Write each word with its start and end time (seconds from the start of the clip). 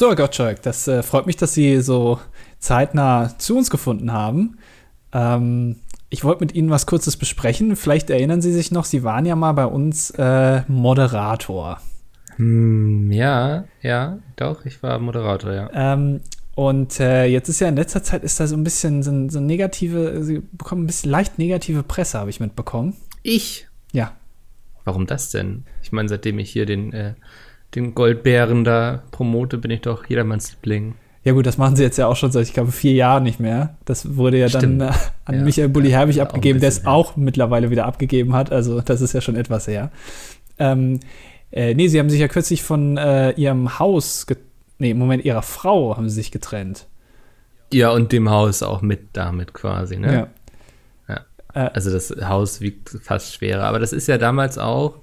So, 0.00 0.08
Herr 0.08 0.16
Gottschalk, 0.16 0.62
das 0.62 0.88
äh, 0.88 1.02
freut 1.02 1.26
mich, 1.26 1.36
dass 1.36 1.52
Sie 1.52 1.82
so 1.82 2.18
zeitnah 2.58 3.36
zu 3.36 3.58
uns 3.58 3.68
gefunden 3.68 4.14
haben. 4.14 4.56
Ähm, 5.12 5.76
ich 6.08 6.24
wollte 6.24 6.42
mit 6.42 6.54
Ihnen 6.54 6.70
was 6.70 6.86
Kurzes 6.86 7.18
besprechen. 7.18 7.76
Vielleicht 7.76 8.08
erinnern 8.08 8.40
Sie 8.40 8.50
sich 8.50 8.70
noch, 8.70 8.86
Sie 8.86 9.04
waren 9.04 9.26
ja 9.26 9.36
mal 9.36 9.52
bei 9.52 9.66
uns 9.66 10.08
äh, 10.12 10.62
Moderator. 10.68 11.82
Hm, 12.36 13.12
ja, 13.12 13.64
ja, 13.82 14.20
doch, 14.36 14.64
ich 14.64 14.82
war 14.82 14.98
Moderator, 15.00 15.52
ja. 15.52 15.68
Ähm, 15.74 16.22
und 16.54 16.98
äh, 16.98 17.26
jetzt 17.26 17.50
ist 17.50 17.60
ja 17.60 17.68
in 17.68 17.76
letzter 17.76 18.02
Zeit 18.02 18.24
ist 18.24 18.40
da 18.40 18.46
so 18.46 18.56
ein 18.56 18.64
bisschen 18.64 19.02
so, 19.02 19.28
so 19.28 19.38
negative, 19.38 20.24
Sie 20.24 20.38
bekommen 20.38 20.84
ein 20.84 20.86
bisschen 20.86 21.10
leicht 21.10 21.38
negative 21.38 21.82
Presse, 21.82 22.18
habe 22.18 22.30
ich 22.30 22.40
mitbekommen. 22.40 22.96
Ich? 23.22 23.68
Ja. 23.92 24.12
Warum 24.84 25.06
das 25.06 25.30
denn? 25.30 25.64
Ich 25.82 25.92
meine, 25.92 26.08
seitdem 26.08 26.38
ich 26.38 26.50
hier 26.50 26.64
den, 26.64 26.94
äh, 26.94 27.12
den 27.74 27.94
Goldbären 27.94 28.64
da 28.64 29.02
promote, 29.10 29.58
bin 29.58 29.70
ich 29.70 29.82
doch 29.82 30.06
jedermanns 30.06 30.52
Liebling. 30.52 30.94
Ja 31.22 31.32
gut, 31.32 31.44
das 31.44 31.58
machen 31.58 31.76
sie 31.76 31.82
jetzt 31.82 31.98
ja 31.98 32.06
auch 32.06 32.16
schon 32.16 32.32
seit, 32.32 32.46
ich 32.46 32.54
glaube, 32.54 32.72
vier 32.72 32.94
Jahren 32.94 33.24
nicht 33.24 33.40
mehr. 33.40 33.76
Das 33.84 34.16
wurde 34.16 34.38
ja 34.38 34.48
Stimmt. 34.48 34.80
dann 34.80 34.88
äh, 34.88 34.94
an 35.26 35.34
ja. 35.34 35.42
Michael 35.42 35.68
Bulli 35.68 35.90
Herbig 35.90 36.20
abgegeben, 36.20 36.60
der 36.60 36.70
es 36.70 36.86
auch 36.86 37.16
mittlerweile 37.16 37.70
wieder 37.70 37.84
abgegeben 37.84 38.34
hat. 38.34 38.50
Also 38.50 38.80
das 38.80 39.02
ist 39.02 39.12
ja 39.12 39.20
schon 39.20 39.36
etwas 39.36 39.66
her. 39.68 39.90
Ähm, 40.58 41.00
äh, 41.52 41.74
nee, 41.74 41.88
sie 41.88 41.98
haben 41.98 42.08
sich 42.08 42.20
ja 42.20 42.28
kürzlich 42.28 42.62
von 42.62 42.96
äh, 42.96 43.32
ihrem 43.32 43.78
Haus, 43.78 44.26
nee, 44.78 44.92
im 44.92 44.98
Moment, 44.98 45.24
ihrer 45.24 45.42
Frau 45.42 45.96
haben 45.96 46.08
sie 46.08 46.14
sich 46.14 46.30
getrennt. 46.30 46.86
Ja, 47.72 47.90
und 47.90 48.12
dem 48.12 48.30
Haus 48.30 48.62
auch 48.62 48.80
mit 48.80 49.00
damit 49.12 49.52
quasi, 49.52 49.98
ne? 49.98 50.28
Ja. 51.08 51.14
ja. 51.54 51.66
Äh. 51.66 51.70
Also 51.74 51.90
das 51.90 52.14
Haus 52.22 52.62
wiegt 52.62 52.96
fast 53.02 53.34
schwerer. 53.34 53.64
Aber 53.64 53.78
das 53.78 53.92
ist 53.92 54.08
ja 54.08 54.16
damals 54.16 54.56
auch, 54.56 55.00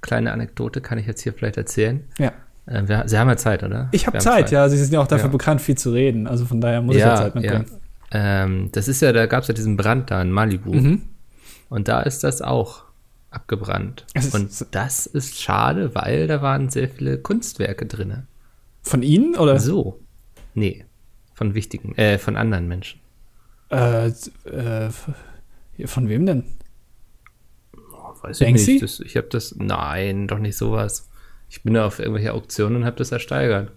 kleine 0.00 0.32
Anekdote 0.32 0.80
kann 0.80 0.98
ich 0.98 1.06
jetzt 1.06 1.22
hier 1.22 1.32
vielleicht 1.32 1.56
erzählen. 1.56 2.04
Ja 2.18 2.32
äh, 2.68 2.86
wir, 2.86 3.04
Sie 3.06 3.18
haben 3.18 3.28
ja 3.28 3.36
Zeit, 3.36 3.62
oder? 3.62 3.88
Ich 3.92 4.06
habe 4.06 4.18
Zeit, 4.18 4.44
Zeit, 4.48 4.50
ja. 4.50 4.68
Sie 4.68 4.76
sind 4.76 4.92
ja 4.92 5.00
auch 5.00 5.06
dafür 5.06 5.26
ja. 5.26 5.32
bekannt, 5.32 5.60
viel 5.60 5.76
zu 5.76 5.92
reden. 5.92 6.26
Also 6.26 6.44
von 6.44 6.60
daher 6.60 6.82
muss 6.82 6.96
ja, 6.96 7.00
ich 7.00 7.04
ja 7.06 7.16
Zeit 7.16 7.34
mitbringen. 7.34 7.66
Ja. 8.12 8.44
Ähm, 8.44 8.68
das 8.72 8.88
ist 8.88 9.02
ja, 9.02 9.12
da 9.12 9.26
gab 9.26 9.42
es 9.42 9.48
ja 9.48 9.54
diesen 9.54 9.76
Brand 9.76 10.10
da 10.10 10.20
in 10.22 10.30
Malibu. 10.30 10.72
Mhm. 10.72 11.02
Und 11.68 11.88
da 11.88 12.00
ist 12.00 12.24
das 12.24 12.40
auch 12.42 12.84
abgebrannt. 13.30 14.06
Ist 14.14 14.34
und 14.34 14.50
das 14.74 15.06
ist 15.06 15.38
schade, 15.38 15.94
weil 15.94 16.26
da 16.26 16.40
waren 16.40 16.70
sehr 16.70 16.88
viele 16.88 17.18
Kunstwerke 17.18 17.86
drin. 17.86 18.24
Von 18.82 19.02
Ihnen 19.02 19.36
oder? 19.36 19.58
So. 19.60 20.00
Nee. 20.54 20.84
Von 21.34 21.54
wichtigen, 21.54 21.94
äh, 21.96 22.18
von 22.18 22.36
anderen 22.36 22.66
Menschen. 22.68 23.00
Äh, 23.70 24.08
äh 24.08 24.90
von 25.84 26.08
wem 26.08 26.26
denn? 26.26 26.44
Weiß 28.22 28.38
Banksy? 28.38 28.62
ich 28.62 28.68
nicht. 28.68 28.82
Das, 28.82 29.00
ich 29.00 29.16
habe 29.16 29.28
das. 29.28 29.54
Nein, 29.58 30.28
doch 30.28 30.38
nicht 30.38 30.56
sowas. 30.56 31.08
Ich 31.48 31.62
bin 31.62 31.74
da 31.74 31.86
auf 31.86 31.98
irgendwelche 31.98 32.34
Auktionen 32.34 32.76
und 32.76 32.84
habe 32.84 32.96
das 32.96 33.12
ersteigert. 33.12 33.72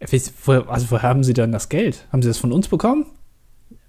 Also 0.00 0.90
woher 0.90 1.02
haben 1.02 1.24
Sie 1.24 1.34
dann 1.34 1.52
das 1.52 1.68
Geld? 1.68 2.06
Haben 2.10 2.22
Sie 2.22 2.28
das 2.28 2.38
von 2.38 2.52
uns 2.52 2.68
bekommen? 2.68 3.06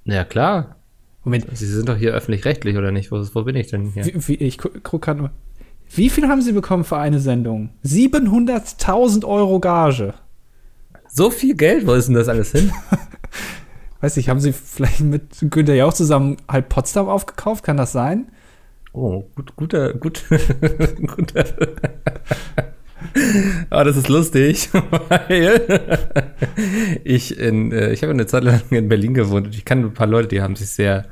Ja, 0.03 0.25
klar. 0.25 0.75
Moment. 1.23 1.45
Sie 1.53 1.67
sind 1.67 1.88
doch 1.88 1.97
hier 1.97 2.14
öffentlich-rechtlich, 2.14 2.75
oder 2.77 2.92
nicht? 2.92 3.11
Wo, 3.11 3.23
wo, 3.33 3.44
bin 3.44 3.55
ich 3.55 3.67
denn 3.67 3.92
hier? 3.92 4.05
Wie, 4.05 4.27
wie, 4.27 4.36
ich 4.36 4.58
gucke 4.58 4.99
gerade 4.99 5.22
mal. 5.22 5.31
Wie 5.94 6.09
viel 6.09 6.27
haben 6.27 6.42
Sie 6.42 6.53
bekommen 6.53 6.83
für 6.83 6.97
eine 6.97 7.19
Sendung? 7.19 7.69
700.000 7.86 9.25
Euro 9.25 9.59
Gage. 9.59 10.14
So 11.08 11.30
viel 11.30 11.55
Geld? 11.55 11.86
Wo 11.86 11.94
ist 11.94 12.08
denn 12.08 12.16
das 12.16 12.30
alles 12.30 12.52
hin? 12.52 12.72
Weiß 14.02 14.17
ich, 14.17 14.30
haben 14.30 14.39
Sie 14.39 14.53
vielleicht 14.53 15.02
mit 15.02 15.38
Günther 15.42 15.75
Jauch 15.75 15.94
zusammen 15.94 16.38
halb 16.47 16.69
Potsdam 16.69 17.08
aufgekauft? 17.08 17.64
Kann 17.64 17.77
das 17.77 17.92
sein? 17.92 18.31
Oh, 18.94 19.23
gut, 19.36 19.56
guter, 19.56 19.94
gut, 19.94 20.23
guter. 21.16 21.45
Aber 23.70 23.83
das 23.86 23.98
ist 23.98 24.09
lustig, 24.09 24.70
weil 25.09 25.61
ich 27.03 27.38
in, 27.38 27.72
äh, 27.72 27.92
ich 27.92 28.03
habe 28.03 28.11
eine 28.11 28.25
Zeit 28.25 28.44
lang 28.44 28.61
in 28.70 28.89
Berlin 28.89 29.14
gewohnt 29.14 29.48
und 29.48 29.56
ich 29.56 29.66
kann 29.66 29.83
ein 29.83 29.94
paar 29.94 30.08
Leute, 30.08 30.28
die 30.28 30.42
haben 30.42 30.56
sich 30.56 30.70
sehr 30.70 31.06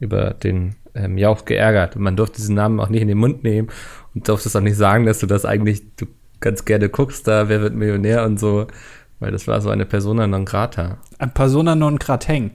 über 0.00 0.34
den 0.34 0.76
ähm, 0.94 1.18
Jauch 1.18 1.44
geärgert 1.44 1.96
und 1.96 2.02
man 2.02 2.16
durfte 2.16 2.36
diesen 2.36 2.54
Namen 2.54 2.78
auch 2.78 2.88
nicht 2.88 3.02
in 3.02 3.08
den 3.08 3.18
Mund 3.18 3.42
nehmen 3.42 3.68
und 4.14 4.28
durfte 4.28 4.48
es 4.48 4.56
auch 4.56 4.60
nicht 4.60 4.76
sagen, 4.76 5.06
dass 5.06 5.18
du 5.18 5.26
das 5.26 5.44
eigentlich, 5.44 5.82
du 5.96 6.06
ganz 6.40 6.64
gerne 6.64 6.88
guckst 6.88 7.26
da, 7.26 7.48
wer 7.48 7.62
wird 7.62 7.74
Millionär 7.74 8.24
und 8.24 8.38
so, 8.38 8.66
weil 9.18 9.32
das 9.32 9.48
war 9.48 9.60
so 9.60 9.70
eine 9.70 9.86
Persona 9.86 10.26
non 10.26 10.44
grata. 10.44 10.98
Ein 11.18 11.32
Persona 11.32 11.74
non 11.74 11.98
grateng. 11.98 12.52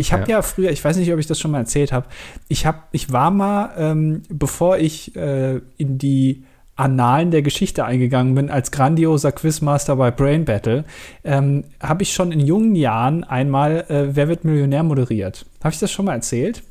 Ich 0.00 0.14
habe 0.14 0.22
ja. 0.22 0.28
ja. 0.28 0.42
früher, 0.42 0.70
ich 0.70 0.82
weiß 0.82 0.96
nicht, 0.96 1.12
ob 1.12 1.18
ich 1.18 1.26
das 1.26 1.38
schon 1.38 1.50
mal 1.50 1.58
erzählt 1.58 1.92
habe, 1.92 2.06
ich, 2.48 2.64
hab, 2.64 2.88
ich 2.92 3.12
war 3.12 3.30
mal, 3.30 3.74
ähm, 3.76 4.22
bevor 4.30 4.78
ich 4.78 5.14
äh, 5.14 5.60
in 5.76 5.98
die 5.98 6.44
Annalen 6.74 7.30
der 7.30 7.42
Geschichte 7.42 7.84
eingegangen 7.84 8.34
bin, 8.34 8.48
als 8.48 8.70
grandioser 8.70 9.32
Quizmaster 9.32 9.96
bei 9.96 10.10
Brain 10.10 10.46
Battle, 10.46 10.86
ähm, 11.22 11.64
habe 11.82 12.02
ich 12.02 12.14
schon 12.14 12.32
in 12.32 12.40
jungen 12.40 12.74
Jahren 12.74 13.24
einmal 13.24 13.84
äh, 13.90 14.16
Wer 14.16 14.28
wird 14.28 14.44
Millionär 14.44 14.82
moderiert. 14.82 15.44
Habe 15.62 15.74
ich 15.74 15.78
das 15.78 15.92
schon 15.92 16.06
mal 16.06 16.14
erzählt? 16.14 16.62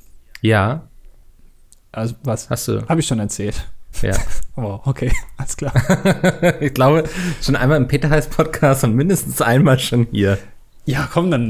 Ja. 0.41 0.87
Also 1.91 2.15
was? 2.23 2.49
Hast 2.49 2.67
du? 2.67 2.87
Habe 2.87 3.01
ich 3.01 3.05
schon 3.05 3.19
erzählt. 3.19 3.67
Ja. 4.01 4.15
Oh, 4.55 4.81
okay, 4.83 5.09
alles 5.37 5.55
klar. 5.55 5.71
ich 6.59 6.73
glaube, 6.73 7.05
schon 7.41 7.55
einmal 7.55 7.77
im 7.77 7.87
Peter 7.87 8.09
Heiß 8.09 8.27
Podcast 8.27 8.83
und 8.83 8.93
mindestens 8.93 9.41
einmal 9.41 9.79
schon 9.79 10.07
hier. 10.11 10.37
Ja, 10.85 11.07
komm, 11.11 11.29
dann 11.29 11.49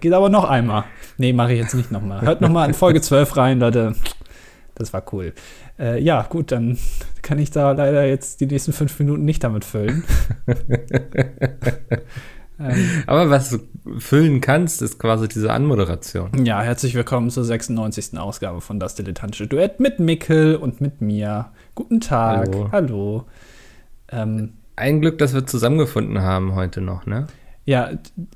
geht 0.00 0.12
aber 0.12 0.28
noch 0.28 0.44
einmal. 0.44 0.84
Nee, 1.16 1.32
mache 1.32 1.52
ich 1.52 1.58
jetzt 1.58 1.74
nicht 1.74 1.90
nochmal. 1.90 2.20
Hört 2.20 2.40
nochmal 2.40 2.68
in 2.68 2.74
Folge 2.74 3.00
12 3.00 3.36
rein, 3.36 3.58
Leute. 3.60 3.94
Das 4.76 4.92
war 4.92 5.02
cool. 5.12 5.32
Äh, 5.78 6.00
ja, 6.00 6.22
gut, 6.22 6.52
dann 6.52 6.78
kann 7.22 7.38
ich 7.38 7.50
da 7.50 7.72
leider 7.72 8.06
jetzt 8.06 8.40
die 8.40 8.46
nächsten 8.46 8.72
fünf 8.72 8.98
Minuten 8.98 9.24
nicht 9.24 9.42
damit 9.42 9.64
füllen. 9.64 10.04
ähm, 12.60 13.02
aber 13.06 13.30
was 13.30 13.50
du 13.50 13.58
füllen 13.98 14.40
kannst, 14.40 14.82
ist 14.82 14.98
quasi 14.98 15.28
diese 15.28 15.52
Anmoderation. 15.52 16.44
Ja, 16.44 16.62
herzlich 16.62 16.94
willkommen 16.94 17.30
zur 17.30 17.44
96. 17.44 18.18
Ausgabe 18.18 18.60
von 18.60 18.78
Das 18.78 18.94
Dilettantische 18.94 19.48
Duett 19.48 19.80
mit 19.80 19.98
Mickel 19.98 20.56
und 20.56 20.80
mit 20.80 21.00
mir. 21.00 21.50
Guten 21.74 22.00
Tag. 22.00 22.48
Hallo. 22.48 22.68
Hallo. 22.72 23.24
Ähm, 24.10 24.54
Ein 24.76 25.00
Glück, 25.00 25.18
dass 25.18 25.34
wir 25.34 25.46
zusammengefunden 25.46 26.22
haben 26.22 26.54
heute 26.54 26.80
noch, 26.80 27.06
ne? 27.06 27.26
Ja, 27.68 27.90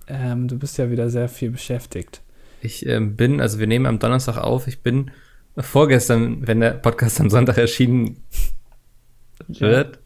ähm, 0.08 0.46
du 0.46 0.58
bist 0.58 0.76
ja 0.76 0.90
wieder 0.90 1.08
sehr 1.08 1.26
viel 1.26 1.52
beschäftigt. 1.52 2.20
Ich 2.60 2.84
ähm, 2.84 3.16
bin, 3.16 3.40
also 3.40 3.58
wir 3.58 3.66
nehmen 3.66 3.86
am 3.86 3.98
Donnerstag 3.98 4.36
auf, 4.36 4.66
ich 4.66 4.80
bin 4.80 5.10
vorgestern, 5.56 6.46
wenn 6.46 6.60
der 6.60 6.72
Podcast 6.72 7.18
am 7.18 7.30
Sonntag 7.30 7.56
erschienen 7.56 8.18
wird, 9.48 9.96
ja. 9.96 10.02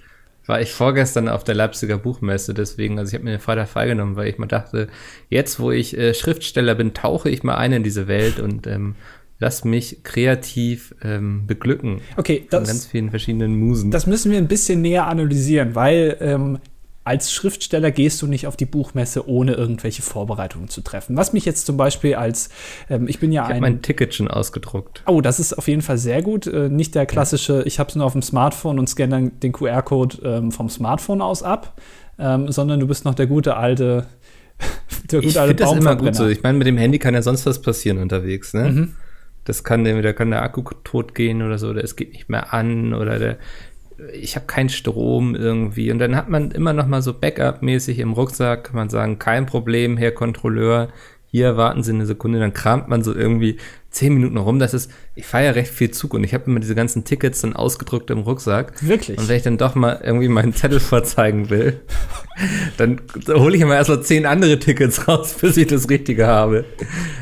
war 0.47 0.61
ich 0.61 0.71
vorgestern 0.71 1.29
auf 1.29 1.43
der 1.43 1.57
Leipziger 1.57 1.99
Buchmesse, 1.99 2.55
deswegen, 2.55 3.01
also 3.01 3.11
ich 3.11 3.15
habe 3.15 3.25
mir 3.25 3.33
den 3.33 3.41
Freitag 3.41 3.69
freigenommen, 3.69 4.15
weil 4.15 4.29
ich 4.29 4.39
mal 4.39 4.47
dachte, 4.47 4.87
jetzt 5.29 5.59
wo 5.59 5.73
ich 5.73 5.99
äh, 5.99 6.15
Schriftsteller 6.15 6.77
bin, 6.77 6.95
tauche 6.95 7.29
ich 7.29 7.43
mal 7.43 7.57
ein 7.57 7.73
in 7.73 7.83
diese 7.83 8.07
Welt 8.07 8.39
und 8.39 8.69
ähm, 8.69 8.95
lass 9.41 9.65
mich 9.65 10.05
kreativ 10.05 10.95
ähm, 11.03 11.49
beglücken. 11.49 12.01
Okay, 12.17 12.47
das, 12.49 12.61
von 12.61 12.67
ganz 12.69 12.87
vielen 12.87 13.11
verschiedenen 13.11 13.59
Musen. 13.59 13.91
Das 13.91 14.07
müssen 14.07 14.31
wir 14.31 14.39
ein 14.39 14.47
bisschen 14.47 14.83
näher 14.83 15.09
analysieren, 15.09 15.75
weil 15.75 16.17
ähm, 16.21 16.61
als 17.07 17.33
Schriftsteller 17.33 17.93
gehst 17.93 18.21
du 18.21 18.27
nicht 18.27 18.49
auf 18.49 18.57
die 18.57 18.67
Buchmesse, 18.67 19.29
ohne 19.29 19.55
irgendwelche 19.55 20.03
Vorbereitungen 20.03 20.69
zu 20.69 20.81
treffen. 20.81 21.17
Was 21.17 21.33
mich 21.33 21.45
jetzt 21.45 21.65
zum 21.65 21.77
Beispiel 21.77 22.17
als, 22.17 22.49
ähm, 22.91 23.07
ich 23.07 23.21
bin 23.21 23.31
ja 23.31 23.45
ich 23.45 23.51
ein. 23.51 23.57
Ich 23.57 23.61
mein 23.61 23.83
Ticket 23.83 24.13
schon 24.13 24.27
ausgedruckt. 24.27 25.05
Oh, 25.07 25.21
das 25.21 25.39
ist 25.39 25.57
auf 25.57 25.69
jeden 25.69 25.83
Fall 25.83 25.99
sehr 25.99 26.21
gut. 26.21 26.49
Äh, 26.49 26.69
nicht 26.69 26.97
der 26.97 27.07
klassische, 27.07 27.63
ich 27.65 27.79
habe 27.79 27.91
es 27.91 27.95
nur 27.95 28.05
auf 28.05 28.13
dem 28.13 28.23
Smartphone 28.23 28.81
und 28.81 28.89
scanne 28.89 29.11
dann 29.11 29.41
den 29.41 29.53
QR-Code 29.53 30.19
ähm, 30.25 30.51
vom 30.51 30.69
Smartphone 30.69 31.23
aus 31.23 31.45
ab, 31.45 31.81
ähm, 32.19 32.51
sondern 32.51 32.81
du 32.81 32.89
bist 32.89 33.05
noch 33.05 33.15
der 33.15 33.29
gute 33.29 33.57
alte. 33.57 34.07
der 35.13 35.21
gute 35.21 35.29
ich 35.29 35.39
finde 35.39 35.55
das 35.55 35.73
immer 35.75 35.95
gut 35.95 36.17
so. 36.17 36.27
Ich 36.27 36.43
meine, 36.43 36.59
mit 36.59 36.67
dem 36.67 36.77
Handy 36.77 36.99
kann 36.99 37.15
ja 37.15 37.23
sonst 37.23 37.47
was 37.47 37.63
passieren 37.63 37.99
unterwegs, 37.99 38.53
ne? 38.53 38.71
Mhm. 38.71 38.93
Das 39.45 39.63
kann, 39.63 39.85
da 39.85 40.13
kann 40.13 40.33
der 40.33 40.43
Akku 40.43 40.63
tot 40.83 41.15
gehen 41.15 41.41
oder 41.41 41.57
so, 41.59 41.69
oder 41.69 41.85
es 41.85 41.95
geht 41.95 42.13
nicht 42.15 42.29
mehr 42.29 42.53
an 42.53 42.93
oder 42.93 43.21
der, 43.21 43.39
ich 44.13 44.37
habe 44.37 44.47
keinen 44.47 44.69
Strom 44.69 45.35
irgendwie. 45.35 45.91
Und 45.91 45.99
dann 45.99 46.17
hat 46.17 46.29
man 46.29 46.51
immer 46.51 46.73
noch 46.73 46.87
mal 46.87 47.03
so 47.03 47.13
Backup-mäßig 47.13 47.99
im 47.99 48.13
Rucksack, 48.13 48.65
kann 48.65 48.77
man 48.77 48.89
sagen, 48.89 49.19
kein 49.19 49.47
Problem, 49.47 49.97
Herr 49.97 50.13
Kontrolleur, 50.13 50.89
hier 51.29 51.57
warten 51.57 51.83
Sie 51.83 51.93
eine 51.93 52.07
Sekunde, 52.07 52.39
dann 52.39 52.55
kramt 52.55 52.89
man 52.89 53.03
so 53.03 53.15
irgendwie 53.15 53.59
zehn 53.91 54.15
Minuten 54.15 54.37
rum. 54.37 54.59
Das 54.59 54.75
ist, 54.75 54.91
ich 55.15 55.27
fahre 55.27 55.47
ja 55.47 55.51
recht 55.51 55.73
viel 55.73 55.91
Zug 55.91 56.15
und 56.15 56.23
ich 56.23 56.35
habe 56.35 56.45
immer 56.47 56.61
diese 56.61 56.75
ganzen 56.75 57.05
Tickets 57.05 57.41
dann 57.41 57.55
ausgedruckt 57.55 58.11
im 58.11 58.21
Rucksack. 58.21 58.75
Wirklich? 58.81 59.19
Und 59.19 59.29
wenn 59.29 59.37
ich 59.37 59.43
dann 59.43 59.59
doch 59.59 59.75
mal 59.75 60.01
irgendwie 60.03 60.29
meinen 60.29 60.55
Zettel 60.55 60.81
vorzeigen 60.81 61.51
will, 61.51 61.81
dann 62.77 63.01
hole 63.29 63.57
ich 63.57 63.63
immer 63.63 63.75
erst 63.75 63.91
mal 63.91 64.03
zehn 64.03 64.25
andere 64.25 64.59
Tickets 64.59 65.09
raus, 65.09 65.35
bis 65.41 65.57
ich 65.57 65.67
das 65.67 65.91
Richtige 65.91 66.27
habe. 66.27 66.65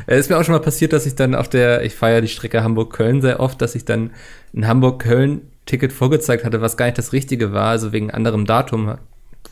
Es 0.05 0.21
ist 0.21 0.29
mir 0.29 0.37
auch 0.37 0.43
schon 0.43 0.53
mal 0.53 0.59
passiert, 0.59 0.93
dass 0.93 1.05
ich 1.05 1.15
dann 1.15 1.33
auf 1.33 1.49
der, 1.49 1.83
ich 1.83 1.95
fahre 1.95 2.13
ja 2.13 2.21
die 2.21 2.27
Strecke 2.27 2.63
Hamburg-Köln 2.63 3.21
sehr 3.21 3.39
oft, 3.39 3.61
dass 3.61 3.75
ich 3.75 3.85
dann 3.85 4.11
in 4.53 4.67
Hamburg-Köln 4.67 5.41
Ticket 5.65 5.93
vorgezeigt 5.93 6.43
hatte, 6.43 6.61
was 6.61 6.77
gar 6.77 6.85
nicht 6.85 6.97
das 6.97 7.13
Richtige 7.13 7.53
war, 7.53 7.69
also 7.69 7.91
wegen 7.91 8.11
anderem 8.11 8.45
Datum, 8.45 8.97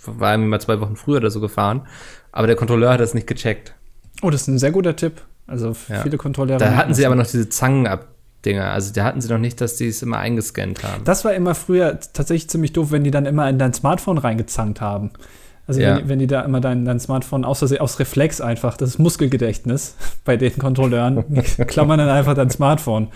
war 0.06 0.34
irgendwie 0.34 0.50
mal 0.50 0.62
zwei 0.62 0.80
Wochen 0.80 0.96
früher 0.96 1.18
oder 1.18 1.32
so 1.32 1.40
gefahren, 1.40 1.88
aber 2.32 2.48
der 2.48 2.56
Kontrolleur 2.56 2.94
hat 2.94 3.00
das 3.00 3.14
nicht 3.14 3.28
gecheckt. 3.28 3.74
Oh, 4.22 4.30
das 4.30 4.42
ist 4.42 4.48
ein 4.48 4.60
sehr 4.60 4.72
guter 4.72 4.96
Tipp. 4.96 5.22
Also 5.48 5.76
ja. 5.90 6.02
viele 6.02 6.18
Kontrolleure. 6.18 6.60
Da 6.60 6.76
hatten 6.76 6.94
sie 6.94 7.06
aber 7.06 7.16
noch 7.16 7.26
diese 7.26 7.50
Zangen 7.50 7.88
ab. 7.88 8.08
Dinger. 8.46 8.72
Also 8.72 8.94
da 8.94 9.06
hatten 9.06 9.22
sie 9.22 9.30
noch 9.30 9.40
nicht, 9.40 9.62
dass 9.62 9.78
die 9.78 9.88
es 9.88 10.02
immer 10.02 10.18
eingescannt 10.18 10.84
haben. 10.84 11.04
Das 11.06 11.24
war 11.24 11.34
immer 11.34 11.56
früher 11.56 12.00
tatsächlich 12.00 12.50
ziemlich 12.50 12.74
doof, 12.74 12.92
wenn 12.92 13.04
die 13.04 13.12
dann 13.12 13.26
immer 13.26 13.48
in 13.50 13.58
dein 13.58 13.74
Smartphone 13.74 14.18
reingezankt 14.18 14.82
haben. 14.82 15.12
Also 15.66 15.80
ja. 15.80 15.98
wenn, 15.98 16.10
wenn, 16.10 16.20
die 16.20 16.28
da 16.28 16.42
immer 16.42 16.60
dein, 16.60 16.84
dein 16.84 17.00
Smartphone 17.00 17.46
aus, 17.46 17.64
aus 17.64 18.00
Reflex 18.00 18.42
einfach, 18.42 18.76
das 18.76 18.90
ist 18.90 19.00
Muskelgedächtnis 19.00 19.96
bei 20.26 20.36
den 20.36 20.58
Kontrolleuren, 20.58 21.24
klammern 21.68 22.00
dann 22.00 22.10
einfach 22.10 22.34
dein 22.34 22.50
Smartphone. 22.50 23.08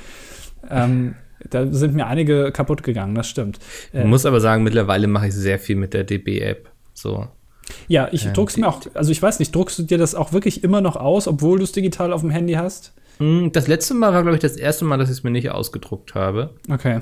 Ähm, 0.69 1.15
da 1.49 1.67
sind 1.67 1.95
mir 1.95 2.07
einige 2.07 2.51
kaputt 2.51 2.83
gegangen, 2.83 3.15
das 3.15 3.27
stimmt. 3.27 3.59
Ich 3.93 3.99
äh, 3.99 4.05
muss 4.05 4.25
aber 4.25 4.39
sagen, 4.39 4.63
mittlerweile 4.63 5.07
mache 5.07 5.27
ich 5.27 5.33
sehr 5.33 5.59
viel 5.59 5.75
mit 5.75 5.93
der 5.93 6.03
DB-App. 6.03 6.69
So. 6.93 7.27
Ja, 7.87 8.09
ich 8.11 8.25
ähm, 8.25 8.33
druck's 8.33 8.57
mir 8.57 8.67
auch, 8.67 8.81
also 8.93 9.11
ich 9.11 9.21
weiß 9.21 9.39
nicht, 9.39 9.53
druckst 9.53 9.77
du 9.79 9.83
dir 9.83 9.97
das 9.97 10.15
auch 10.15 10.33
wirklich 10.33 10.63
immer 10.63 10.81
noch 10.81 10.95
aus, 10.95 11.27
obwohl 11.27 11.57
du 11.57 11.63
es 11.63 11.71
digital 11.71 12.13
auf 12.13 12.21
dem 12.21 12.29
Handy 12.29 12.53
hast? 12.53 12.93
Hm, 13.17 13.51
das 13.51 13.67
letzte 13.67 13.93
Mal 13.93 14.13
war, 14.13 14.21
glaube 14.21 14.35
ich, 14.35 14.41
das 14.41 14.55
erste 14.55 14.85
Mal, 14.85 14.97
dass 14.97 15.09
ich 15.09 15.17
es 15.17 15.23
mir 15.23 15.31
nicht 15.31 15.49
ausgedruckt 15.49 16.15
habe. 16.15 16.51
Okay. 16.69 17.01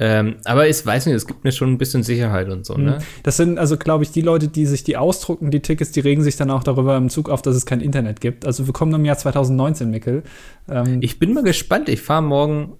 Ähm, 0.00 0.36
aber 0.44 0.68
ich 0.68 0.84
weiß 0.84 1.06
nicht, 1.06 1.14
es 1.14 1.26
gibt 1.26 1.44
mir 1.44 1.52
schon 1.52 1.72
ein 1.72 1.78
bisschen 1.78 2.02
Sicherheit 2.02 2.48
und 2.48 2.66
so, 2.66 2.76
ne? 2.76 2.96
Hm. 2.96 3.02
Das 3.22 3.36
sind 3.36 3.58
also, 3.58 3.76
glaube 3.76 4.02
ich, 4.02 4.10
die 4.10 4.22
Leute, 4.22 4.48
die 4.48 4.66
sich 4.66 4.82
die 4.82 4.96
ausdrucken, 4.96 5.52
die 5.52 5.60
Tickets, 5.60 5.92
die 5.92 6.00
regen 6.00 6.22
sich 6.22 6.34
dann 6.36 6.50
auch 6.50 6.64
darüber 6.64 6.96
im 6.96 7.10
Zug 7.10 7.30
auf, 7.30 7.42
dass 7.42 7.54
es 7.54 7.64
kein 7.64 7.80
Internet 7.80 8.20
gibt. 8.20 8.44
Also 8.44 8.66
wir 8.66 8.72
kommen 8.72 8.92
im 8.92 9.04
Jahr 9.04 9.16
2019, 9.16 9.90
Mickel. 9.90 10.24
Ähm, 10.68 10.98
ich 11.00 11.20
bin 11.20 11.32
mal 11.32 11.44
gespannt. 11.44 11.88
Ich 11.88 12.02
fahre 12.02 12.22
morgen 12.22 12.78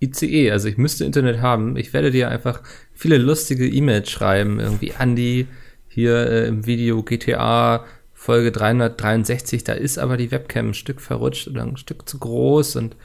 ICE, 0.00 0.50
also 0.50 0.68
ich 0.68 0.76
müsste 0.76 1.04
Internet 1.04 1.40
haben. 1.40 1.76
Ich 1.76 1.92
werde 1.92 2.10
dir 2.10 2.28
einfach 2.28 2.62
viele 2.92 3.18
lustige 3.18 3.66
E-Mails 3.66 4.10
schreiben, 4.10 4.60
irgendwie 4.60 4.92
Andy, 4.98 5.46
hier 5.88 6.26
äh, 6.26 6.48
im 6.48 6.66
Video 6.66 7.02
GTA 7.02 7.84
Folge 8.12 8.50
363, 8.50 9.62
da 9.62 9.72
ist 9.72 9.98
aber 9.98 10.16
die 10.16 10.30
Webcam 10.30 10.70
ein 10.70 10.74
Stück 10.74 11.00
verrutscht 11.00 11.48
oder 11.48 11.62
ein 11.62 11.76
Stück 11.76 12.08
zu 12.08 12.18
groß 12.18 12.76
und 12.76 12.96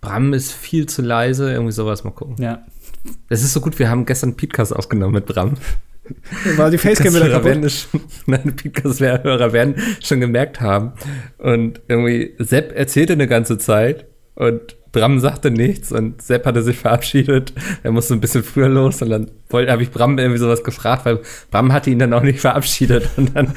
Bram 0.00 0.32
ist 0.32 0.52
viel 0.52 0.86
zu 0.86 1.02
leise, 1.02 1.50
irgendwie 1.50 1.72
sowas 1.72 2.04
mal 2.04 2.10
gucken. 2.12 2.36
Ja. 2.42 2.64
Das 3.28 3.42
ist 3.42 3.52
so 3.52 3.60
gut, 3.60 3.78
wir 3.78 3.90
haben 3.90 4.06
gestern 4.06 4.36
Podcast 4.36 4.74
aufgenommen 4.74 5.14
mit 5.14 5.26
Bram. 5.26 5.54
War 6.56 6.70
die 6.70 6.78
Facecam 6.78 7.14
wieder 7.14 7.28
kaputt? 7.28 7.70
Schon, 7.70 8.00
nein, 8.26 8.56
Podcast-Hörer 8.56 9.52
werden 9.52 9.76
schon 10.02 10.20
gemerkt 10.20 10.60
haben. 10.60 10.92
Und 11.38 11.80
irgendwie, 11.88 12.34
Sepp 12.38 12.72
erzählte 12.74 13.12
eine 13.14 13.28
ganze 13.28 13.58
Zeit 13.58 14.06
und 14.34 14.76
Bram 14.92 15.20
sagte 15.20 15.50
nichts 15.50 15.92
und 15.92 16.20
Sepp 16.20 16.46
hatte 16.46 16.62
sich 16.62 16.78
verabschiedet. 16.78 17.52
Er 17.82 17.92
musste 17.92 18.14
ein 18.14 18.20
bisschen 18.20 18.42
früher 18.42 18.68
los 18.68 19.02
und 19.02 19.10
dann 19.10 19.30
habe 19.52 19.82
ich 19.82 19.90
Bram 19.90 20.18
irgendwie 20.18 20.38
sowas 20.38 20.64
gefragt, 20.64 21.04
weil 21.06 21.20
Bram 21.50 21.72
hatte 21.72 21.90
ihn 21.90 21.98
dann 21.98 22.12
auch 22.12 22.22
nicht 22.22 22.40
verabschiedet 22.40 23.08
und 23.16 23.36
dann 23.36 23.52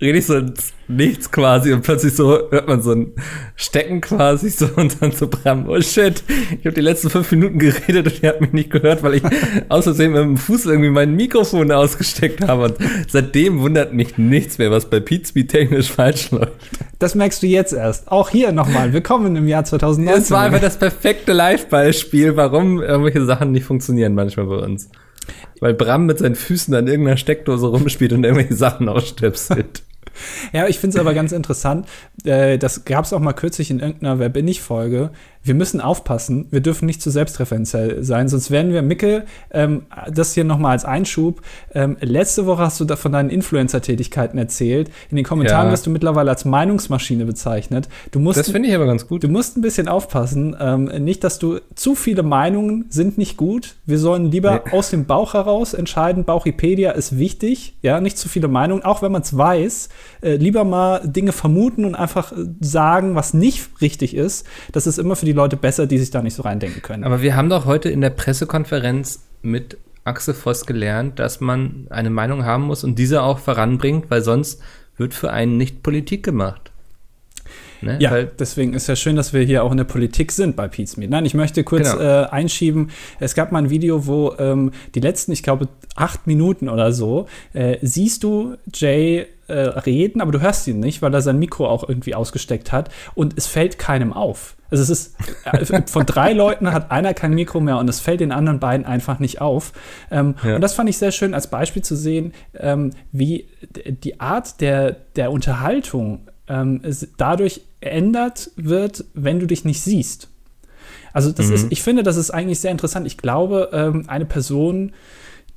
rede 0.00 0.18
ich 0.18 0.26
so 0.26 0.40
nichts 0.88 1.30
quasi 1.30 1.72
und 1.72 1.82
plötzlich 1.82 2.14
so 2.14 2.50
hört 2.50 2.68
man 2.68 2.80
so 2.82 2.92
ein 2.92 3.12
Stecken 3.56 4.00
quasi 4.00 4.50
so 4.50 4.68
und 4.76 5.00
dann 5.00 5.12
so 5.12 5.26
Bram, 5.26 5.68
oh 5.68 5.80
shit, 5.80 6.22
ich 6.50 6.64
habe 6.64 6.74
die 6.74 6.80
letzten 6.80 7.10
fünf 7.10 7.30
Minuten 7.32 7.58
geredet 7.58 8.06
und 8.06 8.22
ihr 8.22 8.28
habt 8.28 8.40
mich 8.40 8.52
nicht 8.52 8.70
gehört, 8.70 9.02
weil 9.02 9.14
ich 9.14 9.22
außerdem 9.68 10.12
mit 10.12 10.22
dem 10.22 10.36
Fuß 10.36 10.66
irgendwie 10.66 10.90
mein 10.90 11.14
Mikrofon 11.14 11.72
ausgesteckt 11.72 12.46
habe 12.46 12.64
und 12.64 12.76
seitdem 13.08 13.60
wundert 13.60 13.94
mich 13.94 14.18
nichts 14.18 14.58
mehr, 14.58 14.70
was 14.70 14.88
bei 14.88 15.00
Pizmeet 15.00 15.50
technisch 15.50 15.90
falsch 15.90 16.30
läuft. 16.30 16.52
Das 16.98 17.14
merkst 17.14 17.42
du 17.42 17.46
jetzt 17.46 17.72
erst. 17.72 18.10
Auch 18.10 18.30
hier 18.30 18.52
nochmal, 18.52 18.92
willkommen 18.92 19.34
im 19.36 19.48
Jahr 19.48 19.64
2019. 19.64 20.22
Es 20.22 20.30
war 20.30 20.42
einfach 20.42 20.60
das 20.60 20.78
perfekte 20.78 21.32
Live-Beispiel, 21.32 22.36
warum 22.36 22.80
irgendwelche 22.80 23.24
Sachen 23.24 23.52
nicht 23.52 23.64
funktionieren 23.64 24.14
manchmal 24.14 24.46
bei 24.46 24.56
uns. 24.56 24.88
Weil 25.60 25.74
Bram 25.74 26.06
mit 26.06 26.18
seinen 26.18 26.34
Füßen 26.34 26.74
an 26.74 26.86
irgendeiner 26.86 27.16
Steckdose 27.16 27.66
rumspielt 27.66 28.12
und 28.12 28.24
irgendwelche 28.24 28.54
Sachen 28.54 28.88
ausstöpselt. 28.88 29.82
Ja, 30.52 30.66
ich 30.66 30.78
finde 30.78 30.96
es 30.96 31.00
aber 31.00 31.14
ganz 31.14 31.32
interessant. 31.32 31.86
Äh, 32.24 32.58
das 32.58 32.84
gab 32.84 33.04
es 33.04 33.12
auch 33.12 33.20
mal 33.20 33.32
kürzlich 33.32 33.70
in 33.70 33.80
irgendeiner 33.80 34.18
Wer 34.18 34.28
bin 34.28 34.48
ich 34.48 34.60
Folge. 34.60 35.10
Wir 35.46 35.54
müssen 35.54 35.80
aufpassen. 35.80 36.46
Wir 36.50 36.60
dürfen 36.60 36.86
nicht 36.86 37.00
zu 37.00 37.10
selbstreferenziell 37.10 38.02
sein, 38.02 38.28
sonst 38.28 38.50
werden 38.50 38.72
wir, 38.72 38.82
Micke, 38.82 39.24
ähm, 39.52 39.82
das 40.12 40.34
hier 40.34 40.42
nochmal 40.42 40.72
als 40.72 40.84
Einschub. 40.84 41.40
Ähm, 41.72 41.96
letzte 42.00 42.46
Woche 42.46 42.62
hast 42.62 42.80
du 42.80 42.84
da 42.84 42.96
von 42.96 43.12
deinen 43.12 43.30
Influencer-Tätigkeiten 43.30 44.38
erzählt. 44.38 44.90
In 45.08 45.16
den 45.16 45.24
Kommentaren 45.24 45.66
ja. 45.66 45.72
wirst 45.72 45.86
du 45.86 45.90
mittlerweile 45.90 46.30
als 46.30 46.44
Meinungsmaschine 46.44 47.24
bezeichnet. 47.26 47.88
Du 48.10 48.18
musst, 48.18 48.38
das 48.38 48.50
finde 48.50 48.68
ich 48.68 48.74
aber 48.74 48.86
ganz 48.86 49.06
gut. 49.06 49.22
Du 49.22 49.28
musst 49.28 49.56
ein 49.56 49.62
bisschen 49.62 49.86
aufpassen. 49.86 50.56
Ähm, 50.58 50.84
nicht, 51.04 51.22
dass 51.22 51.38
du 51.38 51.60
zu 51.76 51.94
viele 51.94 52.24
Meinungen 52.24 52.86
sind 52.88 53.16
nicht 53.16 53.36
gut. 53.36 53.76
Wir 53.86 53.98
sollen 53.98 54.32
lieber 54.32 54.62
nee. 54.66 54.72
aus 54.72 54.90
dem 54.90 55.04
Bauch 55.06 55.34
heraus 55.34 55.74
entscheiden. 55.74 56.24
Bauchipedia 56.24 56.90
ist 56.90 57.18
wichtig. 57.18 57.76
Ja, 57.82 58.00
nicht 58.00 58.18
zu 58.18 58.28
viele 58.28 58.48
Meinungen, 58.48 58.82
auch 58.82 59.00
wenn 59.00 59.12
man 59.12 59.22
es 59.22 59.36
weiß 59.36 59.90
äh, 60.26 60.36
lieber 60.36 60.64
mal 60.64 61.00
Dinge 61.04 61.32
vermuten 61.32 61.84
und 61.84 61.94
einfach 61.94 62.32
äh, 62.32 62.46
sagen, 62.60 63.14
was 63.14 63.32
nicht 63.34 63.80
richtig 63.80 64.14
ist. 64.14 64.46
Das 64.72 64.86
ist 64.86 64.98
immer 64.98 65.16
für 65.16 65.26
die 65.26 65.32
Leute 65.36 65.56
besser, 65.56 65.86
die 65.86 65.98
sich 65.98 66.10
da 66.10 66.22
nicht 66.22 66.34
so 66.34 66.42
reindenken 66.42 66.82
können. 66.82 67.04
Aber 67.04 67.22
wir 67.22 67.36
haben 67.36 67.48
doch 67.48 67.64
heute 67.64 67.88
in 67.88 68.00
der 68.00 68.10
Pressekonferenz 68.10 69.28
mit 69.42 69.78
Axel 70.04 70.34
Voss 70.34 70.66
gelernt, 70.66 71.18
dass 71.18 71.40
man 71.40 71.86
eine 71.90 72.10
Meinung 72.10 72.44
haben 72.44 72.64
muss 72.64 72.84
und 72.84 72.98
diese 72.98 73.22
auch 73.22 73.38
voranbringt, 73.38 74.10
weil 74.10 74.22
sonst 74.22 74.60
wird 74.96 75.14
für 75.14 75.30
einen 75.30 75.56
nicht 75.56 75.82
Politik 75.82 76.24
gemacht. 76.24 76.72
Ne? 77.86 77.96
Ja, 78.00 78.10
Weil, 78.10 78.30
deswegen 78.38 78.74
ist 78.74 78.86
ja 78.86 78.96
schön, 78.96 79.16
dass 79.16 79.32
wir 79.32 79.42
hier 79.42 79.64
auch 79.64 79.70
in 79.70 79.76
der 79.76 79.84
Politik 79.84 80.32
sind 80.32 80.56
bei 80.56 80.68
Pete's 80.68 80.96
Meet. 80.96 81.10
Nein, 81.10 81.24
ich 81.24 81.34
möchte 81.34 81.64
kurz 81.64 81.92
genau. 81.92 82.02
äh, 82.02 82.26
einschieben. 82.26 82.90
Es 83.20 83.34
gab 83.34 83.52
mal 83.52 83.58
ein 83.58 83.70
Video, 83.70 84.06
wo 84.06 84.34
ähm, 84.38 84.72
die 84.94 85.00
letzten, 85.00 85.32
ich 85.32 85.42
glaube, 85.42 85.68
acht 85.94 86.26
Minuten 86.26 86.68
oder 86.68 86.92
so, 86.92 87.26
äh, 87.52 87.78
siehst 87.82 88.22
du 88.22 88.56
Jay 88.72 89.26
äh, 89.48 89.54
reden, 89.54 90.20
aber 90.20 90.32
du 90.32 90.40
hörst 90.40 90.66
ihn 90.66 90.80
nicht, 90.80 91.02
weil 91.02 91.14
er 91.14 91.22
sein 91.22 91.38
Mikro 91.38 91.68
auch 91.68 91.88
irgendwie 91.88 92.14
ausgesteckt 92.14 92.72
hat 92.72 92.90
und 93.14 93.34
es 93.36 93.46
fällt 93.46 93.78
keinem 93.78 94.12
auf. 94.12 94.56
Also 94.70 94.82
es 94.82 94.90
ist 94.90 95.16
äh, 95.44 95.82
von 95.86 96.06
drei 96.06 96.32
Leuten 96.32 96.72
hat 96.72 96.90
einer 96.90 97.14
kein 97.14 97.34
Mikro 97.34 97.60
mehr 97.60 97.78
und 97.78 97.88
es 97.88 98.00
fällt 98.00 98.20
den 98.20 98.32
anderen 98.32 98.58
beiden 98.58 98.84
einfach 98.84 99.18
nicht 99.18 99.40
auf. 99.40 99.72
Ähm, 100.10 100.34
ja. 100.42 100.56
Und 100.56 100.60
das 100.60 100.74
fand 100.74 100.88
ich 100.88 100.98
sehr 100.98 101.12
schön 101.12 101.34
als 101.34 101.48
Beispiel 101.48 101.82
zu 101.82 101.96
sehen, 101.96 102.32
ähm, 102.58 102.90
wie 103.12 103.48
die 103.86 104.20
Art 104.20 104.60
der, 104.60 104.96
der 105.14 105.30
Unterhaltung 105.30 106.26
ähm, 106.48 106.80
dadurch 107.16 107.62
ändert 107.80 108.50
wird, 108.56 109.04
wenn 109.14 109.40
du 109.40 109.46
dich 109.46 109.64
nicht 109.64 109.80
siehst. 109.80 110.28
Also 111.12 111.32
das 111.32 111.48
mhm. 111.48 111.54
ist, 111.54 111.66
ich 111.70 111.82
finde, 111.82 112.02
das 112.02 112.16
ist 112.16 112.30
eigentlich 112.30 112.60
sehr 112.60 112.70
interessant. 112.70 113.06
Ich 113.06 113.16
glaube, 113.16 113.70
ähm, 113.72 114.04
eine 114.06 114.26
Person, 114.26 114.92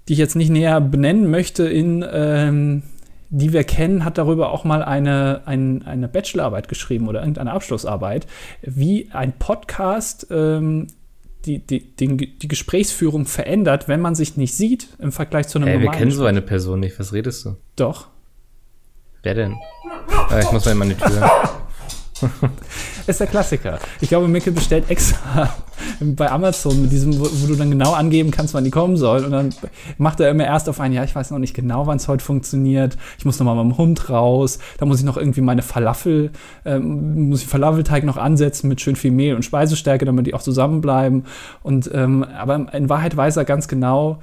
die 0.07 0.13
ich 0.13 0.19
jetzt 0.19 0.35
nicht 0.35 0.49
näher 0.49 0.79
benennen 0.81 1.29
möchte, 1.29 1.67
in 1.67 2.05
ähm, 2.09 2.83
die 3.29 3.53
wir 3.53 3.63
kennen, 3.63 4.05
hat 4.05 4.17
darüber 4.17 4.51
auch 4.51 4.63
mal 4.63 4.83
eine, 4.83 5.41
ein, 5.45 5.83
eine 5.85 6.07
Bachelorarbeit 6.07 6.67
geschrieben 6.67 7.07
oder 7.07 7.19
irgendeine 7.19 7.51
Abschlussarbeit, 7.51 8.25
wie 8.61 9.09
ein 9.11 9.33
Podcast 9.37 10.27
ähm, 10.31 10.87
die, 11.45 11.59
die, 11.59 11.95
die, 11.95 12.37
die, 12.37 12.47
Gesprächsführung 12.47 13.25
verändert, 13.25 13.87
wenn 13.87 14.01
man 14.01 14.15
sich 14.15 14.35
nicht 14.35 14.55
sieht 14.55 14.87
im 14.99 15.11
Vergleich 15.11 15.47
zu 15.47 15.59
einem 15.59 15.67
hey, 15.67 15.77
normalen. 15.77 15.93
Wir 15.93 15.99
kennen 15.99 16.11
so 16.11 16.25
eine 16.25 16.41
Person 16.41 16.79
nicht. 16.79 16.99
Was 16.99 17.13
redest 17.13 17.45
du? 17.45 17.55
Doch. 17.75 18.07
Wer 19.23 19.33
denn? 19.33 19.55
Ah, 20.29 20.39
ich 20.39 20.51
muss 20.51 20.65
mal 20.65 20.71
in 20.71 20.77
meine 20.77 20.97
Tür. 20.97 21.29
ist 23.07 23.19
der 23.19 23.27
Klassiker. 23.27 23.79
Ich 24.01 24.09
glaube, 24.09 24.27
Mickel 24.27 24.53
bestellt 24.53 24.89
extra 24.89 25.53
bei 25.99 26.31
Amazon 26.31 26.81
mit 26.81 26.91
diesem, 26.91 27.19
wo, 27.19 27.25
wo, 27.25 27.47
du 27.47 27.55
dann 27.55 27.71
genau 27.71 27.93
angeben 27.93 28.31
kannst, 28.31 28.53
wann 28.53 28.63
die 28.63 28.71
kommen 28.71 28.97
sollen. 28.97 29.25
Und 29.25 29.31
dann 29.31 29.49
macht 29.97 30.19
er 30.19 30.29
immer 30.29 30.45
erst 30.45 30.69
auf 30.69 30.79
ein 30.79 30.93
Jahr, 30.93 31.05
ich 31.05 31.15
weiß 31.15 31.31
noch 31.31 31.39
nicht 31.39 31.53
genau, 31.53 31.87
wann 31.87 31.97
es 31.97 32.07
heute 32.07 32.23
funktioniert. 32.23 32.97
Ich 33.17 33.25
muss 33.25 33.39
noch 33.39 33.45
mal 33.45 33.55
mit 33.55 33.73
dem 33.73 33.77
Hund 33.77 34.09
raus. 34.09 34.59
Da 34.77 34.85
muss 34.85 34.99
ich 34.99 35.05
noch 35.05 35.17
irgendwie 35.17 35.41
meine 35.41 35.61
Falafel, 35.61 36.31
ähm, 36.65 37.29
muss 37.29 37.41
ich 37.41 37.47
Falafelteig 37.47 38.03
noch 38.03 38.17
ansetzen 38.17 38.67
mit 38.67 38.81
schön 38.81 38.95
viel 38.95 39.11
Mehl 39.11 39.35
und 39.35 39.43
Speisestärke, 39.43 40.05
damit 40.05 40.27
die 40.27 40.33
auch 40.33 40.41
zusammenbleiben. 40.41 41.25
Und 41.63 41.89
ähm, 41.93 42.23
aber 42.23 42.73
in 42.73 42.89
Wahrheit 42.89 43.15
weiß 43.15 43.37
er 43.37 43.45
ganz 43.45 43.67
genau, 43.67 44.19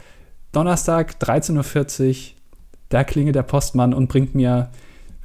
Donnerstag 0.53 1.17
13.40 1.21 2.09
Uhr, 2.09 2.17
da 2.89 3.05
klingelt 3.05 3.35
der 3.35 3.43
Postmann 3.43 3.93
und 3.93 4.09
bringt 4.09 4.35
mir 4.35 4.71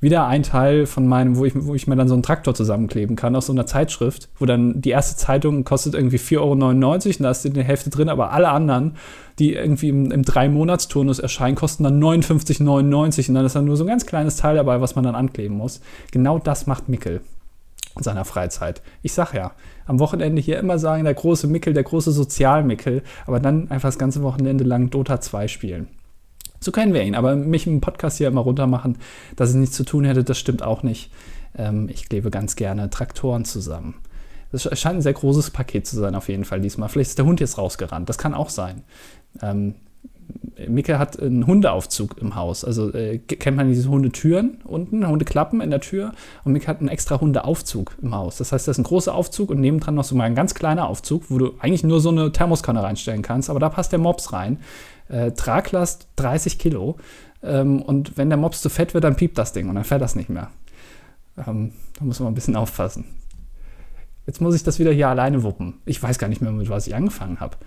wieder 0.01 0.25
ein 0.25 0.41
Teil 0.43 0.87
von 0.87 1.07
meinem, 1.07 1.37
wo 1.37 1.45
ich, 1.45 1.53
wo 1.55 1.75
ich 1.75 1.87
mir 1.87 1.95
dann 1.95 2.07
so 2.07 2.15
einen 2.15 2.23
Traktor 2.23 2.55
zusammenkleben 2.55 3.15
kann 3.15 3.35
aus 3.35 3.45
so 3.45 3.53
einer 3.53 3.67
Zeitschrift, 3.67 4.29
wo 4.37 4.45
dann 4.45 4.81
die 4.81 4.89
erste 4.89 5.15
Zeitung 5.15 5.63
kostet 5.63 5.93
irgendwie 5.93 6.17
4,99 6.17 6.39
Euro 6.39 6.51
und 6.51 7.21
da 7.21 7.31
ist 7.31 7.43
die 7.45 7.63
Hälfte 7.63 7.91
drin, 7.91 8.09
aber 8.09 8.31
alle 8.31 8.49
anderen, 8.49 8.95
die 9.37 9.53
irgendwie 9.53 9.89
im, 9.89 10.11
im 10.11 10.23
Drei-Monats-Turnus 10.23 11.19
erscheinen, 11.19 11.55
kosten 11.55 11.83
dann 11.83 12.01
59,99 12.01 13.29
und 13.29 13.35
dann 13.35 13.45
ist 13.45 13.55
dann 13.55 13.65
nur 13.65 13.77
so 13.77 13.83
ein 13.83 13.87
ganz 13.87 14.07
kleines 14.07 14.37
Teil 14.37 14.55
dabei, 14.55 14.81
was 14.81 14.95
man 14.95 15.03
dann 15.03 15.15
ankleben 15.15 15.55
muss. 15.55 15.81
Genau 16.11 16.39
das 16.39 16.65
macht 16.65 16.89
Mickel 16.89 17.21
in 17.95 18.03
seiner 18.03 18.25
Freizeit. 18.25 18.81
Ich 19.03 19.13
sag 19.13 19.33
ja, 19.33 19.51
am 19.85 19.99
Wochenende 19.99 20.41
hier 20.41 20.57
immer 20.57 20.79
sagen, 20.79 21.03
der 21.03 21.13
große 21.13 21.45
Mickel, 21.45 21.73
der 21.73 21.83
große 21.83 22.11
Sozialmickel, 22.11 23.03
aber 23.27 23.39
dann 23.39 23.69
einfach 23.69 23.89
das 23.89 23.99
ganze 23.99 24.23
Wochenende 24.23 24.63
lang 24.63 24.89
Dota 24.89 25.21
2 25.21 25.47
spielen. 25.47 25.87
So 26.63 26.71
kennen 26.71 26.93
wir 26.93 27.03
ihn. 27.03 27.15
Aber 27.15 27.35
mich 27.35 27.67
im 27.67 27.81
Podcast 27.81 28.17
hier 28.17 28.27
immer 28.27 28.41
runtermachen, 28.41 28.97
dass 29.35 29.49
es 29.49 29.55
nichts 29.55 29.75
zu 29.75 29.83
tun 29.83 30.05
hätte, 30.05 30.23
das 30.23 30.37
stimmt 30.37 30.63
auch 30.63 30.83
nicht. 30.83 31.11
Ähm, 31.57 31.89
ich 31.89 32.07
klebe 32.07 32.29
ganz 32.29 32.55
gerne 32.55 32.89
Traktoren 32.89 33.45
zusammen. 33.45 33.95
Das 34.51 34.63
scheint 34.77 34.97
ein 34.97 35.01
sehr 35.01 35.13
großes 35.13 35.51
Paket 35.51 35.87
zu 35.87 35.97
sein, 35.97 36.13
auf 36.13 36.29
jeden 36.29 36.45
Fall 36.45 36.61
diesmal. 36.61 36.89
Vielleicht 36.89 37.11
ist 37.11 37.17
der 37.17 37.25
Hund 37.25 37.39
jetzt 37.39 37.57
rausgerannt. 37.57 38.09
Das 38.09 38.17
kann 38.17 38.33
auch 38.33 38.49
sein. 38.49 38.83
Ähm, 39.41 39.75
Micke 40.67 40.99
hat 40.99 41.19
einen 41.19 41.47
Hundeaufzug 41.47 42.17
im 42.19 42.35
Haus. 42.35 42.63
Also 42.63 42.93
äh, 42.93 43.17
kennt 43.17 43.57
man 43.57 43.69
diese 43.69 43.89
Hundetüren 43.89 44.59
unten, 44.63 45.07
Hundeklappen 45.07 45.61
in 45.61 45.69
der 45.69 45.81
Tür. 45.81 46.13
Und 46.43 46.53
Micke 46.53 46.67
hat 46.67 46.79
einen 46.79 46.89
extra 46.89 47.19
Hundeaufzug 47.19 47.95
im 48.01 48.13
Haus. 48.13 48.37
Das 48.37 48.51
heißt, 48.51 48.67
das 48.67 48.77
ist 48.77 48.81
ein 48.81 48.87
großer 48.87 49.13
Aufzug 49.13 49.49
und 49.49 49.59
nebendran 49.59 49.95
noch 49.95 50.03
so 50.03 50.15
mal 50.15 50.25
ein 50.25 50.35
ganz 50.35 50.53
kleiner 50.53 50.87
Aufzug, 50.87 51.23
wo 51.29 51.37
du 51.37 51.53
eigentlich 51.59 51.83
nur 51.83 51.99
so 51.99 52.09
eine 52.09 52.31
Thermoskanne 52.31 52.83
reinstellen 52.83 53.21
kannst. 53.21 53.49
Aber 53.49 53.59
da 53.59 53.69
passt 53.69 53.91
der 53.91 53.99
Mops 53.99 54.33
rein. 54.33 54.59
Äh, 55.11 55.31
Traglast 55.31 56.07
30 56.15 56.57
Kilo. 56.57 56.97
Ähm, 57.43 57.81
und 57.81 58.17
wenn 58.17 58.29
der 58.29 58.37
Mops 58.37 58.61
zu 58.61 58.69
fett 58.69 58.93
wird, 58.93 59.03
dann 59.03 59.15
piept 59.15 59.37
das 59.37 59.53
Ding 59.53 59.69
und 59.69 59.75
dann 59.75 59.83
fährt 59.83 60.01
das 60.01 60.15
nicht 60.15 60.29
mehr. 60.29 60.49
Ähm, 61.37 61.73
da 61.99 62.05
muss 62.05 62.19
man 62.19 62.31
ein 62.31 62.35
bisschen 62.35 62.55
aufpassen. 62.55 63.05
Jetzt 64.25 64.41
muss 64.41 64.55
ich 64.55 64.63
das 64.63 64.79
wieder 64.79 64.91
hier 64.91 65.09
alleine 65.09 65.43
wuppen. 65.43 65.79
Ich 65.85 66.01
weiß 66.01 66.19
gar 66.19 66.27
nicht 66.27 66.41
mehr, 66.41 66.51
mit 66.51 66.69
was 66.69 66.87
ich 66.87 66.95
angefangen 66.95 67.39
habe. 67.39 67.57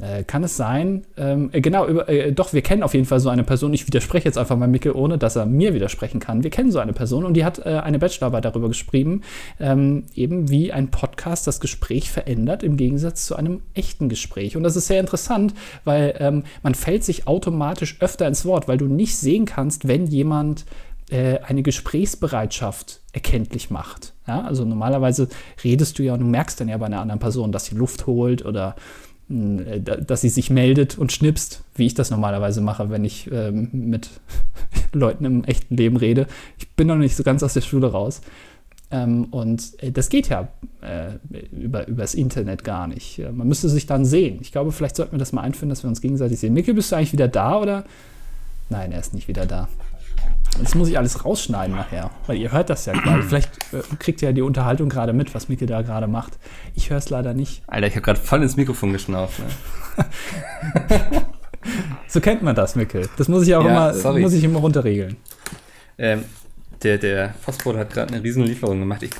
Äh, 0.00 0.22
kann 0.22 0.44
es 0.44 0.56
sein? 0.56 1.06
Ähm, 1.16 1.50
äh, 1.52 1.60
genau, 1.60 1.86
über, 1.86 2.08
äh, 2.08 2.32
doch, 2.32 2.52
wir 2.52 2.62
kennen 2.62 2.84
auf 2.84 2.94
jeden 2.94 3.06
Fall 3.06 3.18
so 3.18 3.30
eine 3.30 3.42
Person. 3.42 3.74
Ich 3.74 3.86
widerspreche 3.86 4.26
jetzt 4.26 4.38
einfach 4.38 4.56
mal 4.56 4.68
Mickel, 4.68 4.92
ohne 4.92 5.18
dass 5.18 5.34
er 5.34 5.44
mir 5.44 5.74
widersprechen 5.74 6.20
kann. 6.20 6.44
Wir 6.44 6.50
kennen 6.50 6.70
so 6.70 6.78
eine 6.78 6.92
Person 6.92 7.24
und 7.24 7.34
die 7.34 7.44
hat 7.44 7.58
äh, 7.58 7.80
eine 7.82 7.98
Bachelorarbeit 7.98 8.44
darüber 8.44 8.68
geschrieben, 8.68 9.22
ähm, 9.58 10.04
eben 10.14 10.50
wie 10.50 10.72
ein 10.72 10.92
Podcast 10.92 11.48
das 11.48 11.58
Gespräch 11.58 12.12
verändert 12.12 12.62
im 12.62 12.76
Gegensatz 12.76 13.26
zu 13.26 13.34
einem 13.34 13.60
echten 13.74 14.08
Gespräch. 14.08 14.56
Und 14.56 14.62
das 14.62 14.76
ist 14.76 14.86
sehr 14.86 15.00
interessant, 15.00 15.54
weil 15.84 16.14
ähm, 16.20 16.44
man 16.62 16.76
fällt 16.76 17.02
sich 17.02 17.26
automatisch 17.26 17.96
öfter 17.98 18.28
ins 18.28 18.44
Wort, 18.44 18.68
weil 18.68 18.78
du 18.78 18.86
nicht 18.86 19.16
sehen 19.16 19.46
kannst, 19.46 19.88
wenn 19.88 20.06
jemand 20.06 20.64
äh, 21.10 21.38
eine 21.40 21.62
Gesprächsbereitschaft 21.62 23.00
erkenntlich 23.12 23.70
macht. 23.70 24.12
Ja? 24.28 24.42
Also 24.42 24.64
normalerweise 24.64 25.28
redest 25.64 25.98
du 25.98 26.04
ja 26.04 26.12
und 26.12 26.20
du 26.20 26.26
merkst 26.26 26.60
dann 26.60 26.68
ja 26.68 26.76
bei 26.76 26.86
einer 26.86 27.00
anderen 27.00 27.18
Person, 27.18 27.50
dass 27.50 27.64
sie 27.64 27.74
Luft 27.74 28.06
holt 28.06 28.44
oder 28.44 28.76
dass 29.28 30.22
sie 30.22 30.30
sich 30.30 30.48
meldet 30.48 30.96
und 30.96 31.12
schnipst, 31.12 31.62
wie 31.74 31.86
ich 31.86 31.94
das 31.94 32.10
normalerweise 32.10 32.62
mache, 32.62 32.88
wenn 32.88 33.04
ich 33.04 33.30
ähm, 33.30 33.68
mit 33.72 34.08
Leuten 34.92 35.24
im 35.26 35.44
echten 35.44 35.76
Leben 35.76 35.98
rede. 35.98 36.26
Ich 36.58 36.70
bin 36.70 36.86
noch 36.86 36.96
nicht 36.96 37.14
so 37.14 37.22
ganz 37.22 37.42
aus 37.42 37.52
der 37.52 37.60
Schule 37.60 37.88
raus. 37.88 38.22
Ähm, 38.90 39.26
und 39.26 39.82
äh, 39.82 39.92
das 39.92 40.08
geht 40.08 40.28
ja 40.28 40.48
äh, 40.80 41.12
über, 41.54 41.86
übers 41.86 42.14
Internet 42.14 42.64
gar 42.64 42.86
nicht. 42.86 43.18
Äh, 43.18 43.32
man 43.32 43.46
müsste 43.46 43.68
sich 43.68 43.84
dann 43.84 44.06
sehen. 44.06 44.38
Ich 44.40 44.50
glaube, 44.50 44.72
vielleicht 44.72 44.96
sollten 44.96 45.12
wir 45.12 45.18
das 45.18 45.32
mal 45.32 45.42
einführen, 45.42 45.68
dass 45.68 45.82
wir 45.82 45.88
uns 45.88 46.00
gegenseitig 46.00 46.38
sehen. 46.38 46.54
Mikkel, 46.54 46.72
bist 46.72 46.90
du 46.90 46.96
eigentlich 46.96 47.12
wieder 47.12 47.28
da 47.28 47.60
oder? 47.60 47.84
Nein, 48.70 48.92
er 48.92 49.00
ist 49.00 49.12
nicht 49.12 49.28
wieder 49.28 49.44
da. 49.44 49.68
Das 50.60 50.74
muss 50.74 50.88
ich 50.88 50.98
alles 50.98 51.24
rausschneiden 51.24 51.76
nachher, 51.76 52.10
weil 52.26 52.36
ihr 52.36 52.50
hört 52.50 52.68
das 52.68 52.86
ja 52.86 52.92
gerade. 52.92 53.22
Vielleicht 53.22 53.50
äh, 53.72 53.82
kriegt 53.98 54.22
ihr 54.22 54.30
ja 54.30 54.32
die 54.32 54.42
Unterhaltung 54.42 54.88
gerade 54.88 55.12
mit, 55.12 55.34
was 55.34 55.48
Mikkel 55.48 55.68
da 55.68 55.82
gerade 55.82 56.06
macht. 56.06 56.38
Ich 56.74 56.90
höre 56.90 56.98
es 56.98 57.10
leider 57.10 57.32
nicht. 57.34 57.62
Alter, 57.66 57.86
ich 57.86 57.94
habe 57.94 58.02
gerade 58.02 58.20
voll 58.20 58.42
ins 58.42 58.56
Mikrofon 58.56 58.92
geschnauft. 58.92 59.38
Ne? 59.38 60.06
so 62.08 62.20
kennt 62.20 62.42
man 62.42 62.56
das, 62.56 62.74
Mikkel. 62.74 63.08
Das 63.16 63.28
muss 63.28 63.46
ich 63.46 63.54
auch 63.54 63.64
ja, 63.64 63.70
immer, 63.70 63.94
sorry. 63.94 64.20
muss 64.20 64.32
ich 64.32 64.42
immer 64.42 64.58
runterregeln. 64.58 65.16
Ähm, 65.96 66.24
der, 66.82 66.98
der 66.98 67.34
Phosphor 67.40 67.76
hat 67.76 67.92
gerade 67.92 68.14
eine 68.14 68.22
riesen 68.22 68.44
Lieferung 68.44 68.80
gemacht. 68.80 69.02
Ich, 69.02 69.10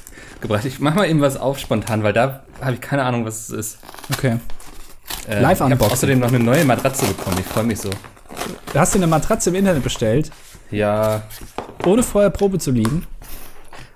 gebracht. 0.40 0.64
Ich 0.64 0.80
mach 0.80 0.94
mal 0.94 1.08
eben 1.08 1.20
was 1.20 1.36
auf 1.36 1.58
spontan, 1.58 2.02
weil 2.02 2.12
da 2.12 2.42
habe 2.60 2.74
ich 2.74 2.80
keine 2.80 3.04
Ahnung, 3.04 3.24
was 3.24 3.48
es 3.48 3.50
ist. 3.50 3.78
Okay. 4.12 4.38
Äh, 5.28 5.40
Live 5.40 5.60
Ich 5.60 5.70
habe 5.70 5.84
außerdem 5.84 6.18
noch 6.18 6.28
eine 6.28 6.40
neue 6.40 6.64
Matratze 6.64 7.06
bekommen. 7.06 7.36
Ich 7.40 7.46
freue 7.46 7.64
mich 7.64 7.80
so. 7.80 7.90
Hast 8.74 8.94
du 8.94 8.98
eine 8.98 9.06
Matratze 9.06 9.50
im 9.50 9.56
Internet 9.56 9.82
bestellt? 9.82 10.30
Ja. 10.70 11.22
Ohne 11.86 12.02
vorher 12.02 12.30
Probe 12.30 12.58
zu 12.58 12.70
liegen? 12.70 13.06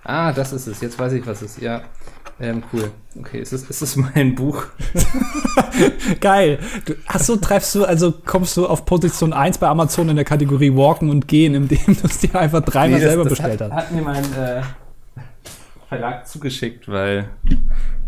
Ah, 0.05 0.33
das 0.33 0.53
ist 0.53 0.67
es. 0.67 0.81
Jetzt 0.81 0.99
weiß 0.99 1.13
ich, 1.13 1.27
was 1.27 1.43
es 1.43 1.57
ist. 1.57 1.63
Ja. 1.63 1.83
Ähm, 2.41 2.63
cool. 2.73 2.91
Okay, 3.19 3.41
ist 3.41 3.53
es, 3.53 3.65
ist 3.71 3.83
es 3.83 3.97
mein 4.15 4.35
Buch? 4.35 4.65
Geil. 6.21 6.59
Du, 6.85 6.95
achso, 7.07 7.37
treibst 7.37 7.75
du, 7.75 7.85
also 7.85 8.13
kommst 8.25 8.57
du 8.57 8.67
auf 8.67 8.85
Position 8.85 9.33
1 9.33 9.59
bei 9.59 9.69
Amazon 9.69 10.09
in 10.09 10.17
der 10.17 10.25
Kategorie 10.25 10.75
Walken 10.75 11.11
und 11.11 11.29
Gehen, 11.29 11.55
indem 11.55 11.79
du 11.87 12.07
es 12.07 12.19
dir 12.19 12.35
einfach 12.35 12.63
dreimal 12.63 12.99
nee, 12.99 13.05
das, 13.05 13.13
selber 13.13 13.25
das 13.25 13.39
bestellt 13.39 13.61
hat, 13.61 13.71
hast. 13.71 13.85
hat 13.85 13.93
mir 13.93 14.03
mein 14.03 14.25
äh, 14.25 14.63
Verlag 15.89 16.27
zugeschickt, 16.27 16.89
weil 16.89 17.29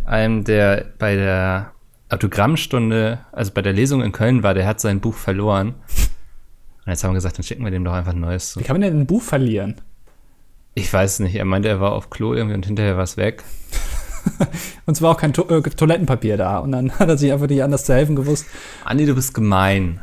einem, 0.04 0.42
der 0.44 0.86
bei 0.98 1.14
der 1.14 1.72
Autogrammstunde, 2.08 3.20
also 3.30 3.52
bei 3.52 3.62
der 3.62 3.72
Lesung 3.72 4.02
in 4.02 4.12
Köln 4.12 4.42
war, 4.42 4.54
der 4.54 4.66
hat 4.66 4.80
sein 4.80 5.00
Buch 5.00 5.14
verloren. 5.14 5.74
Und 6.84 6.90
jetzt 6.90 7.02
haben 7.02 7.10
wir 7.10 7.14
gesagt, 7.14 7.38
dann 7.38 7.44
schicken 7.44 7.64
wir 7.64 7.70
dem 7.70 7.84
doch 7.84 7.92
einfach 7.92 8.12
ein 8.12 8.20
neues 8.20 8.52
zu. 8.52 8.60
Wie 8.60 8.64
kann 8.64 8.74
man 8.74 8.82
denn 8.82 9.00
ein 9.00 9.06
Buch 9.06 9.22
verlieren? 9.22 9.76
Ich 10.74 10.92
weiß 10.92 11.20
nicht. 11.20 11.34
Er 11.36 11.44
meinte, 11.44 11.68
er 11.68 11.80
war 11.80 11.92
auf 11.92 12.10
Klo 12.10 12.34
irgendwie 12.34 12.56
und 12.56 12.66
hinterher 12.66 12.96
war 12.96 13.04
es 13.04 13.16
weg. 13.16 13.42
und 14.86 14.94
zwar 14.96 15.12
auch 15.12 15.16
kein 15.16 15.32
to 15.32 15.48
äh, 15.48 15.62
Toilettenpapier 15.62 16.36
da. 16.36 16.58
Und 16.58 16.72
dann 16.72 16.92
hat 16.98 17.08
er 17.08 17.16
sich 17.16 17.32
einfach 17.32 17.48
nicht 17.48 17.62
anders 17.62 17.84
zu 17.84 17.94
helfen 17.94 18.16
gewusst. 18.16 18.46
Andi, 18.84 19.06
du 19.06 19.14
bist 19.14 19.34
gemein. 19.34 20.00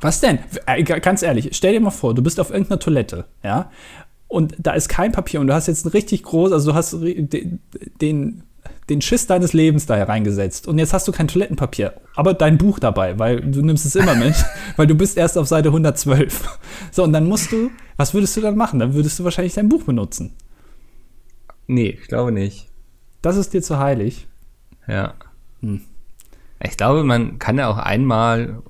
Was 0.00 0.20
denn? 0.20 0.38
Äh, 0.66 0.82
ganz 0.82 1.22
ehrlich, 1.22 1.50
stell 1.52 1.72
dir 1.72 1.80
mal 1.80 1.90
vor, 1.90 2.14
du 2.14 2.22
bist 2.22 2.38
auf 2.38 2.50
irgendeiner 2.50 2.78
Toilette, 2.78 3.24
ja, 3.42 3.70
und 4.28 4.54
da 4.58 4.72
ist 4.72 4.88
kein 4.88 5.12
Papier 5.12 5.40
und 5.40 5.46
du 5.46 5.54
hast 5.54 5.68
jetzt 5.68 5.86
ein 5.86 5.90
richtig 5.90 6.24
groß, 6.24 6.52
also 6.52 6.72
du 6.72 6.76
hast 6.76 6.96
den, 7.00 8.42
den 8.88 9.00
Schiss 9.00 9.26
deines 9.26 9.52
Lebens 9.52 9.86
da 9.86 9.96
hereingesetzt 9.96 10.68
und 10.68 10.78
jetzt 10.78 10.92
hast 10.92 11.08
du 11.08 11.12
kein 11.12 11.28
Toilettenpapier, 11.28 11.94
aber 12.14 12.34
dein 12.34 12.56
Buch 12.58 12.78
dabei, 12.78 13.18
weil 13.18 13.40
du 13.40 13.62
nimmst 13.62 13.84
es 13.84 13.96
immer 13.96 14.14
mit, 14.14 14.34
weil 14.76 14.86
du 14.86 14.94
bist 14.94 15.16
erst 15.16 15.36
auf 15.36 15.48
Seite 15.48 15.68
112. 15.70 16.58
So, 16.92 17.02
und 17.02 17.12
dann 17.12 17.26
musst 17.26 17.50
du, 17.52 17.70
was 17.96 18.14
würdest 18.14 18.36
du 18.36 18.40
dann 18.40 18.56
machen? 18.56 18.78
Dann 18.78 18.94
würdest 18.94 19.18
du 19.18 19.24
wahrscheinlich 19.24 19.54
dein 19.54 19.68
Buch 19.68 19.82
benutzen. 19.82 20.34
Nee, 21.66 21.98
ich 22.00 22.08
glaube 22.08 22.30
nicht. 22.30 22.68
Das 23.22 23.36
ist 23.36 23.52
dir 23.52 23.62
zu 23.62 23.78
heilig. 23.78 24.28
Ja. 24.86 25.14
Hm. 25.60 25.80
Ich 26.62 26.76
glaube, 26.76 27.02
man 27.02 27.38
kann 27.38 27.58
ja 27.58 27.68
auch 27.68 27.78
einmal 27.78 28.62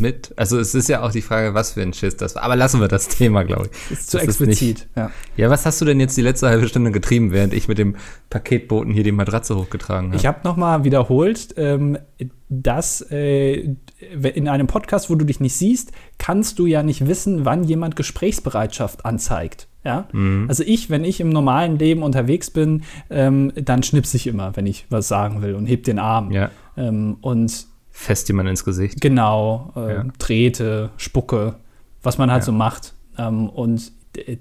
mit. 0.00 0.32
Also 0.36 0.58
es 0.58 0.74
ist 0.74 0.88
ja 0.88 1.02
auch 1.02 1.12
die 1.12 1.22
Frage, 1.22 1.54
was 1.54 1.72
für 1.72 1.82
ein 1.82 1.92
Schiss 1.92 2.16
das 2.16 2.34
war. 2.34 2.42
Aber 2.42 2.56
lassen 2.56 2.80
wir 2.80 2.88
das 2.88 3.08
Thema, 3.08 3.42
glaube 3.42 3.68
ich. 3.70 3.90
Ist 3.90 4.10
zu 4.10 4.18
das 4.18 4.26
explizit, 4.26 4.78
ist 4.78 4.84
nicht, 4.84 4.96
ja. 4.96 5.10
Ja, 5.36 5.50
was 5.50 5.66
hast 5.66 5.80
du 5.80 5.84
denn 5.84 6.00
jetzt 6.00 6.16
die 6.16 6.22
letzte 6.22 6.48
halbe 6.48 6.68
Stunde 6.68 6.90
getrieben, 6.90 7.32
während 7.32 7.54
ich 7.54 7.68
mit 7.68 7.78
dem 7.78 7.96
Paketboten 8.30 8.92
hier 8.92 9.04
die 9.04 9.12
Matratze 9.12 9.56
hochgetragen 9.56 10.08
habe? 10.08 10.16
Ich 10.16 10.26
habe 10.26 10.40
nochmal 10.44 10.84
wiederholt, 10.84 11.54
ähm, 11.56 11.98
dass 12.48 13.00
äh, 13.10 13.74
in 14.34 14.48
einem 14.48 14.66
Podcast, 14.66 15.10
wo 15.10 15.14
du 15.14 15.24
dich 15.24 15.40
nicht 15.40 15.56
siehst, 15.56 15.92
kannst 16.18 16.58
du 16.58 16.66
ja 16.66 16.82
nicht 16.82 17.06
wissen, 17.06 17.44
wann 17.44 17.64
jemand 17.64 17.96
Gesprächsbereitschaft 17.96 19.04
anzeigt. 19.04 19.68
Ja? 19.84 20.08
Mhm. 20.12 20.46
Also 20.48 20.62
ich, 20.64 20.90
wenn 20.90 21.04
ich 21.04 21.20
im 21.20 21.30
normalen 21.30 21.78
Leben 21.78 22.02
unterwegs 22.02 22.50
bin, 22.50 22.82
ähm, 23.10 23.52
dann 23.54 23.82
schnipse 23.82 24.16
ich 24.16 24.26
immer, 24.26 24.56
wenn 24.56 24.66
ich 24.66 24.86
was 24.90 25.08
sagen 25.08 25.42
will 25.42 25.54
und 25.54 25.66
heb 25.66 25.84
den 25.84 25.98
Arm. 25.98 26.30
Ja. 26.30 26.50
Ähm, 26.76 27.16
und 27.20 27.66
fest 27.92 28.28
jemand 28.28 28.48
ins 28.48 28.64
Gesicht. 28.64 29.00
Genau, 29.00 29.72
äh, 29.76 29.94
ja. 29.94 30.04
Trete, 30.18 30.90
Spucke, 30.96 31.56
was 32.02 32.18
man 32.18 32.30
halt 32.30 32.42
ja. 32.42 32.46
so 32.46 32.52
macht. 32.52 32.94
Ähm, 33.18 33.48
und 33.48 33.92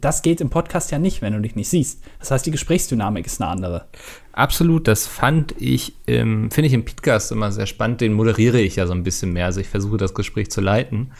das 0.01 0.21
geht 0.21 0.41
im 0.41 0.49
Podcast 0.49 0.91
ja 0.91 0.99
nicht, 0.99 1.21
wenn 1.21 1.33
du 1.33 1.39
dich 1.39 1.55
nicht 1.55 1.69
siehst. 1.69 2.03
Das 2.19 2.31
heißt, 2.31 2.45
die 2.45 2.51
Gesprächsdynamik 2.51 3.25
ist 3.25 3.41
eine 3.41 3.51
andere. 3.51 3.85
Absolut, 4.33 4.87
das 4.87 5.07
fand 5.07 5.53
ich, 5.59 5.93
ähm, 6.07 6.51
finde 6.51 6.67
ich 6.67 6.73
im 6.73 6.83
Podcast 6.83 7.31
immer 7.31 7.51
sehr 7.51 7.67
spannend. 7.67 8.01
Den 8.01 8.13
moderiere 8.13 8.59
ich 8.59 8.77
ja 8.77 8.87
so 8.87 8.93
ein 8.93 9.03
bisschen 9.03 9.33
mehr. 9.33 9.45
Also 9.45 9.61
ich 9.61 9.69
versuche 9.69 9.97
das 9.97 10.13
Gespräch 10.13 10.49
zu 10.49 10.61
leiten. 10.61 11.11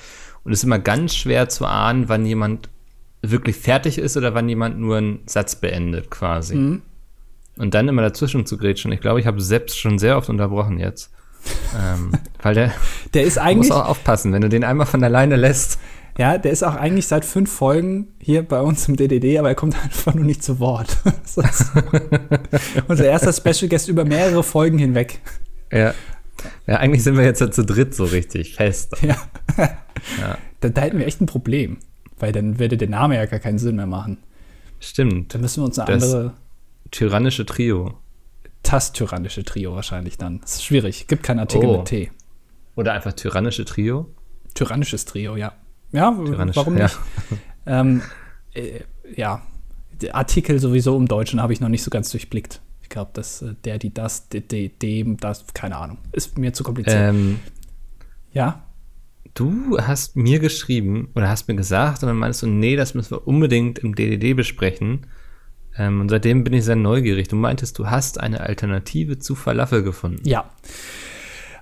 Und 0.44 0.52
es 0.52 0.60
ist 0.60 0.64
immer 0.64 0.80
ganz 0.80 1.16
schwer 1.16 1.50
zu 1.50 1.66
ahnen, 1.66 2.10
wann 2.10 2.26
jemand 2.26 2.70
wirklich 3.22 3.56
fertig 3.56 4.00
ist 4.00 4.18
oder 4.18 4.34
wann 4.34 4.50
jemand 4.50 4.80
nur 4.80 4.98
einen 4.98 5.20
Satz 5.28 5.56
beendet, 5.56 6.10
quasi. 6.10 6.56
Mhm. 6.56 6.82
Und 7.58 7.74
dann 7.74 7.88
immer 7.88 8.02
dazwischen 8.02 8.46
zu 8.46 8.58
grätschen. 8.58 8.92
Ich 8.92 9.02
glaube, 9.02 9.20
ich 9.20 9.28
habe 9.28 9.40
selbst 9.40 9.78
schon 9.78 10.00
sehr 10.00 10.18
oft 10.18 10.30
unterbrochen 10.30 10.80
jetzt 10.80 11.12
ähm, 11.80 12.12
weil 12.42 12.56
der, 12.56 12.74
der 13.14 13.24
ist 13.24 13.38
eigentlich. 13.38 13.70
muss 13.70 13.78
auch 13.78 13.90
aufpassen, 13.90 14.34
wenn 14.34 14.42
du 14.42 14.50
den 14.50 14.64
einmal 14.64 14.88
von 14.88 15.04
alleine 15.04 15.36
lässt. 15.36 15.80
Ja, 16.18 16.38
der 16.38 16.52
ist 16.52 16.64
auch 16.64 16.76
eigentlich 16.76 17.08
seit 17.08 17.24
fünf 17.24 17.52
Folgen 17.52 18.10
hier 18.20 18.44
bei 18.44 18.60
uns 18.60 18.88
im 18.88 18.98
DDD, 18.98 19.38
aber 19.40 19.50
er 19.50 19.56
kommt 19.56 19.76
einfach 19.84 20.14
nur 20.14 20.26
nicht 20.26 20.44
zu 20.44 20.60
Wort. 20.60 20.98
unser 22.88 23.06
erster 23.06 23.34
Special 23.34 23.70
Guest 23.70 23.88
über 23.88 24.06
mehrere 24.06 24.44
Folgen 24.44 24.78
hinweg. 24.78 25.20
Ja. 25.72 25.94
Ja, 26.66 26.78
eigentlich 26.78 27.04
sind 27.04 27.18
wir 27.18 27.24
jetzt 27.24 27.40
ja 27.40 27.52
zu 27.52 27.64
dritt 27.64 27.94
so 27.94 28.04
richtig 28.04 28.56
fest. 28.56 28.98
Ja. 29.02 29.16
ja. 29.58 30.38
Da, 30.60 30.70
da 30.70 30.82
hätten 30.82 30.98
wir 30.98 31.06
echt 31.06 31.22
ein 31.22 31.28
Problem, 31.28 31.78
weil 32.18 32.32
dann 32.32 32.58
würde 32.58 32.78
der 32.78 32.90
Name 32.90 33.16
ja 33.16 33.26
gar 33.26 33.40
keinen 33.40 33.60
Sinn 33.60 33.76
mehr 33.76 33.86
machen. 33.86 34.18
Stimmt. 34.80 35.34
Dann 35.34 35.42
müssen 35.42 35.62
wir 35.62 35.66
uns 35.66 35.78
eine 35.78 35.94
das 35.94 36.04
andere. 36.04 36.34
Tyrannische 36.90 37.46
Trio 37.46 37.94
das 38.64 38.94
tyrannische 38.94 39.44
Trio 39.44 39.76
wahrscheinlich 39.76 40.18
dann. 40.18 40.40
Das 40.42 40.56
ist 40.56 40.64
schwierig. 40.64 41.08
Gibt 41.08 41.24
keinen 41.24 41.40
Artikel 41.40 41.70
oh. 41.70 41.78
mit 41.78 41.88
T. 41.88 42.12
Oder 42.76 42.94
einfach 42.94 43.14
tyrannische 43.14 43.66
Trio? 43.66 44.14
Tyrannisches 44.54 45.06
Trio, 45.06 45.36
ja. 45.36 45.54
Ja, 45.92 46.12
Tyrannisch, 46.12 46.56
warum 46.56 46.76
nicht? 46.76 46.98
Ja. 47.66 47.82
ähm, 47.82 48.02
äh, 48.54 48.82
ja, 49.16 49.42
Artikel 50.12 50.60
sowieso 50.60 50.98
im 50.98 51.08
Deutschen 51.08 51.42
habe 51.42 51.54
ich 51.54 51.62
noch 51.62 51.70
nicht 51.70 51.84
so 51.84 51.90
ganz 51.90 52.10
durchblickt. 52.12 52.62
Ich 52.82 52.90
glaube, 52.90 53.12
dass 53.14 53.42
äh, 53.42 53.56
der, 53.66 53.78
die, 53.78 53.94
das, 53.94 54.30
de, 54.30 54.42
de, 54.42 54.70
dem, 54.70 55.18
das, 55.18 55.46
keine 55.54 55.78
Ahnung. 55.78 55.98
Ist 56.12 56.38
mir 56.38 56.54
zu 56.54 56.64
kompliziert. 56.64 56.98
Ähm, 56.98 57.40
ja? 58.32 58.64
Du 59.34 59.78
hast 59.80 60.16
mir 60.18 60.40
geschrieben 60.40 61.10
oder 61.16 61.30
hast 61.30 61.48
mir 61.48 61.56
gesagt 61.56 62.04
und 62.04 62.08
dann 62.08 62.18
meinst 62.18 62.42
du, 62.42 62.48
nee, 62.48 62.76
das 62.76 62.94
müssen 62.94 63.12
wir 63.12 63.28
unbedingt 63.28 63.80
im 63.80 63.96
DDD 63.96 64.34
besprechen. 64.34 65.08
Ähm, 65.78 66.02
und 66.02 66.10
seitdem 66.10 66.44
bin 66.44 66.54
ich 66.54 66.66
sehr 66.66 66.76
neugierig. 66.76 67.28
Du 67.28 67.36
meintest, 67.36 67.80
du 67.80 67.90
hast 67.90 68.20
eine 68.20 68.42
Alternative 68.42 69.20
zu 69.20 69.36
Falafel 69.36 69.84
gefunden. 69.84 70.28
Ja. 70.28 70.46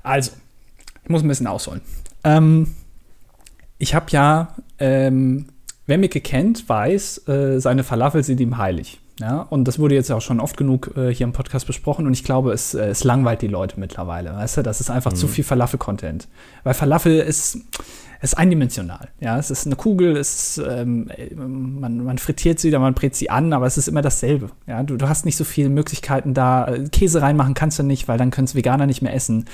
Also, 0.04 0.32
ich 1.04 1.10
muss 1.10 1.24
ein 1.24 1.28
bisschen 1.28 1.48
ausholen. 1.48 1.82
Ähm, 2.24 2.74
ich 3.78 3.96
habe 3.96 4.08
ja, 4.10 4.56
ähm, 4.78 5.48
wer 5.86 5.98
mich 5.98 6.12
kennt, 6.24 6.68
weiß, 6.68 7.28
äh, 7.28 7.60
seine 7.60 7.84
Falafel 7.84 8.24
sind 8.24 8.40
ihm 8.40 8.58
heilig. 8.58 9.00
Ja, 9.20 9.42
und 9.42 9.66
das 9.68 9.80
wurde 9.80 9.96
jetzt 9.96 10.12
auch 10.12 10.22
schon 10.22 10.40
oft 10.40 10.56
genug 10.56 10.96
äh, 10.96 11.14
hier 11.14 11.26
im 11.26 11.34
Podcast 11.34 11.68
besprochen 11.68 12.08
und 12.08 12.14
ich 12.14 12.24
glaube, 12.24 12.54
es, 12.54 12.74
äh, 12.74 12.88
es 12.88 13.04
langweilt 13.04 13.42
die 13.42 13.48
Leute 13.48 13.78
mittlerweile. 13.78 14.34
Weißt 14.34 14.58
du, 14.58 14.64
das 14.64 14.80
ist 14.80 14.90
einfach 14.90 15.12
mhm. 15.12 15.18
zu 15.18 15.28
viel 15.28 15.44
Falafel-Content. 15.44 16.30
Weil 16.64 16.74
Falafel 16.74 17.20
ist, 17.20 17.60
ist 18.22 18.38
eindimensional. 18.38 19.10
Ja, 19.22 19.38
es 19.38 19.50
ist 19.50 19.66
eine 19.66 19.76
Kugel, 19.76 20.18
es 20.18 20.58
ist, 20.58 20.68
ähm, 20.68 21.10
man, 21.36 22.04
man 22.04 22.18
frittiert 22.18 22.60
sie 22.60 22.68
oder 22.68 22.80
man 22.80 22.94
brät 22.94 23.16
sie 23.16 23.30
an, 23.30 23.54
aber 23.54 23.66
es 23.66 23.78
ist 23.78 23.88
immer 23.88 24.02
dasselbe. 24.02 24.50
Ja, 24.68 24.84
du, 24.84 24.98
du 24.98 25.08
hast 25.08 25.26
nicht 25.26 25.38
so 25.38 25.46
viele 25.46 25.70
Möglichkeiten 25.70 26.34
da. 26.34 26.70
Käse 26.92 27.22
reinmachen 27.22 27.54
kannst 27.54 27.80
du 27.80 27.84
nicht, 27.84 28.08
weil 28.10 28.18
dann 28.18 28.30
können 28.30 28.46
es 28.46 28.56
Veganer 28.56 28.88
nicht 28.88 29.02
mehr 29.02 29.14
essen. 29.14 29.46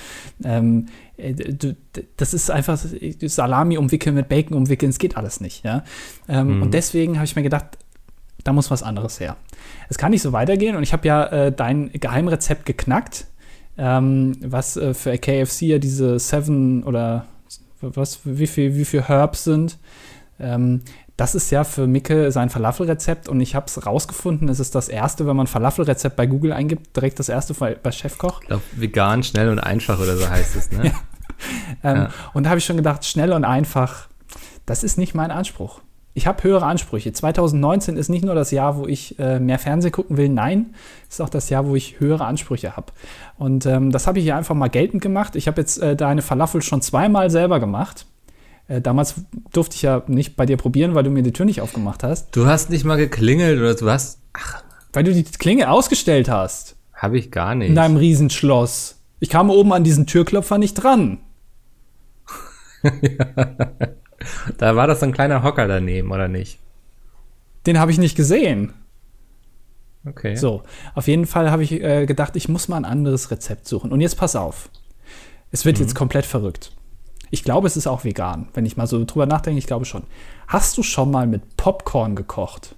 Ähm, 0.44 0.88
äh, 1.18 1.34
du, 1.34 1.76
das 2.18 2.34
ist 2.34 2.50
einfach 2.50 2.80
Salami 3.22 3.78
umwickeln 3.78 4.16
mit 4.16 4.30
Bacon 4.30 4.58
umwickeln, 4.58 4.90
es 4.90 4.98
geht 4.98 5.16
alles 5.16 5.42
nicht. 5.42 5.64
Ja? 5.64 5.84
Ähm, 6.28 6.56
mhm. 6.56 6.62
Und 6.64 6.74
deswegen 6.74 7.18
habe 7.18 7.26
ich 7.26 7.36
mir 7.36 7.44
gedacht, 7.44 7.78
da 8.44 8.54
muss 8.54 8.72
was 8.72 8.84
anderes 8.84 9.20
her. 9.20 9.38
Es 9.90 9.98
kann 9.98 10.12
nicht 10.12 10.22
so 10.22 10.32
weitergehen 10.32 10.76
und 10.76 10.84
ich 10.84 10.94
habe 10.94 11.08
ja 11.08 11.26
äh, 11.26 11.52
dein 11.52 11.92
Geheimrezept 11.92 12.66
geknackt, 12.66 13.28
ähm, 13.78 14.38
was 14.42 14.78
äh, 14.78 14.94
für 14.94 15.18
KFC 15.18 15.64
ja 15.64 15.78
diese 15.80 16.18
Seven 16.20 16.84
oder 16.84 17.26
was, 17.94 18.20
wie 18.24 18.48
viel, 18.48 18.76
wie 18.76 18.86
viel 18.86 19.04
Herbs 19.04 19.44
sind. 19.44 19.78
Ähm, 20.40 20.82
das 21.18 21.34
ist 21.34 21.50
ja 21.50 21.64
für 21.64 21.88
Micke 21.88 22.32
sein 22.32 22.50
Falafelrezept 22.50 23.30
und 23.30 23.40
ich 23.40 23.56
habe 23.56 23.68
es 23.68 23.86
rausgefunden. 23.86 24.50
Es 24.50 24.60
ist 24.60 24.76
das 24.76 24.90
erste, 24.90 25.26
wenn 25.26 25.36
man 25.36 25.48
Falafelrezept 25.48 26.16
bei 26.18 26.26
Google 26.26 26.52
eingibt, 26.52 26.96
direkt 26.96 27.20
das 27.20 27.30
erste 27.30 27.54
bei 27.54 27.92
Chefkoch. 27.92 28.42
Ich 28.42 28.48
glaube, 28.48 28.64
vegan, 28.74 29.24
schnell 29.24 29.50
und 29.50 29.60
einfach 29.60 30.00
oder 30.00 30.18
so 30.18 30.30
heißt 30.30 30.56
es, 30.58 30.72
ne? 30.72 30.86
ja. 31.84 31.92
Ähm, 31.92 31.98
ja. 31.98 32.10
Und 32.34 32.44
da 32.44 32.50
habe 32.50 32.60
ich 32.60 32.66
schon 32.66 32.76
gedacht, 32.76 33.06
schnell 33.06 33.32
und 33.32 33.46
einfach, 33.46 34.10
das 34.66 34.84
ist 34.84 34.98
nicht 34.98 35.16
mein 35.16 35.32
Anspruch 35.32 35.82
ich 36.16 36.28
habe 36.28 36.42
höhere 36.44 36.66
Ansprüche. 36.66 37.12
2019 37.12 37.98
ist 37.98 38.08
nicht 38.08 38.24
nur 38.24 38.36
das 38.36 38.50
Jahr, 38.50 38.78
wo 38.78 38.88
ich 38.88 39.20
äh, 39.20 39.38
mehr 39.38 39.60
Fernsehen 39.60 39.92
gucken 39.92 40.16
will, 40.16 40.30
nein, 40.30 40.74
ist 41.10 41.22
auch 41.22 41.30
das 41.30 41.50
Jahr, 41.50 41.68
wo 41.68 41.76
ich 41.76 42.00
höhere 42.00 42.26
Ansprüche 42.26 42.78
habe. 42.78 42.88
Und 43.38 43.66
ähm, 43.66 43.92
das 43.92 44.08
habe 44.08 44.18
ich 44.18 44.24
hier 44.24 44.38
einfach 44.38 44.56
mal 44.56 44.70
geltend 44.70 45.04
gemacht. 45.04 45.36
Ich 45.36 45.48
habe 45.48 45.60
jetzt 45.60 45.78
äh, 45.78 45.98
deine 45.98 46.22
Falafel 46.22 46.62
schon 46.62 46.82
zweimal 46.82 47.30
selber 47.30 47.60
gemacht. 47.60 48.06
Äh, 48.70 48.80
damals 48.80 49.16
durfte 49.52 49.76
ich 49.76 49.82
ja 49.82 50.04
nicht 50.08 50.38
bei 50.38 50.46
dir 50.46 50.56
probieren, 50.56 50.96
weil 50.96 51.04
du 51.04 51.10
mir 51.10 51.22
die 51.22 51.34
Tür 51.34 51.46
nicht 51.46 51.60
aufgemacht 51.60 52.02
hast. 52.02 52.34
Du 52.34 52.46
hast 52.46 52.70
nicht 52.70 52.86
mal 52.86 52.96
geklingelt 52.96 53.60
oder 53.60 53.76
du 53.76 53.90
hast. 53.90 54.20
Ach. 54.32 54.64
Weil 54.94 55.04
du 55.04 55.12
die 55.12 55.24
Klinge 55.26 55.70
ausgestellt 55.70 56.30
hast. 56.30 56.78
Habe 56.94 57.18
ich 57.18 57.30
gar 57.30 57.56
nicht. 57.56 57.68
In 57.68 57.76
deinem 57.76 57.98
Riesenschloss. 57.98 59.02
Ich 59.20 59.28
kam 59.28 59.50
oben 59.50 59.74
an 59.74 59.84
diesen 59.84 60.08
Türklopfer 60.08 60.58
nicht 60.60 60.76
dran. 60.76 61.18
ja. 63.02 63.96
Da 64.58 64.76
war 64.76 64.88
das 64.88 65.00
so 65.00 65.06
ein 65.06 65.12
kleiner 65.12 65.44
Hocker 65.44 65.68
daneben, 65.68 66.12
oder 66.12 66.28
nicht? 66.28 66.60
Den 67.66 67.80
habe 67.80 67.92
ich 67.92 67.98
nicht 67.98 68.16
gesehen. 68.16 68.74
Okay. 70.08 70.36
So, 70.36 70.64
auf 70.94 71.08
jeden 71.08 71.26
Fall 71.26 71.50
habe 71.50 71.64
ich 71.64 71.72
äh, 71.72 72.06
gedacht, 72.06 72.36
ich 72.36 72.48
muss 72.48 72.68
mal 72.68 72.78
ein 72.78 72.86
anderes 72.86 73.32
Rezept 73.32 73.68
suchen. 73.68 73.92
Und 73.92 74.02
jetzt 74.02 74.18
pass 74.18 74.36
auf. 74.36 74.70
Es 75.52 75.66
wird 75.66 75.78
mhm. 75.78 75.84
jetzt 75.84 75.96
komplett 75.96 76.26
verrückt. 76.26 76.72
Ich 77.32 77.44
glaube, 77.44 77.68
es 77.68 77.76
ist 77.76 77.88
auch 77.88 78.04
vegan. 78.04 78.50
Wenn 78.54 78.66
ich 78.66 78.78
mal 78.78 78.88
so 78.88 79.04
drüber 79.04 79.26
nachdenke, 79.26 79.58
ich 79.58 79.68
glaube 79.68 79.86
schon. 79.86 80.04
Hast 80.48 80.78
du 80.78 80.84
schon 80.84 81.10
mal 81.10 81.26
mit 81.26 81.58
Popcorn 81.58 82.16
gekocht? 82.16 82.76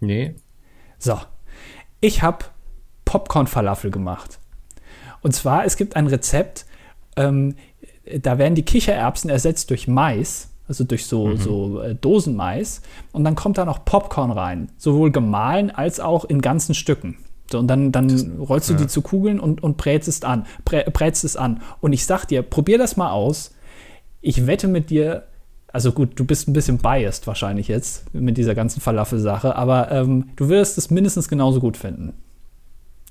Nee. 0.00 0.36
So. 0.98 1.18
Ich 2.00 2.22
habe 2.22 2.44
Popcorn-Falafel 3.04 3.90
gemacht. 3.90 4.38
Und 5.22 5.32
zwar, 5.32 5.64
es 5.64 5.76
gibt 5.76 5.96
ein 5.96 6.06
Rezept, 6.06 6.66
ähm, 7.16 7.56
da 8.20 8.38
werden 8.38 8.54
die 8.54 8.62
Kichererbsen 8.62 9.30
ersetzt 9.30 9.70
durch 9.70 9.88
Mais, 9.88 10.50
also 10.68 10.84
durch 10.84 11.06
so, 11.06 11.28
mhm. 11.28 11.36
so 11.36 11.80
äh, 11.80 11.94
Dosenmais. 11.94 12.82
Und 13.12 13.24
dann 13.24 13.34
kommt 13.34 13.58
da 13.58 13.64
noch 13.64 13.84
Popcorn 13.84 14.30
rein, 14.30 14.70
sowohl 14.76 15.10
gemahlen 15.10 15.70
als 15.70 16.00
auch 16.00 16.24
in 16.24 16.40
ganzen 16.40 16.74
Stücken. 16.74 17.18
So, 17.50 17.58
und 17.58 17.68
dann, 17.68 17.92
dann 17.92 18.08
das, 18.08 18.26
rollst 18.38 18.68
du 18.68 18.74
ja. 18.74 18.80
die 18.80 18.86
zu 18.88 19.02
Kugeln 19.02 19.38
und, 19.38 19.62
und 19.62 19.76
brätst 19.76 20.08
es 20.08 20.22
an. 20.22 20.46
Brä, 20.64 20.84
brätst 20.90 21.24
es 21.24 21.36
an. 21.36 21.60
Und 21.80 21.92
ich 21.92 22.04
sag 22.04 22.26
dir, 22.26 22.42
probier 22.42 22.78
das 22.78 22.96
mal 22.96 23.10
aus. 23.10 23.54
Ich 24.20 24.46
wette 24.46 24.66
mit 24.66 24.90
dir, 24.90 25.24
also 25.72 25.92
gut, 25.92 26.18
du 26.18 26.24
bist 26.24 26.48
ein 26.48 26.52
bisschen 26.52 26.78
biased 26.78 27.26
wahrscheinlich 27.26 27.68
jetzt 27.68 28.12
mit 28.12 28.36
dieser 28.36 28.56
ganzen 28.56 28.80
Falafel-Sache, 28.80 29.54
aber 29.54 29.92
ähm, 29.92 30.30
du 30.34 30.48
wirst 30.48 30.78
es 30.78 30.90
mindestens 30.90 31.28
genauso 31.28 31.60
gut 31.60 31.76
finden. 31.76 32.14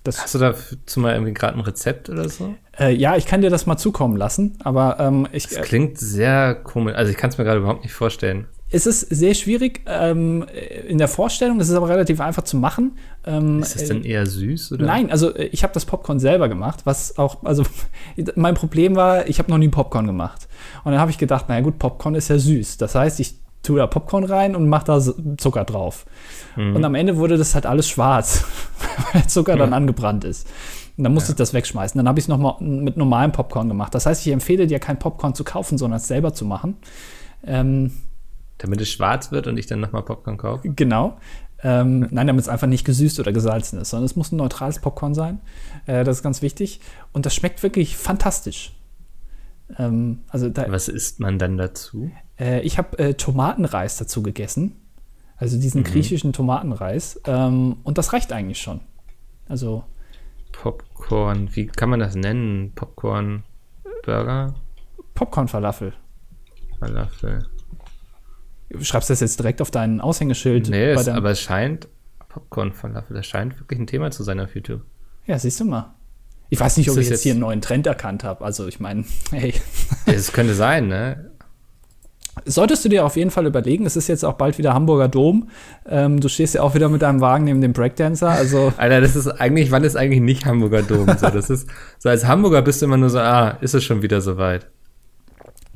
Das 0.06 0.22
Hast 0.22 0.36
du 0.36 0.40
dazu 0.40 1.00
mal 1.00 1.14
irgendwie 1.14 1.34
gerade 1.34 1.58
ein 1.58 1.62
Rezept 1.62 2.10
oder 2.10 2.30
so? 2.30 2.54
Äh, 2.80 2.94
ja, 2.94 3.18
ich 3.18 3.26
kann 3.26 3.42
dir 3.42 3.50
das 3.50 3.66
mal 3.66 3.76
zukommen 3.76 4.16
lassen, 4.16 4.56
aber 4.64 5.00
ähm, 5.00 5.28
ich. 5.32 5.48
Das 5.48 5.64
klingt 5.64 5.98
sehr 5.98 6.54
komisch. 6.54 6.94
Also 6.96 7.12
ich 7.12 7.18
kann 7.18 7.32
es 7.32 7.40
mir 7.40 7.44
gerade 7.44 7.60
überhaupt 7.60 7.82
nicht 7.82 7.94
vorstellen. 7.94 8.46
Es 8.70 8.86
ist 8.86 9.02
sehr 9.02 9.34
schwierig 9.34 9.82
ähm, 9.88 10.46
in 10.88 11.00
der 11.00 11.08
Vorstellung, 11.08 11.60
es 11.60 11.70
ist 11.70 11.76
aber 11.76 11.90
relativ 11.90 12.20
einfach 12.20 12.44
zu 12.44 12.58
machen. 12.58 12.98
Ähm, 13.26 13.62
ist 13.62 13.76
das 13.76 13.88
denn 13.88 14.04
äh, 14.04 14.10
eher 14.10 14.26
süß? 14.28 14.74
Oder? 14.74 14.86
Nein, 14.86 15.10
also 15.10 15.34
äh, 15.34 15.46
ich 15.46 15.64
habe 15.64 15.74
das 15.74 15.86
Popcorn 15.86 16.20
selber 16.20 16.50
gemacht, 16.50 16.82
was 16.84 17.18
auch, 17.18 17.44
also 17.44 17.64
mein 18.36 18.54
Problem 18.54 18.96
war, 18.96 19.28
ich 19.28 19.40
habe 19.40 19.50
noch 19.50 19.58
nie 19.58 19.70
Popcorn 19.70 20.06
gemacht. 20.06 20.48
Und 20.84 20.92
dann 20.92 21.02
habe 21.02 21.10
ich 21.10 21.18
gedacht, 21.18 21.50
naja 21.50 21.62
gut, 21.62 21.80
Popcorn 21.80 22.14
ist 22.14 22.28
ja 22.28 22.38
süß. 22.38 22.78
Das 22.78 22.94
heißt, 22.94 23.20
ich 23.20 23.36
tue 23.66 23.78
da 23.78 23.88
Popcorn 23.88 24.24
rein 24.24 24.56
und 24.56 24.70
mache 24.70 24.86
da 24.86 25.02
Zucker 25.38 25.64
drauf. 25.64 26.06
Mhm. 26.56 26.76
Und 26.76 26.86
am 26.86 26.96
Ende 26.96 27.18
wurde 27.18 27.38
das 27.38 27.56
halt 27.56 27.66
alles 27.66 27.90
schwarz, 27.90 28.46
weil 29.14 29.28
Zucker 29.28 29.58
dann 29.58 29.74
angebrannt 29.74 30.24
ist. 30.24 30.48
Und 30.98 31.04
dann 31.04 31.14
musste 31.14 31.30
ja. 31.30 31.34
ich 31.34 31.38
das 31.38 31.54
wegschmeißen. 31.54 31.98
Dann 31.98 32.08
habe 32.08 32.20
ich 32.20 32.26
es 32.26 32.30
nochmal 32.30 32.56
mit 32.62 32.96
normalem 32.98 33.32
Popcorn 33.32 33.68
gemacht. 33.68 33.94
Das 33.94 34.06
heißt, 34.06 34.26
ich 34.26 34.32
empfehle 34.32 34.68
dir 34.68 34.80
kein 34.80 34.98
Popcorn 34.98 35.36
zu 35.36 35.44
kaufen, 35.44 35.78
sondern 35.78 35.98
es 35.98 36.08
selber 36.08 36.34
zu 36.34 36.46
machen. 36.46 36.78
Ähm, 37.46 37.92
damit 38.58 38.80
es 38.80 38.90
schwarz 38.90 39.32
wird 39.32 39.48
und 39.48 39.58
ich 39.58 39.68
dann 39.68 39.82
nochmal 39.82 40.04
Popcorn 40.04 40.38
kaufe? 40.38 40.70
Genau. 40.70 41.18
Ähm, 41.64 42.08
nein, 42.12 42.28
damit 42.28 42.44
es 42.44 42.50
einfach 42.50 42.68
nicht 42.68 42.86
gesüßt 42.86 43.20
oder 43.20 43.34
gesalzen 43.34 43.80
ist, 43.80 43.90
sondern 43.90 44.06
es 44.06 44.16
muss 44.16 44.32
ein 44.32 44.38
neutrales 44.38 44.80
Popcorn 44.80 45.14
sein. 45.14 45.40
Äh, 45.86 46.04
das 46.04 46.18
ist 46.18 46.24
ganz 46.24 46.42
wichtig. 46.42 46.80
Und 47.12 47.26
das 47.26 47.36
schmeckt 47.36 47.64
wirklich 47.64 47.98
fantastisch. 47.98 48.74
Ähm, 49.78 50.20
also 50.30 50.50
da, 50.50 50.72
Was 50.72 50.88
isst 50.88 51.20
man 51.20 51.40
dann 51.40 51.58
dazu? 51.58 52.12
Äh, 52.40 52.62
ich 52.62 52.78
habe 52.78 52.98
äh, 53.00 53.14
Tomatenreis 53.14 53.98
dazu 53.98 54.22
gegessen. 54.24 54.76
Also 55.38 55.60
diesen 55.60 55.82
mhm. 55.82 55.86
griechischen 55.86 56.34
Tomatenreis. 56.34 57.20
Ähm, 57.26 57.78
und 57.84 57.98
das 57.98 58.14
reicht 58.14 58.32
eigentlich 58.32 58.60
schon. 58.60 58.82
Also. 59.48 59.84
Popcorn, 60.52 61.50
wie 61.56 61.68
kann 61.68 61.90
man 61.90 62.00
das 62.00 62.16
nennen? 62.16 62.72
Popcorn 62.74 63.44
Burger? 64.06 64.56
Popcorn 65.14 65.48
Falafel. 65.48 65.94
Falafel. 66.80 67.46
Schreibst 68.82 69.10
du 69.10 69.14
das 69.14 69.20
jetzt 69.20 69.40
direkt 69.40 69.62
auf 69.62 69.72
dein 69.72 70.02
Aushängeschild? 70.02 70.70
Nee, 70.70 70.92
es, 70.92 71.08
aber 71.08 71.32
es 71.32 71.42
scheint 71.42 71.88
Popcorn 72.30 72.74
Falafel, 72.74 73.16
das 73.16 73.26
scheint 73.26 73.60
wirklich 73.60 73.80
ein 73.80 73.88
Thema 73.88 74.12
zu 74.12 74.24
sein 74.24 74.40
auf 74.40 74.54
YouTube. 74.56 74.82
Ja, 75.26 75.40
siehst 75.40 75.60
du 75.60 75.66
mal. 75.66 75.96
Ich 76.50 76.60
weiß 76.60 76.78
nicht, 76.78 76.90
ob 76.90 76.98
ich 76.98 77.04
jetzt, 77.04 77.10
jetzt 77.10 77.24
hier 77.24 77.34
einen 77.34 77.42
neuen 77.42 77.62
Trend 77.62 77.88
erkannt 77.88 78.24
habe. 78.24 78.44
Also 78.44 78.68
ich 78.68 78.80
meine, 78.80 79.06
hey. 79.32 79.54
Es 80.06 80.32
könnte 80.32 80.54
sein, 80.54 80.88
ne? 80.88 81.32
Solltest 82.44 82.84
du 82.84 82.90
dir 82.90 83.06
auf 83.06 83.16
jeden 83.16 83.32
Fall 83.32 83.46
überlegen, 83.46 83.86
es 83.86 83.96
ist 83.96 84.08
jetzt 84.08 84.26
auch 84.26 84.34
bald 84.34 84.58
wieder 84.58 84.74
Hamburger 84.74 85.08
Dom. 85.08 85.50
Ähm, 85.88 86.20
du 86.20 86.28
stehst 86.28 86.54
ja 86.54 86.62
auch 86.62 86.76
wieder 86.76 86.90
mit 86.90 87.02
deinem 87.02 87.22
Wagen 87.22 87.46
neben 87.46 87.62
dem 87.62 87.72
Breakdancer. 87.72 88.30
Also 88.30 88.74
Alter, 88.78 89.00
das 89.00 89.16
ist 89.16 89.28
eigentlich, 89.28 89.72
wann 89.72 89.84
ist 89.84 89.96
eigentlich 89.96 90.22
nicht 90.22 90.46
Hamburger 90.46 90.84
Dom? 90.84 91.08
So, 91.18 91.30
das 91.30 91.50
ist, 91.50 91.68
so 91.98 92.10
als 92.10 92.26
Hamburger 92.26 92.62
bist 92.62 92.82
du 92.82 92.88
immer 92.88 92.98
nur 92.98 93.10
so, 93.10 93.20
ah, 93.20 93.58
ist 93.62 93.74
es 93.74 93.84
schon 93.86 94.02
wieder 94.02 94.20
soweit. 94.20 94.68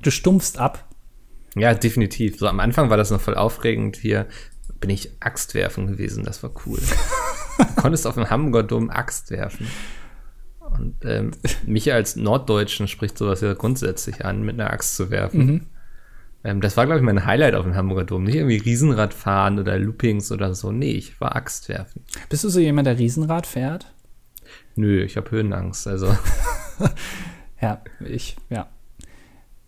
Du 0.02 0.12
stumpfst 0.12 0.58
ab. 0.58 0.86
Ja, 1.56 1.74
definitiv. 1.74 2.38
So 2.38 2.48
am 2.48 2.60
Anfang 2.60 2.90
war 2.90 2.98
das 2.98 3.10
noch 3.10 3.22
voll 3.22 3.36
aufregend. 3.36 3.96
Hier 3.96 4.28
bin 4.80 4.90
ich 4.90 5.12
Axt 5.22 5.56
werfen 5.56 5.88
gewesen, 5.88 6.24
das 6.24 6.44
war 6.44 6.52
cool. 6.66 6.80
du 7.58 7.82
konntest 7.82 8.06
auf 8.06 8.16
dem 8.16 8.30
Hamburger 8.30 8.68
Dom 8.68 8.90
Axt 8.90 9.32
werfen. 9.32 9.68
Und 10.78 10.96
ähm, 11.06 11.32
mich 11.66 11.92
als 11.94 12.16
Norddeutschen 12.16 12.88
spricht 12.88 13.18
sowas 13.18 13.42
ja 13.42 13.54
grundsätzlich 13.54 14.26
an, 14.26 14.44
mit 14.44 14.60
einer 14.60 14.72
Axt 14.72 14.96
zu 14.96 15.10
werfen. 15.10 15.46
Mhm. 15.46 15.62
Ähm, 16.44 16.62
das 16.62 16.78
war, 16.78 16.86
glaube 16.86 17.00
ich, 17.00 17.06
mein 17.06 17.26
Highlight 17.26 17.56
auf 17.56 17.66
dem 17.66 17.76
Hamburger 17.76 18.06
Dom. 18.06 18.24
Nicht 18.24 18.36
irgendwie 18.36 18.58
Riesenrad 18.58 19.14
fahren 19.14 19.60
oder 19.60 19.78
Loopings 19.78 20.32
oder 20.32 20.54
so. 20.54 20.72
Nee, 20.72 20.92
ich 20.92 21.20
war 21.20 21.36
Axt 21.36 21.70
werfen. 21.70 22.04
Bist 22.30 22.44
du 22.44 22.50
so 22.50 22.60
jemand, 22.60 22.88
der 22.88 22.98
Riesenrad 22.98 23.46
fährt? 23.46 23.94
Nö, 24.76 25.04
ich 25.04 25.18
habe 25.18 25.32
Höhenangst, 25.32 25.88
also. 25.88 26.16
ja, 27.62 27.82
ich, 28.06 28.38
ja. 28.50 28.70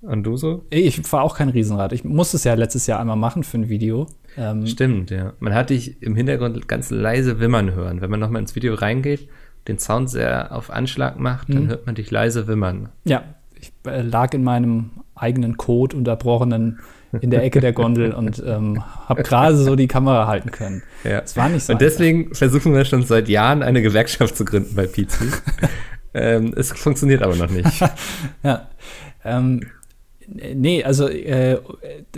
Und 0.01 0.23
du 0.23 0.35
so? 0.35 0.65
Ich 0.71 0.99
fahre 1.01 1.23
auch 1.23 1.37
kein 1.37 1.49
Riesenrad. 1.49 1.93
Ich 1.93 2.03
musste 2.03 2.37
es 2.37 2.43
ja 2.43 2.55
letztes 2.55 2.87
Jahr 2.87 2.99
einmal 2.99 3.17
machen 3.17 3.43
für 3.43 3.59
ein 3.59 3.69
Video. 3.69 4.07
Ähm, 4.35 4.65
Stimmt, 4.65 5.11
ja. 5.11 5.33
Man 5.39 5.53
hat 5.53 5.69
dich 5.69 6.01
im 6.01 6.15
Hintergrund 6.15 6.67
ganz 6.67 6.89
leise 6.89 7.39
wimmern 7.39 7.75
hören. 7.75 8.01
Wenn 8.01 8.09
man 8.09 8.19
nochmal 8.19 8.41
ins 8.41 8.55
Video 8.55 8.73
reingeht, 8.73 9.29
den 9.67 9.79
Sound 9.79 10.09
sehr 10.09 10.55
auf 10.55 10.69
Anschlag 10.69 11.19
macht, 11.19 11.49
dann 11.49 11.65
mhm. 11.65 11.69
hört 11.69 11.85
man 11.85 11.95
dich 11.95 12.09
leise 12.11 12.47
wimmern. 12.47 12.89
Ja, 13.05 13.23
ich 13.53 13.71
äh, 13.85 14.01
lag 14.01 14.33
in 14.33 14.43
meinem 14.43 14.91
eigenen 15.15 15.57
Code 15.57 15.95
unterbrochenen 15.95 16.79
in 17.19 17.29
der 17.29 17.43
Ecke 17.43 17.59
der 17.59 17.73
Gondel 17.73 18.13
und 18.13 18.41
ähm, 18.45 18.83
habe 19.07 19.23
gerade 19.23 19.57
so 19.57 19.75
die 19.75 19.87
Kamera 19.87 20.27
halten 20.27 20.51
können. 20.51 20.83
Ja. 21.03 21.19
Es 21.19 21.35
war 21.35 21.49
nicht 21.49 21.65
so. 21.65 21.73
Und 21.73 21.81
deswegen 21.81 22.23
einfach. 22.23 22.37
versuchen 22.37 22.73
wir 22.73 22.85
schon 22.85 23.03
seit 23.03 23.27
Jahren 23.27 23.63
eine 23.63 23.81
Gewerkschaft 23.81 24.37
zu 24.37 24.45
gründen 24.45 24.75
bei 24.75 24.87
Pizzi. 24.87 25.25
ähm, 26.13 26.53
es 26.55 26.71
funktioniert 26.71 27.21
aber 27.21 27.35
noch 27.35 27.49
nicht. 27.49 27.69
ja. 28.43 28.67
Ähm, 29.23 29.61
nee, 30.27 30.83
also 30.83 31.07
äh, 31.07 31.59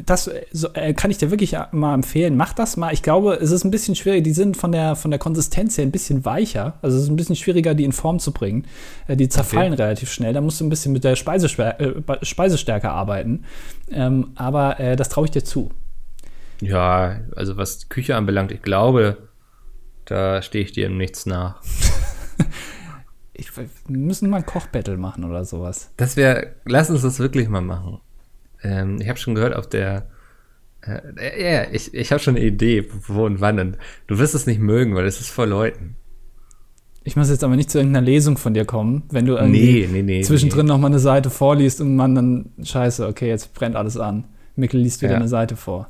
das 0.06 0.30
so, 0.52 0.70
äh, 0.74 0.94
kann 0.94 1.12
ich 1.12 1.18
dir 1.18 1.32
wirklich 1.32 1.56
mal 1.72 1.94
empfehlen. 1.94 2.36
Mach 2.36 2.54
das 2.54 2.78
mal. 2.78 2.94
Ich 2.94 3.04
glaube, 3.04 3.36
es 3.42 3.52
ist 3.52 3.64
ein 3.64 3.72
bisschen 3.72 3.96
schwierig. 3.96 4.24
Die 4.24 4.34
sind 4.34 4.58
von 4.58 4.72
der, 4.72 4.96
von 4.96 5.12
der 5.12 5.20
Konsistenz 5.20 5.78
her 5.78 5.86
ein 5.86 5.92
bisschen 5.92 6.26
weicher. 6.26 6.74
Also 6.82 6.98
es 6.98 7.04
ist 7.04 7.10
ein 7.10 7.16
bisschen 7.16 7.36
schwieriger, 7.36 7.74
die 7.74 7.84
in 7.84 7.92
Form 7.92 8.20
zu 8.20 8.32
bringen. 8.32 8.66
Äh, 9.08 9.16
die 9.16 9.30
zerfallen 9.30 9.74
okay. 9.74 9.84
relativ 9.84 10.12
schnell. 10.12 10.34
Da 10.34 10.42
musst 10.42 10.60
du 10.60 10.66
ein 10.66 10.70
bisschen 10.70 10.94
mit 10.94 11.04
der 11.04 11.16
Speisestärke, 11.16 12.04
äh, 12.08 12.26
Speisestärke 12.26 12.90
arbeiten. 12.90 13.46
Ähm, 13.92 14.32
aber 14.36 14.80
äh, 14.80 14.96
das 14.96 15.10
traue 15.10 15.26
ich 15.26 15.32
dir 15.32 15.44
zu. 15.44 15.72
Ja, 16.62 17.20
also 17.36 17.58
was 17.58 17.80
die 17.80 17.90
Küche 17.90 18.16
anbelangt, 18.16 18.52
ich 18.52 18.62
glaube, 18.62 19.18
da 20.06 20.42
stehe 20.42 20.64
ich 20.64 20.72
dir 20.72 20.90
nichts 20.90 21.26
nach. 21.26 21.62
ich, 23.34 23.56
wir 23.58 23.68
müssen 23.88 24.30
mal 24.30 24.38
ein 24.38 24.46
Kochbattle 24.46 24.98
machen 24.98 25.24
oder 25.24 25.46
sowas. 25.46 25.92
Das 25.98 26.16
wäre, 26.16 26.54
lass 26.66 26.90
uns 26.90 27.02
das 27.02 27.20
wirklich 27.20 27.50
mal 27.50 27.62
machen. 27.62 28.00
Ähm, 28.64 29.00
ich 29.02 29.10
habe 29.10 29.20
schon 29.20 29.36
gehört 29.36 29.56
auf 29.56 29.68
der, 29.68 30.08
äh, 30.86 31.54
ja, 31.54 31.66
ich, 31.72 31.94
ich 31.94 32.12
habe 32.12 32.22
schon 32.22 32.36
eine 32.36 32.46
Idee, 32.46 32.88
wo 33.08 33.26
und 33.26 33.42
wann. 33.42 33.60
Und 33.60 33.78
du 34.08 34.20
wirst 34.20 34.36
es 34.36 34.46
nicht 34.46 34.60
mögen, 34.60 34.96
weil 34.96 35.06
es 35.06 35.20
ist 35.20 35.30
vor 35.30 35.48
Leuten. 35.48 35.96
Ich 37.06 37.16
muss 37.16 37.30
jetzt 37.30 37.44
aber 37.44 37.56
nicht 37.56 37.70
zu 37.70 37.80
irgendeiner 37.80 38.06
Lesung 38.06 38.38
von 38.38 38.54
dir 38.54 38.64
kommen, 38.64 39.04
wenn 39.12 39.26
du 39.26 39.36
irgendwie 39.36 39.88
nee, 39.88 39.90
nee, 39.92 40.02
nee, 40.04 40.22
zwischendrin 40.22 40.66
nee. 40.66 40.72
noch 40.72 40.80
mal 40.80 40.88
eine 40.88 41.00
Seite 41.00 41.30
vorliest 41.30 41.82
und 41.82 41.98
man 41.98 42.16
dann, 42.16 42.52
scheiße, 42.64 43.06
okay, 43.08 43.28
jetzt 43.28 43.54
brennt 43.54 43.76
alles 43.76 43.98
an. 43.98 44.26
Mikkel 44.56 44.80
liest 44.80 45.02
wieder 45.02 45.14
ja. 45.14 45.18
eine 45.18 45.28
Seite 45.28 45.58
vor. 45.58 45.90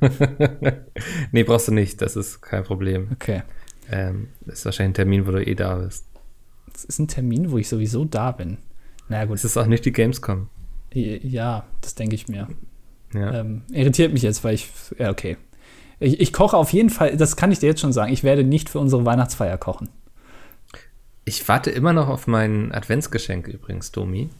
nee, 1.32 1.44
brauchst 1.44 1.68
du 1.68 1.72
nicht, 1.72 2.02
das 2.02 2.16
ist 2.16 2.42
kein 2.42 2.64
Problem. 2.64 3.08
Okay. 3.12 3.42
Ähm, 3.90 4.28
das 4.44 4.58
ist 4.58 4.64
wahrscheinlich 4.66 4.90
ein 4.90 4.94
Termin, 4.94 5.26
wo 5.26 5.30
du 5.30 5.46
eh 5.46 5.54
da 5.54 5.76
bist. 5.76 6.06
Das 6.82 6.96
ist 6.96 6.98
ein 6.98 7.06
Termin, 7.08 7.52
wo 7.52 7.58
ich 7.58 7.68
sowieso 7.68 8.04
da 8.04 8.32
bin. 8.32 8.58
Naja, 9.08 9.26
gut. 9.26 9.36
Es 9.36 9.44
ist 9.44 9.56
auch 9.56 9.66
nicht 9.66 9.84
die 9.84 9.92
Gamescom. 9.92 10.48
Ja, 10.92 11.64
das 11.80 11.94
denke 11.94 12.16
ich 12.16 12.26
mir. 12.28 12.48
Ja. 13.14 13.40
Ähm, 13.40 13.62
irritiert 13.70 14.12
mich 14.12 14.22
jetzt, 14.22 14.42
weil 14.42 14.54
ich. 14.54 14.68
Ja, 14.98 15.10
okay. 15.10 15.36
Ich, 16.00 16.20
ich, 16.20 16.32
koche 16.32 16.56
auf 16.56 16.72
jeden 16.72 16.90
Fall, 16.90 17.16
das 17.16 17.36
kann 17.36 17.52
ich 17.52 17.60
dir 17.60 17.68
jetzt 17.68 17.80
schon 17.80 17.92
sagen, 17.92 18.12
ich 18.12 18.24
werde 18.24 18.42
nicht 18.42 18.68
für 18.68 18.80
unsere 18.80 19.04
Weihnachtsfeier 19.04 19.56
kochen. 19.58 19.88
Ich 21.24 21.46
warte 21.46 21.70
immer 21.70 21.92
noch 21.92 22.08
auf 22.08 22.26
mein 22.26 22.72
Adventsgeschenk 22.72 23.46
übrigens, 23.46 23.92
Domi. 23.92 24.30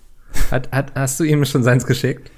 Hat, 0.51 0.73
hat, 0.73 0.93
hast 0.97 1.21
du 1.21 1.25
ihm 1.25 1.45
schon 1.45 1.63
seins 1.63 1.87
geschickt? 1.87 2.33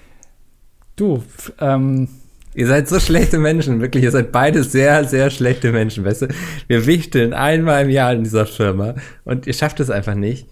Du, 0.97 1.25
ähm, 1.59 2.09
Ihr 2.55 2.69
seid 2.69 2.89
so 2.89 3.01
schlechte 3.01 3.39
Menschen, 3.39 3.81
wirklich. 3.81 4.05
Ihr 4.05 4.13
seid 4.13 4.31
beide 4.31 4.63
sehr, 4.63 5.05
sehr 5.05 5.31
schlechte 5.31 5.73
Menschen, 5.73 6.05
weißt 6.05 6.23
du? 6.23 6.29
Wir 6.69 6.87
wichteln 6.87 7.35
einmal 7.35 7.85
im 7.85 7.91
Jahr 7.91 8.13
in 8.13 8.23
dieser 8.23 8.47
Firma 8.47 8.95
und 9.25 9.47
ihr 9.47 9.55
schafft 9.55 9.81
es 9.81 9.91
einfach 9.91 10.15
nicht, 10.15 10.47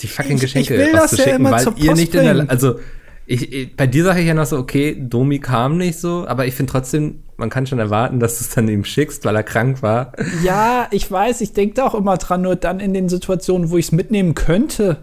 die 0.00 0.08
fucking 0.08 0.38
Geschenke 0.38 0.74
ich, 0.74 0.88
ich 0.88 0.94
rauszuschicken, 0.94 1.44
ja 1.44 1.50
weil 1.50 1.66
ihr 1.76 1.94
nicht 1.94 2.14
in 2.14 2.24
der, 2.24 2.50
also, 2.50 2.80
ich, 3.26 3.52
ich, 3.52 3.76
bei 3.76 3.86
dir 3.86 4.04
sage 4.04 4.20
ich 4.20 4.26
ja 4.26 4.34
noch 4.34 4.46
so, 4.46 4.58
okay, 4.58 4.96
Domi 4.98 5.38
kam 5.38 5.78
nicht 5.78 5.98
so, 5.98 6.26
aber 6.26 6.46
ich 6.46 6.54
finde 6.54 6.72
trotzdem, 6.72 7.22
man 7.36 7.50
kann 7.50 7.66
schon 7.66 7.78
erwarten, 7.78 8.20
dass 8.20 8.38
du 8.38 8.44
es 8.44 8.50
dann 8.54 8.68
ihm 8.68 8.84
schickst, 8.84 9.24
weil 9.24 9.36
er 9.36 9.42
krank 9.42 9.82
war. 9.82 10.12
Ja, 10.42 10.88
ich 10.90 11.10
weiß, 11.10 11.40
ich 11.40 11.52
denke 11.52 11.74
da 11.74 11.86
auch 11.86 11.94
immer 11.94 12.16
dran, 12.16 12.42
nur 12.42 12.56
dann 12.56 12.80
in 12.80 12.94
den 12.94 13.08
Situationen, 13.08 13.70
wo 13.70 13.78
ich 13.78 13.86
es 13.86 13.92
mitnehmen 13.92 14.34
könnte. 14.34 14.98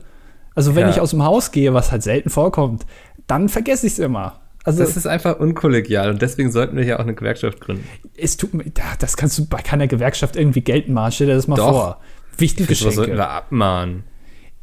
Also 0.55 0.75
wenn 0.75 0.83
ja. 0.83 0.89
ich 0.89 0.99
aus 0.99 1.11
dem 1.11 1.23
Haus 1.23 1.51
gehe, 1.51 1.73
was 1.73 1.91
halt 1.91 2.03
selten 2.03 2.29
vorkommt, 2.29 2.85
dann 3.27 3.49
vergesse 3.49 3.87
ich 3.87 3.93
es 3.93 3.99
immer. 3.99 4.42
Also, 4.65 4.79
das 4.81 4.95
ist 4.95 5.07
einfach 5.07 5.39
unkollegial 5.39 6.09
und 6.09 6.21
deswegen 6.21 6.51
sollten 6.51 6.77
wir 6.77 6.85
ja 6.85 6.95
auch 6.97 7.03
eine 7.03 7.15
Gewerkschaft 7.15 7.59
gründen. 7.59 7.83
Es 8.15 8.37
tut 8.37 8.53
mir, 8.53 8.63
das 8.99 9.17
kannst 9.17 9.37
du 9.37 9.45
bei 9.45 9.61
keiner 9.61 9.87
Gewerkschaft 9.87 10.35
irgendwie 10.37 10.61
geltend 10.61 10.93
machen. 10.95 11.11
Stell 11.11 11.27
dir 11.27 11.35
das 11.35 11.47
mal 11.47 11.55
Doch. 11.57 11.71
vor. 11.71 12.01
Wichtelgeschenke. 12.37 12.95
Sollten 12.95 13.17
wir 13.17 13.29
abmahnen? 13.29 14.03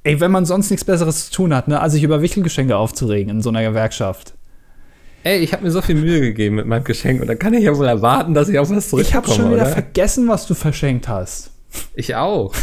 Ey, 0.02 0.18
wenn 0.20 0.30
man 0.30 0.46
sonst 0.46 0.70
nichts 0.70 0.84
Besseres 0.84 1.26
zu 1.26 1.32
tun 1.32 1.54
hat, 1.54 1.68
ne, 1.68 1.80
als 1.80 1.92
sich 1.92 2.02
über 2.02 2.22
Wichtelgeschenke 2.22 2.76
aufzuregen 2.76 3.30
in 3.30 3.42
so 3.42 3.50
einer 3.50 3.62
Gewerkschaft. 3.62 4.34
Ey, 5.22 5.40
ich 5.40 5.52
habe 5.52 5.64
mir 5.64 5.70
so 5.70 5.82
viel 5.82 5.96
Mühe 5.96 6.20
gegeben 6.20 6.56
mit 6.56 6.66
meinem 6.66 6.84
Geschenk 6.84 7.20
und 7.20 7.26
dann 7.26 7.38
kann 7.38 7.52
ich 7.52 7.64
ja 7.64 7.76
wohl 7.76 7.86
erwarten, 7.86 8.32
dass 8.32 8.48
ich 8.48 8.58
auch 8.58 8.70
was 8.70 8.88
zurückkomme, 8.88 9.02
Ich 9.02 9.14
habe 9.14 9.28
schon 9.28 9.50
wieder 9.52 9.62
oder? 9.62 9.66
vergessen, 9.72 10.28
was 10.28 10.46
du 10.46 10.54
verschenkt 10.54 11.08
hast. 11.08 11.50
Ich 11.94 12.16
auch. 12.16 12.54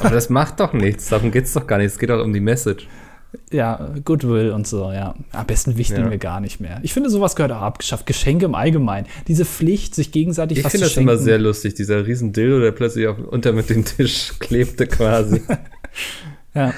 Aber 0.00 0.10
das 0.10 0.28
macht 0.28 0.58
doch 0.58 0.72
nichts. 0.72 1.08
Darum 1.08 1.30
geht's 1.30 1.52
doch 1.52 1.66
gar 1.68 1.78
nicht. 1.78 1.86
Es 1.86 1.98
geht 1.98 2.10
doch 2.10 2.22
um 2.22 2.32
die 2.32 2.40
Message. 2.40 2.88
Ja, 3.52 3.94
Goodwill 4.04 4.50
und 4.50 4.66
so, 4.66 4.90
ja. 4.92 5.14
Am 5.32 5.46
besten 5.46 5.76
wichteln 5.76 6.04
ja. 6.04 6.10
wir 6.10 6.18
gar 6.18 6.40
nicht 6.40 6.60
mehr. 6.60 6.80
Ich 6.82 6.92
finde, 6.92 7.10
sowas 7.10 7.36
gehört 7.36 7.52
auch 7.52 7.62
abgeschafft. 7.62 8.06
Geschenke 8.06 8.44
im 8.44 8.54
Allgemeinen. 8.54 9.06
Diese 9.28 9.44
Pflicht, 9.44 9.94
sich 9.94 10.10
gegenseitig 10.10 10.58
ich 10.58 10.64
was 10.64 10.72
zu 10.72 10.78
schenken. 10.78 10.88
Ich 10.88 10.94
finde 10.94 11.12
das 11.12 11.20
immer 11.20 11.24
sehr 11.24 11.38
lustig, 11.38 11.74
dieser 11.74 12.06
riesen 12.06 12.32
Dildo, 12.32 12.60
der 12.60 12.72
plötzlich 12.72 13.06
auf, 13.06 13.18
unter 13.18 13.52
mit 13.52 13.70
dem 13.70 13.84
Tisch 13.84 14.34
klebte 14.38 14.86
quasi. 14.86 15.42
ja. 16.54 16.74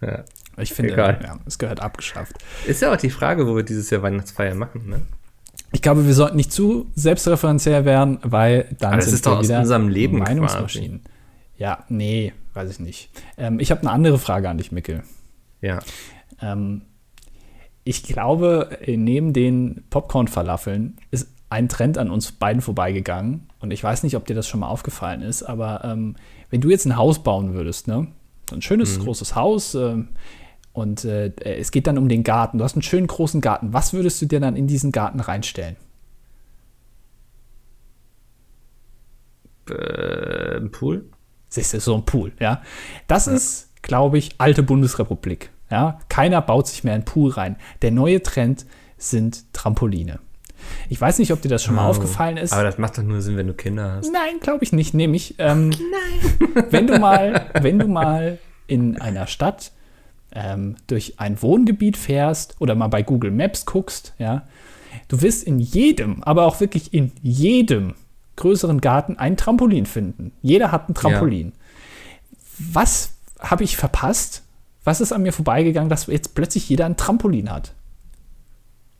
ja. 0.00 0.24
Ich 0.58 0.72
finde, 0.72 0.92
Egal. 0.92 1.20
ja, 1.22 1.38
es 1.46 1.58
gehört 1.58 1.80
abgeschafft. 1.80 2.36
Ist 2.66 2.82
ja 2.82 2.92
auch 2.92 2.96
die 2.96 3.10
Frage, 3.10 3.46
wo 3.46 3.56
wir 3.56 3.62
dieses 3.62 3.88
Jahr 3.90 4.02
Weihnachtsfeier 4.02 4.54
machen, 4.54 4.88
ne? 4.88 5.02
Ich 5.74 5.80
glaube, 5.80 6.06
wir 6.06 6.12
sollten 6.12 6.36
nicht 6.36 6.52
zu 6.52 6.90
selbstreferenziell 6.94 7.86
werden, 7.86 8.18
weil 8.22 8.68
dann 8.78 8.94
Aber 8.94 9.02
sind 9.02 9.14
ist 9.14 9.26
doch 9.26 9.38
aus 9.38 9.48
unserem 9.48 9.88
Leben 9.88 10.18
Meinungsmaschinen. 10.18 11.00
Quasi. 11.00 11.12
Ja, 11.56 11.84
nee, 11.88 12.34
weiß 12.52 12.70
ich 12.70 12.80
nicht. 12.80 13.10
Ähm, 13.38 13.58
ich 13.58 13.70
habe 13.70 13.80
eine 13.80 13.90
andere 13.90 14.18
Frage 14.18 14.50
an 14.50 14.58
dich, 14.58 14.70
Mickel. 14.70 15.02
Ja. 15.62 15.78
Ähm, 16.40 16.82
ich 17.84 18.02
glaube, 18.02 18.78
neben 18.86 19.32
den 19.32 19.84
Popcorn-Falafeln 19.88 20.98
ist 21.10 21.28
ein 21.48 21.68
Trend 21.68 21.98
an 21.98 22.10
uns 22.10 22.32
beiden 22.32 22.62
vorbeigegangen. 22.62 23.48
Und 23.60 23.72
ich 23.72 23.82
weiß 23.82 24.02
nicht, 24.02 24.16
ob 24.16 24.26
dir 24.26 24.34
das 24.34 24.46
schon 24.46 24.60
mal 24.60 24.68
aufgefallen 24.68 25.22
ist, 25.22 25.42
aber 25.42 25.82
ähm, 25.84 26.16
wenn 26.50 26.60
du 26.60 26.70
jetzt 26.70 26.84
ein 26.84 26.96
Haus 26.96 27.22
bauen 27.22 27.54
würdest, 27.54 27.88
ne? 27.88 28.08
So 28.48 28.56
ein 28.56 28.62
schönes, 28.62 28.98
mhm. 28.98 29.04
großes 29.04 29.34
Haus, 29.34 29.74
äh, 29.74 29.96
und 30.72 31.04
äh, 31.04 31.32
es 31.44 31.70
geht 31.70 31.86
dann 31.86 31.98
um 31.98 32.08
den 32.08 32.24
Garten. 32.24 32.58
Du 32.58 32.64
hast 32.64 32.74
einen 32.74 32.82
schönen 32.82 33.06
großen 33.06 33.40
Garten. 33.40 33.72
Was 33.72 33.92
würdest 33.92 34.22
du 34.22 34.26
dir 34.26 34.40
dann 34.40 34.56
in 34.56 34.66
diesen 34.66 34.90
Garten 34.90 35.20
reinstellen? 35.20 35.76
Äh, 39.68 40.56
ein 40.56 40.70
Pool? 40.70 41.04
Siehst 41.48 41.74
du, 41.74 41.80
so 41.80 41.94
ein 41.94 42.04
Pool, 42.06 42.32
ja. 42.40 42.62
Das 43.06 43.26
ja. 43.26 43.32
ist 43.32 43.71
glaube 43.82 44.18
ich, 44.18 44.30
alte 44.38 44.62
Bundesrepublik. 44.62 45.50
Ja, 45.70 46.00
keiner 46.08 46.42
baut 46.42 46.66
sich 46.68 46.84
mehr 46.84 46.94
einen 46.94 47.04
Pool 47.04 47.30
rein. 47.30 47.56
Der 47.82 47.90
neue 47.90 48.22
Trend 48.22 48.66
sind 48.98 49.52
Trampoline. 49.52 50.18
Ich 50.88 51.00
weiß 51.00 51.18
nicht, 51.18 51.32
ob 51.32 51.40
dir 51.42 51.48
das 51.48 51.64
schon 51.64 51.74
mal 51.74 51.86
oh, 51.86 51.90
aufgefallen 51.90 52.36
ist. 52.36 52.52
Aber 52.52 52.62
das 52.62 52.78
macht 52.78 52.98
doch 52.98 53.02
nur 53.02 53.20
Sinn, 53.20 53.36
wenn 53.36 53.46
du 53.46 53.54
Kinder 53.54 53.92
hast. 53.96 54.12
Nein, 54.12 54.38
glaube 54.40 54.64
ich 54.64 54.72
nicht. 54.72 54.94
Nämlich, 54.94 55.34
ähm, 55.38 55.70
Nein. 55.70 56.64
wenn 56.70 56.86
du 56.86 56.98
mal, 56.98 57.50
wenn 57.60 57.78
du 57.78 57.88
mal 57.88 58.38
in 58.66 59.00
einer 59.00 59.26
Stadt 59.26 59.72
ähm, 60.34 60.76
durch 60.86 61.18
ein 61.18 61.40
Wohngebiet 61.42 61.96
fährst 61.96 62.56
oder 62.60 62.74
mal 62.74 62.88
bei 62.88 63.02
Google 63.02 63.30
Maps 63.30 63.66
guckst, 63.66 64.14
ja, 64.18 64.46
du 65.08 65.20
wirst 65.22 65.44
in 65.44 65.58
jedem, 65.58 66.22
aber 66.22 66.46
auch 66.46 66.60
wirklich 66.60 66.94
in 66.94 67.12
jedem 67.22 67.94
größeren 68.36 68.80
Garten 68.80 69.16
ein 69.18 69.36
Trampolin 69.36 69.86
finden. 69.86 70.32
Jeder 70.42 70.72
hat 70.72 70.88
ein 70.88 70.94
Trampolin. 70.94 71.48
Ja. 71.48 72.66
Was 72.72 73.11
habe 73.42 73.64
ich 73.64 73.76
verpasst? 73.76 74.42
Was 74.84 75.00
ist 75.00 75.12
an 75.12 75.22
mir 75.22 75.32
vorbeigegangen, 75.32 75.88
dass 75.88 76.06
jetzt 76.06 76.34
plötzlich 76.34 76.68
jeder 76.68 76.86
ein 76.86 76.96
Trampolin 76.96 77.50
hat? 77.50 77.74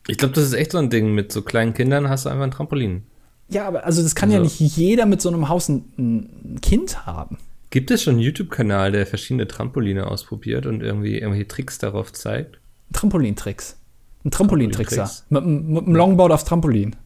Ich 0.07 0.18
glaube, 0.18 0.35
das 0.35 0.44
ist 0.44 0.55
echt 0.55 0.72
so 0.72 0.78
ein 0.78 0.90
Ding. 0.90 1.14
Mit 1.14 1.33
so 1.33 1.42
kleinen 1.42 1.74
Kindern 1.74 2.09
hast 2.09 2.26
du 2.26 2.28
einfach 2.28 2.44
ein 2.44 2.50
Trampolin. 2.50 3.05
Ja, 3.48 3.66
aber 3.66 3.85
also 3.85 4.02
das 4.02 4.14
kann 4.14 4.31
also. 4.31 4.38
ja 4.38 4.42
nicht 4.42 4.76
jeder 4.76 5.07
mit 5.07 5.20
so 5.20 5.28
einem 5.28 5.48
Haus 5.48 5.68
ein, 5.68 5.85
ein 5.98 6.61
Kind 6.61 7.07
haben. 7.07 7.38
Gibt 7.70 7.90
es 7.90 8.02
schon 8.02 8.14
einen 8.14 8.22
YouTube-Kanal, 8.22 8.92
der 8.92 9.07
verschiedene 9.07 9.48
Trampoline 9.48 10.07
ausprobiert 10.07 10.66
und 10.66 10.83
irgendwie 10.83 11.14
irgendwelche 11.14 11.48
Tricks 11.48 11.78
darauf 11.78 12.12
zeigt? 12.12 12.59
Trampolintricks. 12.92 13.76
Ein 14.24 14.31
Trampolintrickser. 14.31 15.11
Mit, 15.31 15.44
mit 15.44 15.87
einem 15.87 15.96
Longboard 15.96 16.33
aufs 16.33 16.44
Trampolin. 16.44 16.96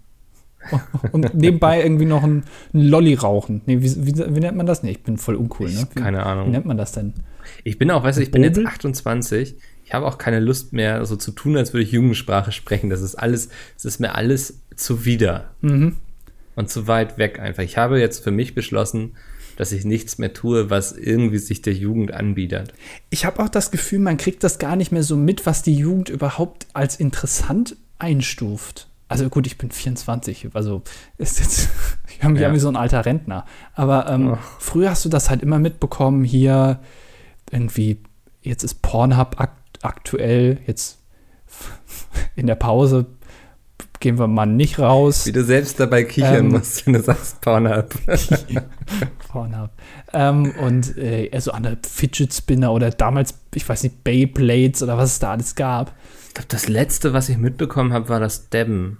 und 1.12 1.34
nebenbei 1.34 1.82
irgendwie 1.82 2.04
noch 2.04 2.22
ein, 2.22 2.44
ein 2.72 2.82
Lolli 2.82 3.14
rauchen. 3.14 3.62
Nee, 3.66 3.82
wie, 3.82 4.06
wie, 4.06 4.14
wie, 4.16 4.40
nennt 4.40 4.56
man 4.56 4.66
das? 4.66 4.82
Nee, 4.82 4.92
ich 4.92 5.02
bin 5.02 5.16
voll 5.16 5.36
uncool, 5.36 5.70
ne? 5.70 5.86
Wie, 5.94 6.00
keine 6.00 6.24
Ahnung. 6.24 6.46
Wie 6.46 6.50
nennt 6.50 6.66
man 6.66 6.76
das 6.76 6.92
denn? 6.92 7.14
Ich 7.64 7.78
bin 7.78 7.90
auch, 7.90 8.02
weißt 8.02 8.18
du, 8.18 8.22
ich 8.22 8.30
bin 8.30 8.42
jetzt 8.42 8.58
28. 8.58 9.56
Ich 9.84 9.94
habe 9.94 10.06
auch 10.06 10.18
keine 10.18 10.40
Lust 10.40 10.72
mehr, 10.72 11.04
so 11.06 11.16
zu 11.16 11.30
tun, 11.30 11.56
als 11.56 11.72
würde 11.72 11.84
ich 11.84 11.92
Jugendsprache 11.92 12.52
sprechen. 12.52 12.90
Das 12.90 13.02
ist 13.02 13.14
alles, 13.14 13.50
es 13.76 13.84
ist 13.84 14.00
mir 14.00 14.14
alles 14.14 14.60
zuwider. 14.74 15.50
Mhm. 15.60 15.96
Und 16.56 16.70
zu 16.70 16.88
weit 16.88 17.18
weg 17.18 17.38
einfach. 17.38 17.62
Ich 17.62 17.76
habe 17.76 18.00
jetzt 18.00 18.24
für 18.24 18.30
mich 18.30 18.54
beschlossen, 18.54 19.12
dass 19.56 19.72
ich 19.72 19.84
nichts 19.84 20.18
mehr 20.18 20.32
tue, 20.32 20.70
was 20.70 20.92
irgendwie 20.92 21.38
sich 21.38 21.62
der 21.62 21.72
Jugend 21.72 22.12
anbietet. 22.12 22.72
Ich 23.10 23.24
habe 23.24 23.42
auch 23.42 23.48
das 23.48 23.70
Gefühl, 23.70 23.98
man 24.00 24.16
kriegt 24.16 24.44
das 24.44 24.58
gar 24.58 24.76
nicht 24.76 24.92
mehr 24.92 25.02
so 25.02 25.16
mit, 25.16 25.46
was 25.46 25.62
die 25.62 25.76
Jugend 25.76 26.08
überhaupt 26.08 26.66
als 26.72 26.96
interessant 26.96 27.76
einstuft 27.98 28.88
also 29.08 29.28
gut, 29.28 29.46
ich 29.46 29.56
bin 29.56 29.70
24, 29.70 30.48
also 30.54 30.82
ist 31.16 31.38
jetzt, 31.38 31.68
ich 32.08 32.22
habe 32.22 32.32
mich 32.32 32.42
ja. 32.42 32.52
wie 32.52 32.58
so 32.58 32.68
ein 32.68 32.76
alter 32.76 33.04
Rentner. 33.04 33.44
Aber 33.74 34.08
ähm, 34.08 34.32
oh. 34.32 34.38
früher 34.58 34.90
hast 34.90 35.04
du 35.04 35.08
das 35.08 35.30
halt 35.30 35.42
immer 35.42 35.58
mitbekommen, 35.58 36.24
hier 36.24 36.80
irgendwie, 37.50 37.98
jetzt 38.42 38.64
ist 38.64 38.82
Pornhub 38.82 39.40
akt 39.40 39.54
aktuell, 39.82 40.58
jetzt 40.66 40.98
in 42.34 42.46
der 42.46 42.54
Pause 42.56 43.06
gehen 44.00 44.18
wir 44.18 44.26
mal 44.26 44.46
nicht 44.46 44.78
raus. 44.78 45.26
Wie 45.26 45.32
du 45.32 45.44
selbst 45.44 45.80
dabei 45.80 46.04
kichern 46.04 46.46
ähm, 46.46 46.48
musst, 46.48 46.86
wenn 46.86 46.94
du 46.94 47.02
sagst 47.02 47.40
Pornhub. 47.40 47.94
Pornhub. 49.28 49.70
Ähm, 50.12 50.52
und 50.60 50.96
äh, 50.98 51.30
so 51.40 51.52
andere 51.52 51.78
Fidget 51.88 52.32
Spinner 52.34 52.72
oder 52.72 52.90
damals, 52.90 53.34
ich 53.54 53.68
weiß 53.68 53.84
nicht, 53.84 54.04
Beyblades 54.04 54.82
oder 54.82 54.98
was 54.98 55.12
es 55.12 55.18
da 55.18 55.32
alles 55.32 55.54
gab. 55.54 55.94
Ich 56.36 56.38
glaube, 56.38 56.48
das 56.50 56.68
letzte, 56.68 57.14
was 57.14 57.30
ich 57.30 57.38
mitbekommen 57.38 57.94
habe, 57.94 58.10
war 58.10 58.20
das 58.20 58.50
Debben. 58.50 58.98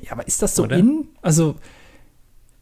Ja, 0.00 0.10
aber 0.10 0.26
ist 0.26 0.42
das 0.42 0.56
so 0.56 0.64
oder? 0.64 0.76
in? 0.76 1.06
Also. 1.22 1.54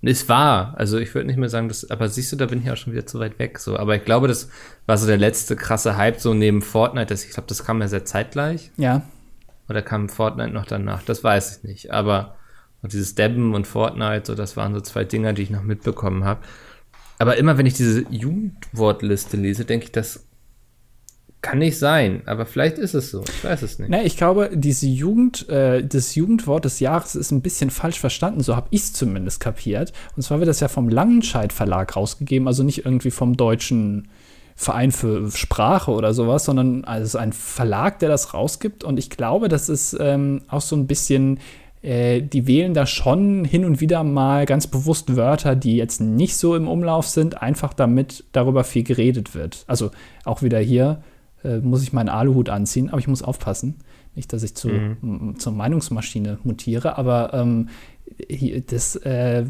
Es 0.03 0.29
war, 0.29 0.75
also 0.77 0.99
ich 0.99 1.15
würde 1.15 1.27
nicht 1.27 1.39
mehr 1.39 1.49
sagen, 1.49 1.69
dass, 1.69 1.91
aber 1.91 2.11
siehst 2.11 2.31
du, 2.33 2.37
da 2.37 2.45
bin 2.45 2.63
ich 2.63 2.71
auch 2.71 2.77
schon 2.77 2.93
wieder 2.93 3.07
zu 3.07 3.19
weit 3.19 3.39
weg. 3.39 3.59
So, 3.59 3.79
aber 3.79 3.97
ich 3.97 4.05
glaube, 4.05 4.29
das 4.29 4.51
war 4.85 4.99
so 4.99 5.07
der 5.07 5.17
letzte 5.17 5.57
krasse 5.57 5.97
Hype, 5.97 6.21
so 6.21 6.35
neben 6.35 6.61
Fortnite. 6.61 7.07
Das, 7.07 7.25
ich 7.25 7.31
glaube, 7.31 7.47
das 7.49 7.65
kam 7.65 7.81
ja 7.81 7.89
sehr 7.89 8.05
zeitgleich. 8.05 8.73
Ja. 8.77 9.09
Oder 9.71 9.81
kam 9.81 10.11
Fortnite 10.11 10.51
noch 10.51 10.67
danach? 10.67 11.03
Das 11.03 11.25
weiß 11.25 11.57
ich 11.57 11.65
nicht. 11.65 11.93
Aber 11.93 12.37
und 12.83 12.93
dieses 12.93 13.15
Debben 13.15 13.55
und 13.55 13.67
Fortnite, 13.67 14.27
so, 14.27 14.35
das 14.35 14.59
waren 14.59 14.75
so 14.75 14.83
zwei 14.83 15.05
Dinger, 15.05 15.33
die 15.33 15.45
ich 15.45 15.51
noch 15.51 15.63
mitbekommen 15.63 16.25
habe. 16.25 16.43
Aber 17.19 17.39
immer 17.39 17.57
wenn 17.57 17.65
ich 17.65 17.75
diese 17.75 18.05
Jugendwortliste 18.11 19.39
lese, 19.39 19.65
denke 19.65 19.87
ich, 19.87 19.93
das 19.93 20.27
kann 21.43 21.59
nicht 21.59 21.79
sein, 21.79 22.23
aber 22.27 22.45
vielleicht 22.45 22.77
ist 22.77 22.95
es 22.95 23.11
so. 23.11 23.25
Ich 23.27 23.45
weiß 23.45 23.63
es 23.63 23.79
nicht. 23.79 23.89
Na, 23.91 24.03
ich 24.03 24.17
glaube, 24.17 24.51
diese 24.53 24.87
Jugend, 24.87 25.49
äh, 25.49 25.83
das 25.83 26.15
Jugendwort 26.15 26.67
des 26.67 26.81
Jahres 26.81 27.15
ist 27.15 27.31
ein 27.31 27.41
bisschen 27.41 27.71
falsch 27.71 27.99
verstanden. 27.99 28.43
So 28.43 28.57
habe 28.57 28.69
ich 28.71 28.83
es 28.83 28.93
zumindest 28.93 29.41
kapiert. 29.41 29.93
Und 30.17 30.23
zwar 30.23 30.39
wird 30.39 30.49
das 30.49 30.61
ja 30.61 30.69
vom 30.69 30.89
Langenscheid 30.89 31.53
Verlag 31.53 31.97
rausgegeben, 31.97 32.47
also 32.47 32.63
nicht 32.63 32.85
irgendwie 32.85 33.11
vom 33.11 33.39
deutschen 33.39 34.09
Verein 34.55 34.93
für 34.93 35.31
Sprache 35.31 35.91
oder 35.93 36.13
sowas, 36.13 36.45
sondern 36.45 36.85
also 36.85 37.17
ein 37.17 37.33
Verlag, 37.33 37.99
der 38.01 38.11
das 38.11 38.35
rausgibt. 38.35 38.85
Und 38.85 38.99
ich 38.99 39.09
glaube, 39.09 39.49
das 39.49 39.71
ist 39.71 39.97
ähm, 39.99 40.43
auch 40.49 40.61
so 40.61 40.77
ein 40.77 40.87
bisschen 40.87 41.41
äh, 41.83 42.21
die 42.21 42.47
wählen 42.47 42.75
da 42.75 42.85
schon 42.85 43.47
hin 43.47 43.65
und 43.65 43.81
wieder 43.81 44.05
mal 44.05 44.45
ganz 44.45 44.67
bewusst 44.67 45.17
Wörter, 45.17 45.57
die 45.57 45.77
jetzt 45.77 46.03
nicht 46.03 46.37
so 46.37 46.55
im 46.55 46.69
Umlauf 46.69 47.07
sind, 47.07 47.41
einfach 47.41 47.73
damit 47.73 48.25
darüber 48.33 48.65
viel 48.65 48.83
geredet 48.83 49.35
wird. 49.35 49.65
Also 49.67 49.91
auch 50.25 50.43
wieder 50.43 50.59
hier 50.59 51.03
äh, 51.45 51.59
muss 51.59 51.83
ich 51.83 51.93
meinen 51.93 52.09
Aluhut 52.09 52.49
anziehen, 52.49 52.89
aber 52.89 52.99
ich 52.99 53.09
muss 53.09 53.23
aufpassen. 53.23 53.77
Nicht, 54.15 54.33
dass 54.33 54.43
ich 54.43 54.55
zu, 54.55 54.69
mhm. 54.69 55.37
zur 55.39 55.53
Meinungsmaschine 55.53 56.39
mutiere, 56.43 56.99
aber 56.99 57.33
ähm, 57.33 57.69
das 58.67 58.97
äh, 58.97 59.45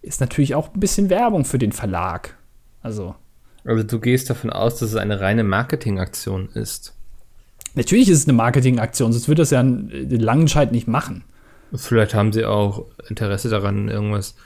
ist 0.00 0.20
natürlich 0.20 0.54
auch 0.54 0.72
ein 0.72 0.80
bisschen 0.80 1.10
Werbung 1.10 1.44
für 1.44 1.58
den 1.58 1.72
Verlag. 1.72 2.36
Also 2.80 3.14
also 3.68 3.82
du 3.82 4.00
gehst 4.00 4.30
davon 4.30 4.50
aus, 4.50 4.78
dass 4.78 4.90
es 4.90 4.96
eine 4.96 5.20
reine 5.20 5.44
Marketingaktion 5.44 6.48
ist. 6.54 6.94
Natürlich 7.74 8.08
ist 8.08 8.20
es 8.20 8.28
eine 8.28 8.36
Marketingaktion, 8.36 9.12
sonst 9.12 9.28
würde 9.28 9.42
das 9.42 9.50
ja 9.50 9.60
einen 9.60 10.08
Langenscheid 10.08 10.72
nicht 10.72 10.88
machen. 10.88 11.22
Vielleicht 11.74 12.14
haben 12.14 12.32
sie 12.32 12.46
auch 12.46 12.86
Interesse 13.08 13.50
daran, 13.50 13.88
irgendwas 13.88 14.36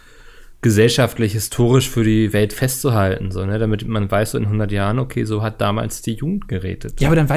gesellschaftlich, 0.63 1.33
historisch 1.33 1.91
für 1.91 2.05
die 2.05 2.33
Welt 2.33 2.53
festzuhalten, 2.53 3.31
so, 3.31 3.45
ne? 3.45 3.59
damit 3.59 3.87
man 3.87 4.11
weiß, 4.11 4.33
so 4.33 4.39
in 4.39 4.45
100 4.45 4.73
Jahren, 4.73 4.99
okay, 4.99 5.25
so 5.25 5.43
hat 5.43 5.61
damals 5.61 6.03
die 6.03 6.15
Jugend 6.15 6.49
geredet. 6.49 7.01
Ja, 7.01 7.09
aber 7.09 7.17
dann, 7.17 7.29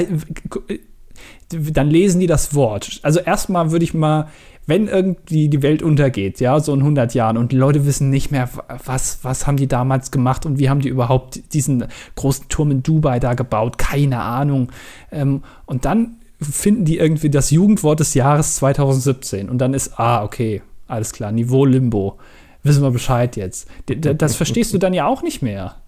dann 1.49 1.89
lesen 1.89 2.19
die 2.21 2.27
das 2.27 2.53
Wort. 2.53 2.99
Also 3.01 3.19
erstmal 3.19 3.71
würde 3.71 3.83
ich 3.83 3.93
mal 3.93 4.29
wenn 4.67 4.87
irgendwie 4.87 5.47
die 5.47 5.61
Welt 5.61 5.83
untergeht, 5.83 6.39
ja, 6.39 6.59
so 6.59 6.73
in 6.73 6.79
100 6.79 7.13
Jahren 7.13 7.37
und 7.37 7.51
die 7.51 7.57
Leute 7.57 7.85
wissen 7.85 8.09
nicht 8.09 8.31
mehr, 8.31 8.49
was, 8.83 9.19
was 9.21 9.45
haben 9.45 9.57
die 9.57 9.67
damals 9.67 10.11
gemacht 10.11 10.45
und 10.45 10.57
wie 10.57 10.69
haben 10.69 10.81
die 10.81 10.89
überhaupt 10.89 11.53
diesen 11.53 11.85
großen 12.15 12.49
Turm 12.49 12.71
in 12.71 12.83
Dubai 12.83 13.19
da 13.19 13.35
gebaut, 13.35 13.77
keine 13.77 14.21
Ahnung. 14.21 14.71
Ähm, 15.11 15.43
und 15.65 15.85
dann 15.85 16.15
finden 16.41 16.85
die 16.85 16.97
irgendwie 16.97 17.29
das 17.29 17.51
Jugendwort 17.51 17.99
des 17.99 18.13
Jahres 18.13 18.55
2017 18.55 19.49
und 19.49 19.59
dann 19.59 19.73
ist, 19.73 19.99
ah, 19.99 20.23
okay, 20.23 20.61
alles 20.87 21.13
klar, 21.13 21.31
Niveau 21.31 21.65
Limbo. 21.65 22.17
Wissen 22.65 22.83
wir 22.83 22.91
Bescheid 22.91 23.35
jetzt. 23.35 23.69
Das 23.87 24.35
verstehst 24.37 24.73
du 24.73 24.77
dann 24.77 24.93
ja 24.93 25.07
auch 25.07 25.23
nicht 25.23 25.41
mehr. 25.41 25.81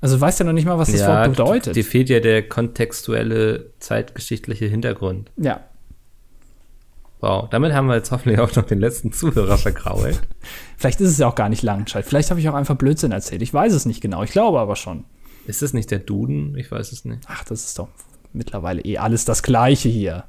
Also 0.00 0.16
du 0.16 0.22
weißt 0.22 0.40
ja 0.40 0.46
noch 0.46 0.52
nicht 0.52 0.64
mal, 0.64 0.78
was 0.78 0.90
das 0.90 1.00
ja, 1.00 1.08
Wort 1.08 1.30
bedeutet. 1.36 1.76
Dir 1.76 1.84
fehlt 1.84 2.08
ja 2.08 2.20
der 2.20 2.48
kontextuelle, 2.48 3.70
zeitgeschichtliche 3.80 4.66
Hintergrund. 4.66 5.30
Ja, 5.36 5.60
Wow, 7.20 7.50
damit 7.50 7.74
haben 7.74 7.86
wir 7.86 7.96
jetzt 7.96 8.10
hoffentlich 8.10 8.40
auch 8.40 8.54
noch 8.56 8.64
den 8.64 8.80
letzten 8.80 9.12
Zuhörer 9.12 9.58
vergrault. 9.58 10.20
Vielleicht 10.78 11.00
ist 11.02 11.10
es 11.10 11.18
ja 11.18 11.28
auch 11.28 11.34
gar 11.34 11.50
nicht 11.50 11.62
Langenscheid. 11.62 12.04
Vielleicht 12.04 12.30
habe 12.30 12.40
ich 12.40 12.48
auch 12.48 12.54
einfach 12.54 12.76
Blödsinn 12.76 13.12
erzählt. 13.12 13.42
Ich 13.42 13.52
weiß 13.52 13.74
es 13.74 13.84
nicht 13.84 14.00
genau. 14.00 14.22
Ich 14.22 14.30
glaube 14.30 14.58
aber 14.58 14.74
schon. 14.74 15.04
Ist 15.46 15.62
es 15.62 15.74
nicht 15.74 15.90
der 15.90 15.98
Duden? 15.98 16.56
Ich 16.56 16.70
weiß 16.70 16.92
es 16.92 17.04
nicht. 17.04 17.24
Ach, 17.26 17.44
das 17.44 17.64
ist 17.66 17.78
doch 17.78 17.88
mittlerweile 18.32 18.80
eh 18.82 18.96
alles 18.96 19.26
das 19.26 19.42
Gleiche 19.42 19.90
hier. 19.90 20.24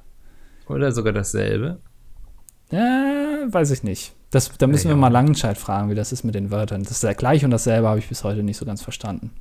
Oder 0.68 0.92
sogar 0.92 1.14
dasselbe? 1.14 1.80
Ja, 2.72 3.42
weiß 3.48 3.72
ich 3.72 3.84
nicht. 3.84 4.14
Das, 4.32 4.58
da 4.58 4.66
müssen 4.66 4.88
ja, 4.88 4.94
wir 4.94 4.98
mal 4.98 5.10
Langenscheid 5.10 5.58
fragen, 5.58 5.90
wie 5.90 5.96
das 5.96 6.14
ist 6.14 6.24
mit 6.24 6.36
den 6.36 6.52
Wörtern. 6.52 6.84
Das 6.84 6.92
ist 6.92 7.04
ja 7.04 7.14
gleich 7.14 7.44
und 7.44 7.52
dasselbe 7.52 7.88
habe 7.88 8.00
ich 8.00 8.08
bis 8.08 8.24
heute 8.24 8.44
nicht 8.44 8.58
so 8.58 8.66
ganz 8.66 8.82
verstanden. 8.82 9.32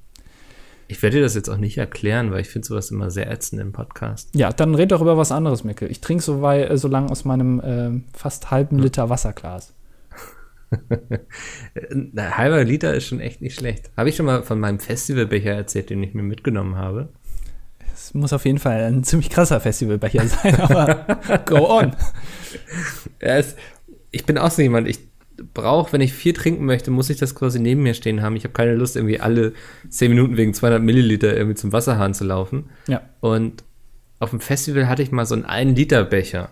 Ich 0.89 1.01
werde 1.03 1.19
dir 1.19 1.23
das 1.23 1.37
jetzt 1.37 1.49
auch 1.49 1.57
nicht 1.57 1.79
erklären, 1.79 2.33
weil 2.33 2.41
ich 2.41 2.49
finde 2.49 2.67
sowas 2.67 2.91
immer 2.91 3.13
sehr 3.13 3.31
ätzend 3.31 3.63
im 3.63 3.71
Podcast. 3.71 4.35
Ja, 4.35 4.51
dann 4.51 4.75
red 4.75 4.91
doch 4.91 5.01
über 5.01 5.17
was 5.17 5.31
anderes, 5.31 5.63
Mickel. 5.63 5.89
Ich 5.89 6.01
trinke 6.01 6.25
so, 6.25 6.45
äh, 6.51 6.77
so 6.77 6.89
lang 6.89 7.09
aus 7.11 7.25
meinem 7.25 7.61
äh, 7.61 8.03
fast 8.13 8.51
halben 8.51 8.79
hm. 8.79 8.83
Liter 8.83 9.09
Wasserglas. 9.09 9.73
Ein 11.93 12.37
halber 12.37 12.65
Liter 12.65 12.93
ist 12.95 13.07
schon 13.07 13.21
echt 13.21 13.41
nicht 13.41 13.55
schlecht. 13.55 13.91
Habe 13.97 14.09
ich 14.09 14.17
schon 14.17 14.27
mal 14.27 14.43
von 14.43 14.59
meinem 14.59 14.81
Festivalbecher 14.81 15.53
erzählt, 15.53 15.91
den 15.91 16.03
ich 16.03 16.15
mir 16.15 16.25
mitgenommen 16.25 16.75
habe? 16.75 17.09
Es 18.01 18.15
muss 18.15 18.33
auf 18.33 18.47
jeden 18.47 18.59
Fall 18.59 18.85
ein 18.85 19.05
ziemlich 19.05 19.29
krasser 19.29 19.61
Festivalbecher 19.61 20.27
sein, 20.27 20.55
aber 20.61 21.21
go 21.45 21.69
on. 21.69 21.95
Ja, 23.21 23.37
es, 23.37 23.57
ich 24.11 24.25
bin 24.25 24.39
auch 24.39 24.51
so 24.51 24.63
jemand, 24.63 24.89
ich 24.89 25.01
brauche, 25.53 25.93
wenn 25.93 26.01
ich 26.01 26.15
viel 26.15 26.33
trinken 26.33 26.65
möchte, 26.65 26.91
muss 26.91 27.11
ich 27.11 27.19
das 27.19 27.35
quasi 27.35 27.61
neben 27.61 27.83
mir 27.83 27.95
stehen 27.95 28.23
haben. 28.23 28.37
Ich 28.37 28.45
habe 28.45 28.55
keine 28.55 28.75
Lust, 28.75 28.97
irgendwie 28.97 29.21
alle 29.21 29.53
10 29.89 30.11
Minuten 30.11 30.37
wegen 30.39 30.55
200 30.55 30.83
Milliliter 30.83 31.37
irgendwie 31.37 31.57
zum 31.57 31.73
Wasserhahn 31.73 32.15
zu 32.15 32.25
laufen. 32.25 32.71
Ja. 32.89 33.03
Und 33.21 33.65
auf 34.19 34.31
dem 34.31 34.41
Festival 34.41 34.89
hatte 34.89 35.03
ich 35.03 35.13
mal 35.13 35.27
so 35.27 35.35
einen 35.35 35.45
1-Liter-Becher. 35.45 36.49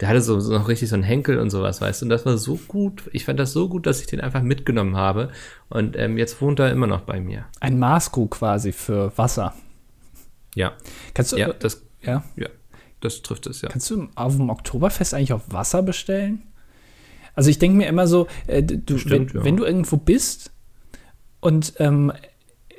Der 0.00 0.08
hatte 0.08 0.22
so, 0.22 0.38
so, 0.40 0.52
noch 0.52 0.68
richtig 0.68 0.88
so 0.88 0.94
einen 0.94 1.04
Henkel 1.04 1.38
und 1.38 1.50
sowas, 1.50 1.80
weißt 1.80 2.02
du. 2.02 2.06
Und 2.06 2.10
das 2.10 2.26
war 2.26 2.38
so 2.38 2.58
gut. 2.68 3.02
Ich 3.12 3.24
fand 3.24 3.38
das 3.40 3.52
so 3.52 3.68
gut, 3.68 3.86
dass 3.86 4.00
ich 4.00 4.06
den 4.06 4.20
einfach 4.20 4.42
mitgenommen 4.42 4.96
habe. 4.96 5.30
Und 5.68 5.96
ähm, 5.96 6.16
jetzt 6.16 6.40
wohnt 6.40 6.60
er 6.60 6.70
immer 6.70 6.86
noch 6.86 7.02
bei 7.02 7.20
mir. 7.20 7.44
Ein 7.60 7.78
Maßkrug 7.78 8.32
quasi 8.32 8.72
für 8.72 9.16
Wasser. 9.16 9.54
Ja. 10.54 10.72
Kannst 11.14 11.32
du, 11.32 11.36
ja, 11.36 11.52
das, 11.52 11.82
ja. 12.02 12.24
ja, 12.36 12.48
das 13.00 13.22
trifft 13.22 13.46
es, 13.46 13.62
ja. 13.62 13.68
Kannst 13.68 13.90
du 13.90 14.08
auf 14.14 14.36
dem 14.36 14.50
Oktoberfest 14.50 15.14
eigentlich 15.14 15.32
auch 15.32 15.42
Wasser 15.48 15.82
bestellen? 15.82 16.42
Also 17.34 17.50
ich 17.50 17.58
denke 17.58 17.76
mir 17.76 17.88
immer 17.88 18.06
so, 18.06 18.28
äh, 18.46 18.62
du, 18.62 18.98
Stimmt, 18.98 19.34
wenn, 19.34 19.40
ja. 19.40 19.44
wenn, 19.44 19.56
du 19.56 19.64
irgendwo 19.64 19.96
bist 19.96 20.52
und 21.40 21.74
ähm, 21.78 22.12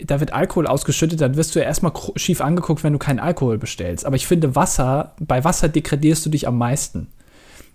da 0.03 0.19
wird 0.19 0.33
Alkohol 0.33 0.67
ausgeschüttet, 0.67 1.21
dann 1.21 1.35
wirst 1.35 1.55
du 1.55 1.59
ja 1.59 1.65
erstmal 1.65 1.93
schief 2.15 2.41
angeguckt, 2.41 2.83
wenn 2.83 2.93
du 2.93 2.99
keinen 2.99 3.19
Alkohol 3.19 3.57
bestellst. 3.57 4.05
Aber 4.05 4.15
ich 4.15 4.27
finde, 4.27 4.55
Wasser, 4.55 5.15
bei 5.19 5.43
Wasser 5.43 5.69
degradierst 5.69 6.25
du 6.25 6.29
dich 6.29 6.47
am 6.47 6.57
meisten. 6.57 7.07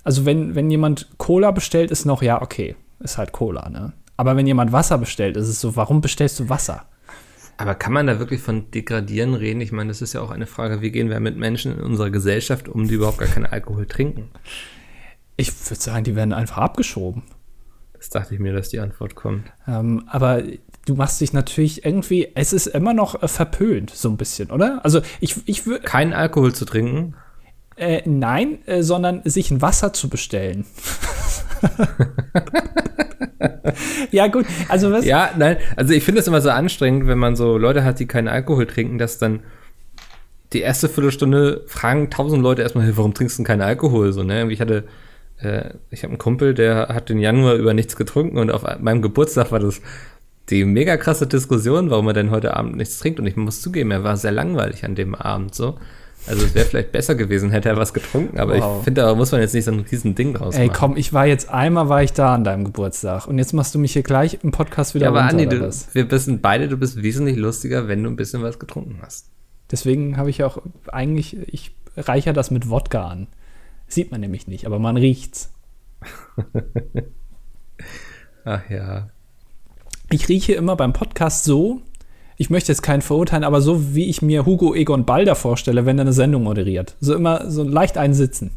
Also 0.04 0.24
wenn, 0.24 0.54
wenn 0.54 0.70
jemand 0.70 1.08
Cola 1.18 1.50
bestellt, 1.50 1.90
ist 1.90 2.04
noch, 2.04 2.22
ja, 2.22 2.40
okay, 2.42 2.76
ist 3.00 3.18
halt 3.18 3.32
Cola, 3.32 3.68
ne? 3.68 3.92
Aber 4.16 4.36
wenn 4.36 4.46
jemand 4.46 4.72
Wasser 4.72 4.98
bestellt, 4.98 5.36
ist 5.38 5.48
es 5.48 5.60
so, 5.60 5.76
warum 5.76 6.02
bestellst 6.02 6.38
du 6.40 6.48
Wasser? 6.50 6.84
Aber 7.60 7.74
kann 7.74 7.92
man 7.92 8.06
da 8.06 8.18
wirklich 8.18 8.40
von 8.40 8.70
Degradieren 8.70 9.34
reden? 9.34 9.60
Ich 9.60 9.70
meine, 9.70 9.88
das 9.88 10.00
ist 10.00 10.14
ja 10.14 10.22
auch 10.22 10.30
eine 10.30 10.46
Frage, 10.46 10.80
wie 10.80 10.90
gehen 10.90 11.10
wir 11.10 11.20
mit 11.20 11.36
Menschen 11.36 11.76
in 11.76 11.80
unserer 11.80 12.08
Gesellschaft 12.08 12.70
um, 12.70 12.88
die 12.88 12.94
überhaupt 12.94 13.18
gar 13.18 13.28
keinen 13.28 13.44
Alkohol 13.44 13.84
trinken? 13.84 14.30
Ich 15.36 15.52
würde 15.68 15.82
sagen, 15.82 16.04
die 16.04 16.16
werden 16.16 16.32
einfach 16.32 16.56
abgeschoben. 16.56 17.22
Das 17.92 18.08
dachte 18.08 18.32
ich 18.32 18.40
mir, 18.40 18.54
dass 18.54 18.70
die 18.70 18.80
Antwort 18.80 19.14
kommt. 19.14 19.52
Ähm, 19.68 20.04
aber 20.06 20.42
du 20.86 20.94
machst 20.94 21.20
dich 21.20 21.34
natürlich 21.34 21.84
irgendwie, 21.84 22.28
es 22.34 22.54
ist 22.54 22.66
immer 22.66 22.94
noch 22.94 23.22
äh, 23.22 23.28
verpönt, 23.28 23.90
so 23.90 24.08
ein 24.08 24.16
bisschen, 24.16 24.50
oder? 24.50 24.80
Also 24.82 25.02
ich, 25.20 25.36
ich 25.44 25.66
würde. 25.66 25.84
Keinen 25.84 26.14
Alkohol 26.14 26.54
zu 26.54 26.64
trinken? 26.64 27.14
Äh, 27.80 28.02
nein, 28.04 28.58
äh, 28.66 28.82
sondern 28.82 29.22
sich 29.24 29.50
ein 29.50 29.62
Wasser 29.62 29.92
zu 29.92 30.08
bestellen. 30.08 30.66
ja, 34.10 34.26
gut. 34.26 34.46
Also 34.68 34.92
was? 34.92 35.04
Ja, 35.04 35.30
nein. 35.36 35.56
Also 35.76 35.94
ich 35.94 36.04
finde 36.04 36.20
es 36.20 36.26
immer 36.26 36.40
so 36.40 36.50
anstrengend, 36.50 37.06
wenn 37.06 37.18
man 37.18 37.36
so 37.36 37.58
Leute 37.58 37.82
hat, 37.82 37.98
die 37.98 38.06
keinen 38.06 38.28
Alkohol 38.28 38.66
trinken, 38.66 38.98
dass 38.98 39.18
dann 39.18 39.40
die 40.52 40.60
erste 40.60 40.88
Viertelstunde 40.88 41.62
fragen 41.66 42.10
tausend 42.10 42.42
Leute 42.42 42.62
erstmal, 42.62 42.96
warum 42.96 43.14
trinkst 43.14 43.38
du 43.38 43.44
keinen 43.44 43.62
Alkohol? 43.62 44.12
So, 44.12 44.24
ne? 44.24 44.50
Ich 44.52 44.60
hatte 44.60 44.84
äh, 45.42 45.70
ich 45.90 46.02
habe 46.02 46.10
einen 46.10 46.18
Kumpel, 46.18 46.54
der 46.54 46.88
hat 46.88 47.08
den 47.08 47.18
Januar 47.18 47.54
über 47.54 47.74
nichts 47.74 47.96
getrunken 47.96 48.38
und 48.38 48.50
auf 48.50 48.64
meinem 48.80 49.02
Geburtstag 49.02 49.52
war 49.52 49.60
das 49.60 49.80
die 50.50 50.64
mega 50.64 50.96
krasse 50.96 51.26
Diskussion, 51.26 51.90
warum 51.90 52.08
er 52.08 52.12
denn 52.12 52.30
heute 52.30 52.56
Abend 52.56 52.76
nichts 52.76 52.98
trinkt. 52.98 53.20
Und 53.20 53.26
ich 53.26 53.36
muss 53.36 53.62
zugeben, 53.62 53.92
er 53.92 54.02
war 54.02 54.16
sehr 54.16 54.32
langweilig 54.32 54.84
an 54.84 54.96
dem 54.96 55.14
Abend 55.14 55.54
so. 55.54 55.78
Also 56.26 56.44
es 56.44 56.54
wäre 56.54 56.66
vielleicht 56.66 56.92
besser 56.92 57.14
gewesen, 57.14 57.50
hätte 57.50 57.70
er 57.70 57.76
was 57.76 57.94
getrunken, 57.94 58.38
aber 58.38 58.58
wow. 58.58 58.78
ich 58.78 58.84
finde, 58.84 59.02
da 59.02 59.14
muss 59.14 59.32
man 59.32 59.40
jetzt 59.40 59.54
nicht 59.54 59.64
so 59.64 59.72
ein 59.72 59.80
riesen 59.80 60.14
Ding 60.14 60.34
draus 60.34 60.54
machen. 60.54 60.62
Ey, 60.62 60.68
komm, 60.68 60.96
ich 60.96 61.12
war 61.12 61.26
jetzt 61.26 61.48
einmal 61.48 61.88
war 61.88 62.02
ich 62.02 62.12
da 62.12 62.34
an 62.34 62.44
deinem 62.44 62.64
Geburtstag 62.64 63.26
und 63.26 63.38
jetzt 63.38 63.52
machst 63.52 63.74
du 63.74 63.78
mich 63.78 63.94
hier 63.94 64.02
gleich 64.02 64.38
im 64.42 64.52
Podcast 64.52 64.94
wieder 64.94 65.06
ja, 65.06 65.10
aber 65.10 65.20
runter, 65.22 65.42
Andi, 65.42 65.48
du, 65.48 65.70
wir 65.92 66.10
wissen 66.10 66.40
beide, 66.40 66.68
du 66.68 66.76
bist 66.76 67.02
wesentlich 67.02 67.36
lustiger, 67.36 67.88
wenn 67.88 68.02
du 68.02 68.10
ein 68.10 68.16
bisschen 68.16 68.42
was 68.42 68.58
getrunken 68.58 68.98
hast. 69.02 69.30
Deswegen 69.70 70.16
habe 70.16 70.30
ich 70.30 70.44
auch 70.44 70.62
eigentlich, 70.88 71.36
ich 71.48 71.74
reicher 71.96 72.32
das 72.32 72.50
mit 72.50 72.68
Wodka 72.68 73.06
an. 73.06 73.28
Sieht 73.86 74.10
man 74.10 74.20
nämlich 74.20 74.46
nicht, 74.46 74.66
aber 74.66 74.78
man 74.78 74.96
riecht's. 74.96 75.52
Ach 78.44 78.68
ja. 78.70 79.10
Ich 80.10 80.28
rieche 80.28 80.54
immer 80.54 80.76
beim 80.76 80.92
Podcast 80.92 81.44
so, 81.44 81.82
ich 82.40 82.48
möchte 82.48 82.72
jetzt 82.72 82.80
keinen 82.80 83.02
verurteilen, 83.02 83.44
aber 83.44 83.60
so 83.60 83.94
wie 83.94 84.08
ich 84.08 84.22
mir 84.22 84.46
Hugo 84.46 84.74
Egon 84.74 85.04
Balder 85.04 85.34
vorstelle, 85.34 85.84
wenn 85.84 85.98
er 85.98 86.02
eine 86.02 86.14
Sendung 86.14 86.44
moderiert. 86.44 86.96
So 86.98 87.14
immer 87.14 87.50
so 87.50 87.62
leicht 87.62 87.98
einsitzen. 87.98 88.52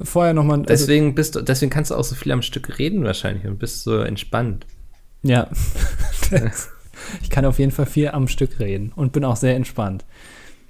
Vorher 0.00 0.32
nochmal. 0.32 0.60
Also 0.60 0.66
deswegen 0.68 1.16
bist 1.16 1.34
du, 1.34 1.42
deswegen 1.42 1.70
kannst 1.70 1.90
du 1.90 1.96
auch 1.96 2.04
so 2.04 2.14
viel 2.14 2.30
am 2.30 2.40
Stück 2.40 2.78
reden 2.78 3.02
wahrscheinlich 3.02 3.48
und 3.48 3.58
bist 3.58 3.82
so 3.82 3.98
entspannt. 3.98 4.64
Ja. 5.24 5.48
ich 7.20 7.30
kann 7.30 7.44
auf 7.46 7.58
jeden 7.58 7.72
Fall 7.72 7.86
viel 7.86 8.10
am 8.10 8.28
Stück 8.28 8.60
reden 8.60 8.92
und 8.94 9.10
bin 9.10 9.24
auch 9.24 9.34
sehr 9.34 9.56
entspannt. 9.56 10.04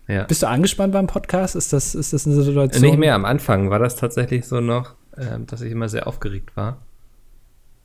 Ja. 0.09 0.23
Bist 0.23 0.43
du 0.43 0.49
angespannt 0.49 0.95
beim 0.95 1.07
Podcast? 1.07 1.55
Ist 1.57 1.75
das, 1.75 1.95
ist 1.95 2.15
das 2.15 2.27
eine 2.27 2.41
Situation? 2.41 2.85
Nicht 2.85 2.99
mehr. 2.99 3.15
Am 3.17 3.27
Anfang 3.27 3.69
war 3.69 3.81
das 3.81 3.97
tatsächlich 3.97 4.47
so 4.47 4.63
noch, 4.63 4.95
äh, 5.15 5.41
dass 5.47 5.61
ich 5.61 5.71
immer 5.71 5.91
sehr 5.91 6.07
aufgeregt 6.07 6.57
war. 6.57 6.79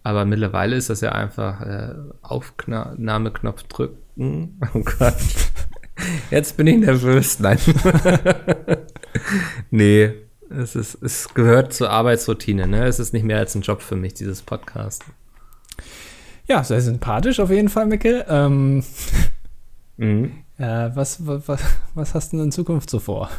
Aber 0.04 0.24
mittlerweile 0.24 0.78
ist 0.78 0.90
das 0.90 1.02
ja 1.02 1.12
einfach 1.12 1.60
äh, 1.60 1.94
Aufnahmeknopf 2.22 3.64
drücken. 3.64 3.98
Oh 4.20 4.82
Gott. 5.00 5.16
Jetzt 6.30 6.58
bin 6.58 6.68
ich 6.68 6.78
nervös. 6.78 7.40
Nein. 7.40 7.58
nee, 9.72 10.12
es, 10.50 10.76
ist, 10.76 11.02
es 11.02 11.34
gehört 11.34 11.74
zur 11.74 11.90
Arbeitsroutine. 11.90 12.68
Ne? 12.68 12.86
Es 12.86 13.00
ist 13.00 13.14
nicht 13.14 13.24
mehr 13.24 13.38
als 13.38 13.56
ein 13.56 13.62
Job 13.62 13.82
für 13.82 13.96
mich, 13.96 14.14
dieses 14.16 14.42
Podcast. 14.42 15.06
Ja, 16.48 16.64
sehr 16.64 16.82
sympathisch 16.82 17.40
auf 17.40 17.50
jeden 17.50 17.70
Fall, 17.70 17.86
Mikkel. 17.86 18.26
Ähm, 18.28 18.84
mhm. 19.96 20.34
äh, 20.58 20.90
was, 20.94 21.26
was, 21.26 21.62
was 21.94 22.14
hast 22.14 22.34
du 22.34 22.38
denn 22.38 22.48
in 22.48 22.52
Zukunft 22.52 22.90
so 22.90 23.00
vor? 23.00 23.30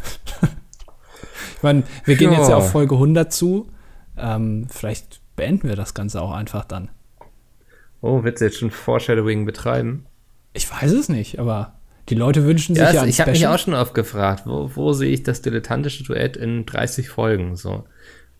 ich 1.56 1.62
meine, 1.62 1.82
wir 2.06 2.16
gehen 2.16 2.32
ja. 2.32 2.38
jetzt 2.38 2.48
ja 2.48 2.56
auf 2.56 2.70
Folge 2.70 2.94
100 2.94 3.30
zu. 3.30 3.68
Ähm, 4.16 4.66
vielleicht 4.70 5.20
beenden 5.36 5.68
wir 5.68 5.76
das 5.76 5.92
Ganze 5.92 6.22
auch 6.22 6.32
einfach 6.32 6.64
dann. 6.64 6.88
Oh, 8.00 8.22
willst 8.22 8.40
du 8.40 8.46
jetzt 8.46 8.58
schon 8.58 8.70
Foreshadowing 8.70 9.44
betreiben? 9.44 10.06
Ich 10.52 10.70
weiß 10.70 10.92
es 10.92 11.08
nicht, 11.08 11.38
aber 11.38 11.74
die 12.08 12.14
Leute 12.14 12.44
wünschen 12.44 12.74
sich 12.74 12.82
ja, 12.82 12.92
ja 12.92 13.00
also 13.00 13.10
Ich 13.10 13.20
habe 13.20 13.30
mich 13.30 13.46
auch 13.46 13.58
schon 13.58 13.74
oft 13.74 13.94
gefragt, 13.94 14.42
wo, 14.46 14.70
wo 14.74 14.92
sehe 14.92 15.10
ich 15.10 15.22
das 15.22 15.42
dilettantische 15.42 16.04
Duett 16.04 16.36
in 16.36 16.66
30 16.66 17.08
Folgen 17.08 17.56
so? 17.56 17.84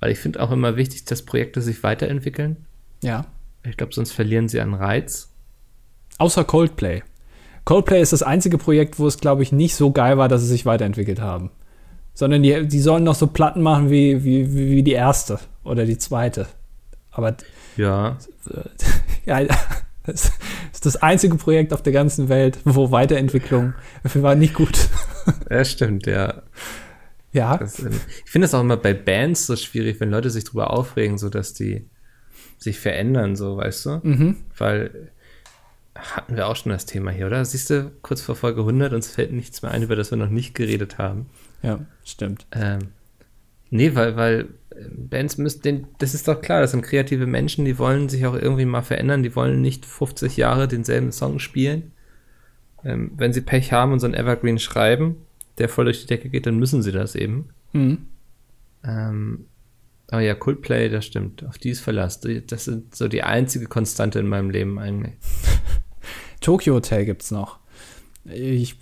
Weil 0.01 0.11
ich 0.11 0.19
finde 0.19 0.43
auch 0.43 0.51
immer 0.51 0.77
wichtig, 0.77 1.05
dass 1.05 1.23
Projekte 1.23 1.61
sich 1.61 1.83
weiterentwickeln. 1.83 2.57
Ja. 3.03 3.27
Ich 3.63 3.77
glaube, 3.77 3.93
sonst 3.93 4.13
verlieren 4.13 4.49
sie 4.49 4.61
an 4.61 4.75
Reiz. 4.75 5.29
Außer 6.19 6.45
Coldplay. 6.45 7.03
Coldplay 7.65 8.01
ist 8.01 8.13
das 8.13 8.23
einzige 8.23 8.59
Projekt, 8.59 8.99
wo 8.99 9.07
es, 9.07 9.19
glaube 9.19 9.43
ich, 9.43 9.53
nicht 9.53 9.75
so 9.75 9.93
geil 9.93 10.19
war, 10.19 10.29
dass 10.29 10.41
sie 10.41 10.49
sich 10.49 10.67
weiterentwickelt 10.67 11.21
haben. 11.21 11.51
Sondern 12.15 12.43
die, 12.43 12.67
die 12.67 12.81
sollen 12.81 13.05
noch 13.05 13.15
so 13.15 13.27
Platten 13.27 13.63
machen 13.63 13.91
wie, 13.91 14.25
wie, 14.25 14.53
wie 14.53 14.83
die 14.83 14.93
erste 14.93 15.39
oder 15.63 15.85
die 15.85 15.99
zweite. 15.99 16.47
Aber. 17.11 17.37
Ja. 17.77 18.19
ja 19.27 19.47
das 20.13 20.33
ist 20.73 20.87
das 20.87 20.97
einzige 20.97 21.37
Projekt 21.37 21.73
auf 21.73 21.83
der 21.83 21.93
ganzen 21.93 22.29
Welt, 22.29 22.59
wo 22.65 22.91
Weiterentwicklung 22.91 23.75
war 24.15 24.35
nicht 24.35 24.55
gut. 24.55 24.89
Ja, 25.51 25.65
stimmt, 25.65 26.07
ja. 26.07 26.43
Ja. 27.33 27.59
Das, 27.59 27.79
ich 27.79 28.31
finde 28.31 28.47
es 28.47 28.55
auch 28.55 28.63
immer 28.63 28.79
bei 28.79 28.95
Bands 28.95 29.47
so 29.47 29.55
schwierig, 29.55 30.01
wenn 30.01 30.11
Leute 30.11 30.31
sich 30.31 30.45
darüber 30.45 30.73
aufregen, 30.73 31.19
so 31.19 31.29
dass 31.29 31.53
die 31.53 31.89
sich 32.59 32.81
verändern, 32.81 33.37
so, 33.37 33.59
weißt 33.59 33.87
du? 33.87 34.01
Mhm. 34.03 34.37
Weil 34.57 35.11
hatten 35.95 36.37
wir 36.37 36.47
auch 36.47 36.57
schon 36.57 36.73
das 36.73 36.87
Thema 36.87 37.11
hier, 37.11 37.27
oder? 37.27 37.45
Siehst 37.45 37.71
du, 37.71 37.91
kurz 38.03 38.23
vor 38.23 38.35
Folge 38.35 38.61
100, 38.61 38.93
uns 38.93 39.09
fällt 39.09 39.33
nichts 39.33 39.63
mehr 39.63 39.71
ein, 39.71 39.83
über 39.83 39.97
das 39.97 40.11
wir 40.11 40.19
noch 40.19 40.31
nicht 40.31 40.55
geredet 40.55 40.99
haben. 40.99 41.27
Ja, 41.63 41.81
stimmt. 42.05 42.47
Ähm, 42.53 42.89
nee, 43.71 43.95
weil, 43.95 44.17
weil 44.17 44.49
ähm, 44.77 45.09
Bands 45.09 45.39
müssen, 45.39 45.63
den, 45.63 45.87
das 45.99 46.15
ist 46.15 46.29
doch 46.29 46.41
klar, 46.41 46.61
das 46.61 46.73
sind 46.73 46.83
kreative 46.83 47.27
Menschen, 47.27 47.65
die 47.65 47.79
wollen 47.79 48.09
sich 48.09 48.27
auch 48.27 48.35
irgendwie 48.35 48.65
mal 48.65 48.83
verändern, 48.83 49.23
die 49.23 49.35
wollen 49.35 49.61
nicht 49.61 49.87
50 49.87 50.37
Jahre 50.37 50.69
denselben 50.69 51.13
Song 51.13 51.39
spielen. 51.39 51.93
Ähm, 52.85 53.13
wenn 53.17 53.33
sie 53.33 53.43
Pech 53.43 53.73
haben 53.73 53.93
und 53.93 54.01
so 54.01 54.07
einen 54.07 54.15
Evergreen 54.15 54.59
schreiben, 54.59 55.17
der 55.59 55.69
voll 55.69 55.85
durch 55.85 56.01
die 56.01 56.07
Decke 56.07 56.29
geht, 56.29 56.47
dann 56.47 56.59
müssen 56.59 56.83
sie 56.83 56.93
das 56.93 57.15
eben. 57.15 57.51
Mhm. 57.73 58.07
Ähm, 58.85 59.45
Oh 60.13 60.19
ja, 60.19 60.35
Coldplay, 60.35 60.89
das 60.89 61.07
stimmt. 61.07 61.45
Auf 61.47 61.59
die 61.59 61.71
ist 61.71 61.81
Verlass. 61.81 62.21
Das 62.21 62.65
sind 62.65 62.95
so 62.95 63.07
die 63.07 63.23
einzige 63.23 63.67
Konstante 63.67 64.19
in 64.19 64.27
meinem 64.27 64.51
Leben 64.51 64.79
eigentlich. 64.79 65.15
Tokyo 66.41 66.75
Hotel 66.75 67.05
gibt's 67.05 67.31
noch. 67.31 67.61
Ich 68.25 68.77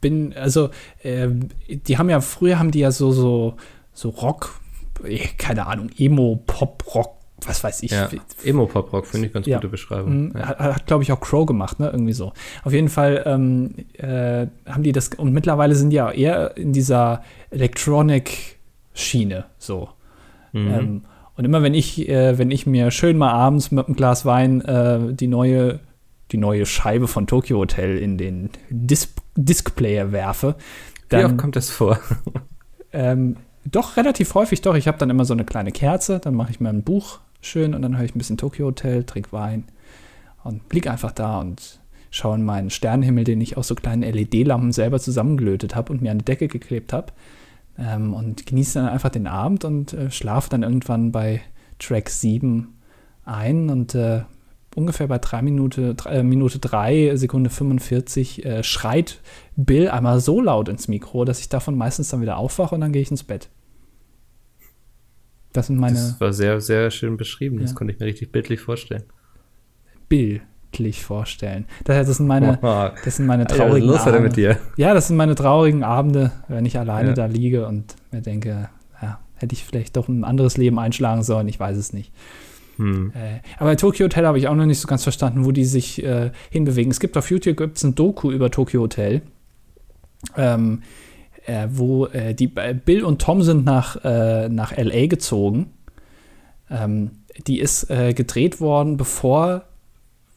bin, 0.00 0.32
also, 0.32 0.70
äh, 1.02 1.28
die 1.68 1.98
haben 1.98 2.08
ja, 2.08 2.20
früher 2.20 2.58
haben 2.58 2.70
die 2.70 2.80
ja 2.80 2.90
so, 2.90 3.12
so, 3.12 3.56
so 3.92 4.10
Rock, 4.10 4.60
eh, 5.04 5.28
keine 5.38 5.66
Ahnung, 5.66 5.90
Emo, 5.96 6.42
Pop, 6.46 6.84
Rock, 6.94 7.16
was 7.46 7.62
weiß 7.64 7.82
ich. 7.82 7.90
Ja, 7.90 8.08
Emo 8.44 8.66
Pop 8.66 8.92
Rock 8.92 9.06
finde 9.06 9.26
ich 9.26 9.32
ganz 9.32 9.46
ja. 9.46 9.56
gute 9.58 9.68
Beschreibung. 9.68 10.26
Mhm. 10.26 10.32
Ja. 10.36 10.48
Hat, 10.48 10.58
hat 10.58 10.86
glaube 10.86 11.02
ich, 11.02 11.12
auch 11.12 11.20
Crow 11.20 11.46
gemacht, 11.46 11.80
ne? 11.80 11.90
Irgendwie 11.90 12.12
so. 12.12 12.32
Auf 12.64 12.72
jeden 12.72 12.88
Fall 12.88 13.22
ähm, 13.26 13.74
äh, 13.94 14.46
haben 14.66 14.82
die 14.82 14.92
das, 14.92 15.08
und 15.10 15.32
mittlerweile 15.32 15.74
sind 15.74 15.90
die 15.90 15.96
ja 15.96 16.10
eher 16.10 16.56
in 16.56 16.72
dieser 16.72 17.22
Electronic-Schiene 17.50 19.46
so. 19.58 19.88
Mhm. 20.52 20.72
Ähm, 20.72 21.02
und 21.36 21.44
immer 21.44 21.62
wenn 21.62 21.74
ich, 21.74 22.08
äh, 22.08 22.38
wenn 22.38 22.50
ich 22.50 22.66
mir 22.66 22.90
schön 22.90 23.16
mal 23.16 23.32
abends 23.32 23.70
mit 23.70 23.86
einem 23.86 23.96
Glas 23.96 24.24
Wein 24.24 24.60
äh, 24.60 25.12
die 25.14 25.26
neue, 25.26 25.80
die 26.30 26.36
neue 26.36 26.66
Scheibe 26.66 27.08
von 27.08 27.26
Tokyo 27.26 27.58
Hotel 27.58 27.98
in 27.98 28.18
den 28.18 28.50
Dis 28.70 29.14
Displayer 29.34 30.12
werfe, 30.12 30.56
dann 31.08 31.20
Wie 31.20 31.24
oft 31.24 31.38
kommt 31.38 31.56
das 31.56 31.70
vor? 31.70 31.98
ähm, 32.92 33.36
doch 33.64 33.96
relativ 33.96 34.34
häufig, 34.34 34.60
doch. 34.62 34.74
Ich 34.74 34.88
habe 34.88 34.98
dann 34.98 35.10
immer 35.10 35.24
so 35.24 35.34
eine 35.34 35.44
kleine 35.44 35.72
Kerze, 35.72 36.18
dann 36.18 36.34
mache 36.34 36.50
ich 36.50 36.60
mir 36.60 36.68
ein 36.68 36.82
Buch 36.82 37.20
schön 37.40 37.74
und 37.74 37.82
dann 37.82 37.96
höre 37.96 38.04
ich 38.04 38.14
ein 38.14 38.18
bisschen 38.18 38.36
Tokyo 38.36 38.66
Hotel, 38.66 39.04
trinke 39.04 39.32
Wein 39.32 39.64
und 40.44 40.68
blick 40.68 40.86
einfach 40.86 41.12
da 41.12 41.40
und 41.40 41.80
schaue 42.10 42.36
in 42.36 42.44
meinen 42.44 42.70
Sternenhimmel, 42.70 43.24
den 43.24 43.40
ich 43.40 43.56
aus 43.56 43.68
so 43.68 43.74
kleinen 43.74 44.02
LED-Lampen 44.02 44.72
selber 44.72 45.00
zusammengelötet 45.00 45.74
habe 45.74 45.92
und 45.92 46.02
mir 46.02 46.10
an 46.10 46.18
die 46.18 46.24
Decke 46.24 46.48
geklebt 46.48 46.92
habe. 46.92 47.12
Ähm, 47.78 48.12
und 48.12 48.46
genieße 48.46 48.78
dann 48.78 48.88
einfach 48.88 49.08
den 49.08 49.26
Abend 49.26 49.64
und 49.64 49.94
äh, 49.94 50.10
schlafe 50.10 50.50
dann 50.50 50.62
irgendwann 50.62 51.10
bei 51.10 51.40
Track 51.78 52.10
7 52.10 52.68
ein 53.24 53.70
und 53.70 53.94
äh, 53.94 54.22
ungefähr 54.74 55.06
bei 55.06 55.18
3 55.18 55.42
Minute, 55.42 55.94
3, 55.94 56.10
äh, 56.10 56.22
Minute 56.22 56.58
3, 56.58 57.16
Sekunde 57.16 57.50
45 57.50 58.44
äh, 58.44 58.62
schreit 58.62 59.20
Bill 59.56 59.88
einmal 59.88 60.20
so 60.20 60.40
laut 60.40 60.68
ins 60.68 60.88
Mikro, 60.88 61.24
dass 61.24 61.40
ich 61.40 61.48
davon 61.48 61.76
meistens 61.76 62.08
dann 62.08 62.20
wieder 62.20 62.36
aufwache 62.36 62.74
und 62.74 62.80
dann 62.80 62.92
gehe 62.92 63.02
ich 63.02 63.10
ins 63.10 63.22
Bett. 63.22 63.48
Das 65.52 65.66
sind 65.66 65.78
meine. 65.78 65.94
Das 65.94 66.20
war 66.20 66.32
sehr, 66.32 66.60
sehr 66.60 66.90
schön 66.90 67.16
beschrieben. 67.16 67.56
Ja. 67.56 67.62
Das 67.62 67.74
konnte 67.74 67.92
ich 67.92 68.00
mir 68.00 68.06
richtig 68.06 68.32
bildlich 68.32 68.60
vorstellen. 68.60 69.04
Bildlich 70.08 71.04
vorstellen. 71.04 71.66
Das, 71.84 72.06
das 72.06 72.16
sind 72.16 72.26
meine, 72.26 72.58
das 73.04 73.16
sind 73.16 73.26
meine 73.26 73.46
traurigen 73.46 73.90
ja, 73.90 74.00
Abende. 74.00 74.20
mit 74.20 74.36
dir? 74.36 74.58
Ja, 74.76 74.94
das 74.94 75.08
sind 75.08 75.16
meine 75.16 75.34
traurigen 75.34 75.84
Abende, 75.84 76.32
wenn 76.48 76.64
ich 76.64 76.78
alleine 76.78 77.10
ja. 77.10 77.14
da 77.14 77.26
liege 77.26 77.66
und 77.66 77.96
mir 78.10 78.22
denke, 78.22 78.70
ja, 79.02 79.20
hätte 79.34 79.54
ich 79.54 79.64
vielleicht 79.64 79.96
doch 79.96 80.08
ein 80.08 80.24
anderes 80.24 80.56
Leben 80.56 80.78
einschlagen 80.78 81.22
sollen, 81.22 81.48
ich 81.48 81.60
weiß 81.60 81.76
es 81.76 81.92
nicht. 81.92 82.12
Hm. 82.76 83.12
Äh, 83.14 83.40
aber 83.58 83.76
Tokyo 83.76 84.04
Hotel 84.04 84.26
habe 84.26 84.38
ich 84.38 84.48
auch 84.48 84.54
noch 84.54 84.66
nicht 84.66 84.80
so 84.80 84.88
ganz 84.88 85.02
verstanden, 85.02 85.44
wo 85.44 85.52
die 85.52 85.64
sich 85.64 86.02
äh, 86.02 86.30
hinbewegen. 86.50 86.90
Es 86.90 87.00
gibt 87.00 87.16
auf 87.16 87.30
YouTube 87.30 87.56
gibt's 87.56 87.82
ein 87.82 87.94
Doku 87.94 88.30
über 88.30 88.50
Tokyo 88.50 88.82
Hotel, 88.82 89.22
ähm, 90.36 90.82
äh, 91.46 91.68
wo 91.70 92.06
äh, 92.06 92.34
die 92.34 92.46
Bill 92.46 93.04
und 93.04 93.20
Tom 93.20 93.42
sind 93.42 93.64
nach, 93.64 94.02
äh, 94.04 94.48
nach 94.48 94.76
LA 94.76 95.06
gezogen. 95.06 95.70
Ähm, 96.70 97.10
die 97.46 97.60
ist 97.60 97.90
äh, 97.90 98.14
gedreht 98.14 98.60
worden, 98.60 98.96
bevor 98.96 99.64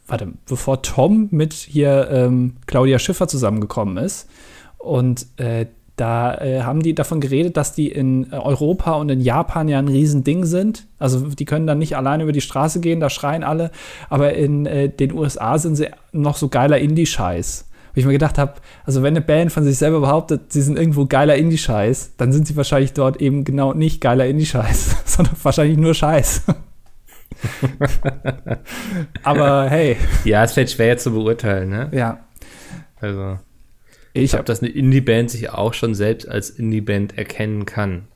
warte, 0.08 0.34
bevor 0.48 0.82
Tom 0.82 1.28
mit 1.32 1.54
hier 1.54 2.10
ähm, 2.12 2.58
Claudia 2.68 3.00
Schiffer 3.00 3.28
zusammengekommen 3.28 3.98
ist. 3.98 4.30
Und 4.78 5.28
äh, 5.38 5.68
da 5.96 6.36
äh, 6.36 6.64
haben 6.64 6.82
die 6.82 6.94
davon 6.94 7.22
geredet, 7.22 7.56
dass 7.56 7.74
die 7.74 7.90
in 7.90 8.34
Europa 8.34 8.94
und 8.94 9.10
in 9.10 9.22
Japan 9.22 9.70
ja 9.70 9.80
ein 9.80 9.88
Riesending 9.88 10.46
sind. 10.46 10.88
Also 11.00 11.28
die 11.28 11.46
können 11.46 11.68
dann 11.68 11.80
nicht 11.80 11.96
alleine 11.96 12.24
über 12.24 12.34
die 12.34 12.42
Straße 12.42 12.82
gehen, 12.82 13.00
da 13.00 13.10
schreien 13.10 13.44
alle. 13.44 13.72
Aber 14.10 14.34
in 14.34 14.66
äh, 14.66 14.90
den 14.90 15.14
USA 15.14 15.58
sind 15.58 15.78
sie 15.78 15.88
noch 16.12 16.36
so 16.36 16.50
geiler 16.50 16.80
Indie-Scheiß. 16.80 17.70
Wo 17.94 18.00
ich 18.00 18.06
mir 18.06 18.12
gedacht 18.12 18.38
habe, 18.38 18.56
also 18.84 19.04
wenn 19.04 19.14
eine 19.14 19.22
Band 19.22 19.54
von 19.54 19.64
sich 19.64 19.78
selber 19.78 20.02
behauptet, 20.02 20.52
sie 20.52 20.62
sind 20.62 20.78
irgendwo 20.78 21.06
geiler 21.06 21.36
Indie-Scheiß, 21.36 22.16
dann 22.18 22.34
sind 22.34 22.46
sie 22.46 22.58
wahrscheinlich 22.58 22.92
dort 22.92 23.22
eben 23.22 23.46
genau 23.46 23.74
nicht 23.74 24.02
geiler 24.02 24.26
Indie-Scheiß, 24.26 24.98
sondern 25.06 25.36
wahrscheinlich 25.42 25.78
nur 25.78 25.94
Scheiß. 25.94 26.44
Aber 29.24 29.70
hey. 29.70 29.96
Ja, 30.26 30.44
es 30.44 30.52
fällt 30.52 30.72
schwer 30.72 30.98
zu 30.98 31.12
beurteilen, 31.12 31.70
ne? 31.70 31.90
Ja. 31.94 32.20
Also. 33.00 33.38
Ich 34.18 34.32
glaube, 34.32 34.46
dass 34.46 34.62
eine 34.62 34.72
Indie-Band 34.72 35.30
sich 35.30 35.50
auch 35.50 35.74
schon 35.74 35.94
selbst 35.94 36.28
als 36.28 36.50
Indie-Band 36.50 37.18
erkennen 37.18 37.66
kann. 37.66 38.08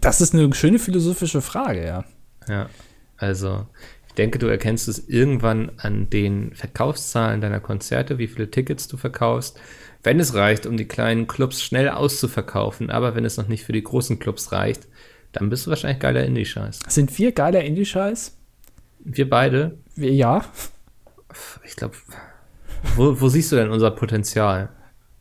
Das 0.00 0.20
ist 0.20 0.34
eine 0.34 0.52
schöne 0.54 0.78
philosophische 0.78 1.40
Frage, 1.40 1.86
ja. 1.86 2.04
Ja. 2.46 2.68
Also, 3.16 3.66
ich 4.08 4.14
denke, 4.14 4.38
du 4.38 4.48
erkennst 4.48 4.86
es 4.86 5.08
irgendwann 5.08 5.72
an 5.78 6.10
den 6.10 6.54
Verkaufszahlen 6.54 7.40
deiner 7.40 7.60
Konzerte, 7.60 8.18
wie 8.18 8.26
viele 8.28 8.50
Tickets 8.50 8.86
du 8.86 8.98
verkaufst. 8.98 9.58
Wenn 10.02 10.20
es 10.20 10.34
reicht, 10.34 10.66
um 10.66 10.76
die 10.76 10.84
kleinen 10.84 11.26
Clubs 11.26 11.62
schnell 11.62 11.88
auszuverkaufen, 11.88 12.90
aber 12.90 13.14
wenn 13.14 13.24
es 13.24 13.38
noch 13.38 13.48
nicht 13.48 13.64
für 13.64 13.72
die 13.72 13.82
großen 13.82 14.18
Clubs 14.18 14.52
reicht, 14.52 14.88
Dann 15.32 15.48
bist 15.48 15.66
du 15.66 15.70
wahrscheinlich 15.70 16.00
geiler 16.00 16.24
Indie-Scheiß. 16.24 16.80
Sind 16.88 17.16
wir 17.18 17.32
geiler 17.32 17.62
Indie-Scheiß? 17.62 18.36
Wir 19.00 19.30
beide? 19.30 19.78
Wir, 19.94 20.12
ja. 20.12 20.44
Ich 21.64 21.76
glaube, 21.76 21.94
wo, 22.96 23.20
wo, 23.20 23.28
siehst 23.28 23.52
du 23.52 23.56
denn 23.56 23.70
unser 23.70 23.92
Potenzial? 23.92 24.70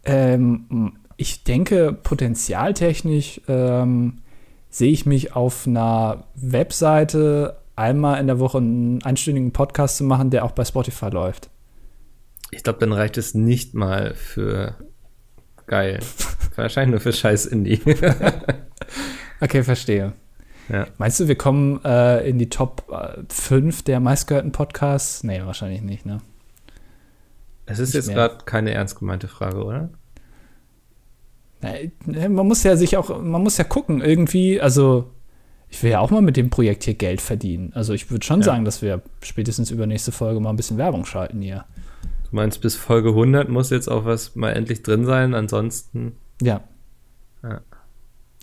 Ähm, 0.04 0.94
ich 1.18 1.44
denke, 1.44 1.94
potenzialtechnisch 1.94 3.42
ähm, 3.48 4.22
sehe 4.70 4.92
ich 4.92 5.06
mich 5.06 5.36
auf 5.36 5.68
einer 5.68 6.26
Webseite 6.36 7.58
einmal 7.76 8.20
in 8.20 8.28
der 8.28 8.40
Woche 8.40 8.60
einen 8.60 9.04
einstündigen 9.04 9.52
Podcast 9.52 9.98
zu 9.98 10.04
machen, 10.04 10.30
der 10.30 10.46
auch 10.46 10.52
bei 10.52 10.66
Spotify 10.66 11.10
läuft. 11.10 11.50
Ich 12.52 12.64
glaube, 12.64 12.80
dann 12.80 12.94
reicht 12.94 13.18
es 13.18 13.34
nicht 13.34 13.74
mal 13.74 14.14
für 14.16 14.76
geil. 15.68 16.00
Wahrscheinlich 16.56 16.92
nur 16.92 17.00
für 17.00 17.14
scheiß 17.14 17.46
Indie. 17.46 17.82
okay, 19.42 19.64
verstehe. 19.64 20.14
Ja. 20.68 20.88
Meinst 20.98 21.20
du, 21.20 21.28
wir 21.28 21.36
kommen 21.36 21.84
äh, 21.84 22.28
in 22.30 22.38
die 22.38 22.50
Top 22.50 22.92
äh, 22.92 23.24
5 23.30 23.84
der 23.84 24.00
meistgehörten 24.00 24.52
Podcasts? 24.52 25.24
Nee, 25.24 25.42
wahrscheinlich 25.44 25.82
nicht, 25.82 26.06
ne? 26.06 26.20
Es 27.70 27.80
ist 27.80 27.94
jetzt 27.94 28.10
gerade 28.10 28.38
keine 28.46 28.72
ernst 28.72 28.98
gemeinte 28.98 29.28
Frage, 29.28 29.64
oder? 29.64 29.90
Na, 31.62 32.30
man 32.30 32.48
muss 32.48 32.64
ja 32.64 32.76
sich 32.76 32.98
auch, 32.98 33.22
man 33.22 33.44
muss 33.44 33.58
ja 33.58 33.64
gucken, 33.64 34.02
irgendwie, 34.02 34.60
also 34.60 35.12
ich 35.70 35.84
will 35.84 35.92
ja 35.92 36.00
auch 36.00 36.10
mal 36.10 36.22
mit 36.22 36.36
dem 36.36 36.50
Projekt 36.50 36.84
hier 36.84 36.96
Geld 36.96 37.22
verdienen. 37.22 37.72
Also 37.76 37.94
ich 37.94 38.10
würde 38.10 38.26
schon 38.26 38.40
ja. 38.40 38.46
sagen, 38.46 38.66
dass 38.66 38.82
wir 38.82 39.02
spätestens 39.22 39.70
übernächste 39.70 40.12
Folge 40.12 40.40
mal 40.40 40.50
ein 40.50 40.56
bisschen 40.56 40.78
Werbung 40.78 41.06
schalten 41.06 41.42
hier. 41.42 41.66
Du 42.30 42.36
meinst, 42.36 42.62
bis 42.62 42.76
Folge 42.76 43.10
100 43.10 43.50
muss 43.50 43.70
jetzt 43.70 43.88
auch 43.88 44.06
was 44.06 44.36
mal 44.36 44.52
endlich 44.52 44.82
drin 44.82 45.06
sein, 45.06 45.34
ansonsten. 45.34 46.14
Ja. 46.42 46.62
ja. 47.44 47.62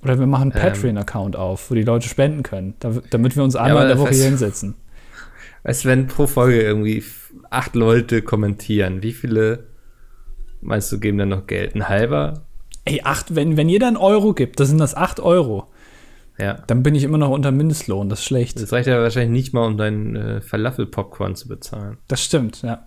Oder 0.03 0.18
wir 0.18 0.27
machen 0.27 0.53
einen 0.53 0.62
ähm. 0.64 0.72
Patreon-Account 0.72 1.37
auf, 1.37 1.70
wo 1.70 1.74
die 1.74 1.83
Leute 1.83 2.09
spenden 2.09 2.43
können, 2.43 2.74
damit 3.11 3.35
wir 3.35 3.43
uns 3.43 3.57
einmal 3.57 3.85
ja, 3.85 3.91
in 3.91 3.97
der 3.97 3.99
Woche 3.99 4.14
hier 4.14 4.27
hinsetzen. 4.27 4.74
Weißt 5.67 5.85
du, 5.85 5.89
wenn 5.89 6.07
pro 6.07 6.29
Folge 6.29 6.62
irgendwie 6.62 7.03
acht 7.51 7.75
Leute 7.75 8.23
kommentieren, 8.23 9.03
wie 9.03 9.12
viele 9.12 9.67
meinst 10.61 10.93
du 10.93 11.01
geben 11.01 11.19
dann 11.19 11.31
noch 11.31 11.49
Geld? 11.49 11.75
Ein 11.75 11.89
halber? 11.89 12.45
Ey, 12.85 13.01
acht, 13.03 13.35
wenn, 13.35 13.57
wenn 13.57 13.69
jeder 13.69 13.89
einen 13.89 13.97
Euro 13.97 14.33
gibt, 14.33 14.61
das 14.61 14.69
sind 14.69 14.79
das 14.79 14.95
acht 14.95 15.19
Euro. 15.19 15.67
Ja. 16.39 16.62
Dann 16.69 16.85
bin 16.85 16.95
ich 16.95 17.03
immer 17.03 17.19
noch 17.19 17.31
unter 17.31 17.51
Mindestlohn, 17.51 18.09
das 18.09 18.21
ist 18.21 18.27
schlecht. 18.27 18.61
Das 18.62 18.73
reicht 18.73 18.87
ja 18.87 19.03
wahrscheinlich 19.03 19.33
nicht 19.33 19.55
mal, 19.55 19.67
um 19.67 19.77
deinen 19.77 20.14
äh, 20.14 20.41
Falafel-Popcorn 20.41 21.35
zu 21.35 21.49
bezahlen. 21.49 21.99
Das 22.07 22.23
stimmt, 22.23 22.62
ja. 22.62 22.87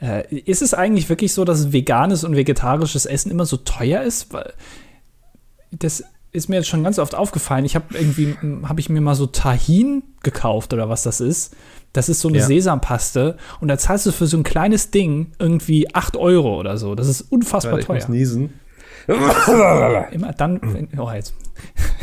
ja. 0.00 0.16
Äh, 0.20 0.36
ist 0.36 0.62
es 0.62 0.72
eigentlich 0.72 1.10
wirklich 1.10 1.34
so, 1.34 1.44
dass 1.44 1.70
veganes 1.70 2.24
und 2.24 2.34
vegetarisches 2.34 3.04
Essen 3.04 3.30
immer 3.30 3.44
so 3.44 3.58
teuer 3.58 4.00
ist? 4.02 4.32
Weil 4.32 4.54
das 5.70 6.02
ist 6.32 6.48
mir 6.48 6.56
jetzt 6.56 6.68
schon 6.68 6.82
ganz 6.82 6.98
oft 6.98 7.14
aufgefallen. 7.14 7.66
Ich 7.66 7.74
habe 7.74 7.94
irgendwie, 7.94 8.36
habe 8.62 8.80
ich 8.80 8.88
mir 8.88 9.02
mal 9.02 9.14
so 9.14 9.26
Tahin 9.26 10.02
gekauft 10.22 10.72
oder 10.72 10.88
was 10.88 11.02
das 11.02 11.20
ist. 11.20 11.54
Das 11.96 12.10
ist 12.10 12.20
so 12.20 12.28
eine 12.28 12.38
ja. 12.38 12.46
Sesampaste 12.46 13.36
und 13.60 13.68
da 13.68 13.78
zahlst 13.78 14.04
du 14.04 14.12
für 14.12 14.26
so 14.26 14.36
ein 14.36 14.42
kleines 14.42 14.90
Ding 14.90 15.28
irgendwie 15.38 15.94
8 15.94 16.16
Euro 16.18 16.60
oder 16.60 16.76
so. 16.76 16.94
Das 16.94 17.08
ist 17.08 17.22
unfassbar 17.22 17.78
ja, 17.78 17.84
teuer. 17.86 17.96
Ich 17.96 18.08
muss 18.08 18.08
niesen. 18.10 18.60
Immer 20.10 20.32
dann, 20.36 20.88
oh 20.98 21.10
jetzt. 21.10 21.34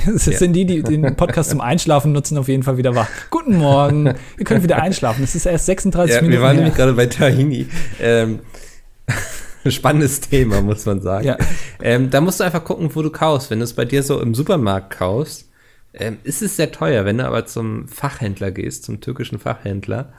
Das 0.05 0.25
ja. 0.25 0.37
sind 0.37 0.53
die, 0.53 0.65
die 0.65 0.83
den 0.83 1.15
Podcast 1.15 1.51
zum 1.51 1.61
Einschlafen 1.61 2.11
nutzen, 2.11 2.37
auf 2.37 2.49
jeden 2.49 2.63
Fall 2.63 2.75
wieder 2.75 2.93
wach. 2.93 3.07
Guten 3.29 3.55
Morgen, 3.55 4.13
wir 4.35 4.45
können 4.45 4.61
wieder 4.61 4.81
einschlafen. 4.81 5.23
Es 5.23 5.33
ist 5.33 5.45
erst 5.45 5.65
36 5.67 6.15
ja, 6.15 6.21
Minuten. 6.21 6.33
Wir 6.33 6.41
waren 6.41 6.55
her. 6.55 6.63
nämlich 6.63 6.75
gerade 6.75 6.93
bei 6.93 7.05
Tahini. 7.05 7.67
Ähm, 8.01 8.39
spannendes 9.69 10.19
Thema, 10.19 10.61
muss 10.61 10.85
man 10.85 11.01
sagen. 11.01 11.25
Ja. 11.25 11.37
Ähm, 11.81 12.09
da 12.09 12.19
musst 12.19 12.41
du 12.41 12.43
einfach 12.43 12.65
gucken, 12.65 12.89
wo 12.93 13.01
du 13.01 13.11
kaufst. 13.11 13.49
Wenn 13.49 13.59
du 13.59 13.63
es 13.63 13.73
bei 13.73 13.85
dir 13.85 14.03
so 14.03 14.19
im 14.19 14.33
Supermarkt 14.33 14.97
kaufst, 14.97 15.47
ähm, 15.93 16.17
ist 16.23 16.41
es 16.41 16.55
sehr 16.55 16.71
teuer. 16.71 17.05
Wenn 17.05 17.17
du 17.17 17.25
aber 17.25 17.45
zum 17.45 17.87
Fachhändler 17.87 18.51
gehst, 18.51 18.85
zum 18.85 19.01
türkischen 19.01 19.39
Fachhändler, 19.39 20.13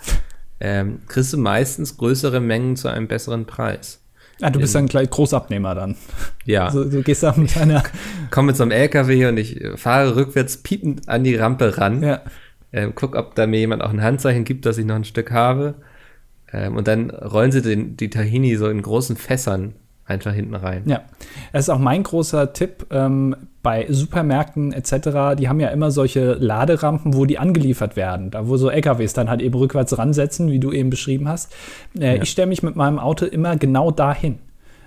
ähm, 0.61 1.01
kriegst 1.09 1.33
du 1.33 1.39
meistens 1.39 1.97
größere 1.97 2.41
Mengen 2.41 2.77
zu 2.77 2.89
einem 2.89 3.09
besseren 3.09 3.45
Preis. 3.45 4.01
Ah, 4.41 4.51
du 4.51 4.59
bist 4.59 4.75
dann 4.75 4.87
gleich 4.87 5.11
Großabnehmer 5.11 5.75
dann. 5.75 5.97
Ja. 6.45 6.71
So, 6.73 6.85
du 6.85 7.03
gehst 7.03 7.23
da 7.23 7.35
mit 7.37 7.57
einer. 7.57 7.83
Komm 8.31 8.47
mit 8.47 8.57
so 8.57 8.63
einem 8.63 8.73
LKW 8.73 9.27
und 9.27 9.37
ich 9.37 9.63
fahre 9.77 10.17
rückwärts 10.17 10.59
piepend 10.59 11.09
an 11.09 11.25
die 11.25 11.37
Rampe 11.37 11.79
ran. 11.79 12.03
Ja. 12.03 12.23
Ähm, 12.73 12.93
guck, 12.95 13.15
ob 13.15 13.35
da 13.37 13.47
mir 13.47 13.61
jemand 13.61 13.83
auch 13.83 13.91
ein 13.91 14.03
Handzeichen 14.03 14.45
gibt, 14.45 14.67
dass 14.67 14.79
ich 14.79 14.85
noch 14.85 14.97
ein 14.97 15.05
Stück 15.05 15.31
habe. 15.31 15.77
Ähm, 16.53 16.77
und 16.77 16.89
dann 16.89 17.11
rollen 17.11 17.53
sie 17.53 17.63
den, 17.63 17.97
die 17.97 18.11
Tahini 18.11 18.57
so 18.57 18.69
in 18.69 18.83
großen 18.83 19.17
Fässern 19.17 19.75
einfach 20.07 20.33
hinten 20.33 20.55
rein. 20.55 20.83
Ja, 20.87 21.03
das 21.53 21.65
ist 21.65 21.71
auch 21.71 21.79
mein 21.79 22.03
großer 22.03 22.53
Tipp 22.53 22.87
ähm, 22.91 23.37
bei 23.63 23.87
Supermärkten 23.89 24.73
etc. 24.73 25.37
Die 25.39 25.49
haben 25.49 25.61
ja 25.61 25.69
immer 25.69 25.91
solche 25.91 26.35
Laderampen, 26.35 27.15
wo 27.15 27.25
die 27.25 27.39
angeliefert 27.39 27.97
werden, 27.97 28.31
da 28.31 28.49
wo 28.49 28.57
so 28.57 28.69
LKWs 28.69 29.15
dann 29.15 29.31
halt 29.31 29.41
eben 29.41 29.57
rückwärts 29.57 29.97
ransetzen, 29.97 30.51
wie 30.51 30.59
du 30.59 30.73
eben 30.73 30.91
beschrieben 30.91 31.29
hast. 31.29 31.53
Äh, 31.99 32.17
ja. 32.17 32.23
Ich 32.23 32.31
stelle 32.31 32.49
mich 32.49 32.63
mit 32.63 32.77
meinem 32.77 32.99
Auto 32.99 33.25
immer 33.25 33.57
genau 33.57 33.91
dahin. 33.91 34.39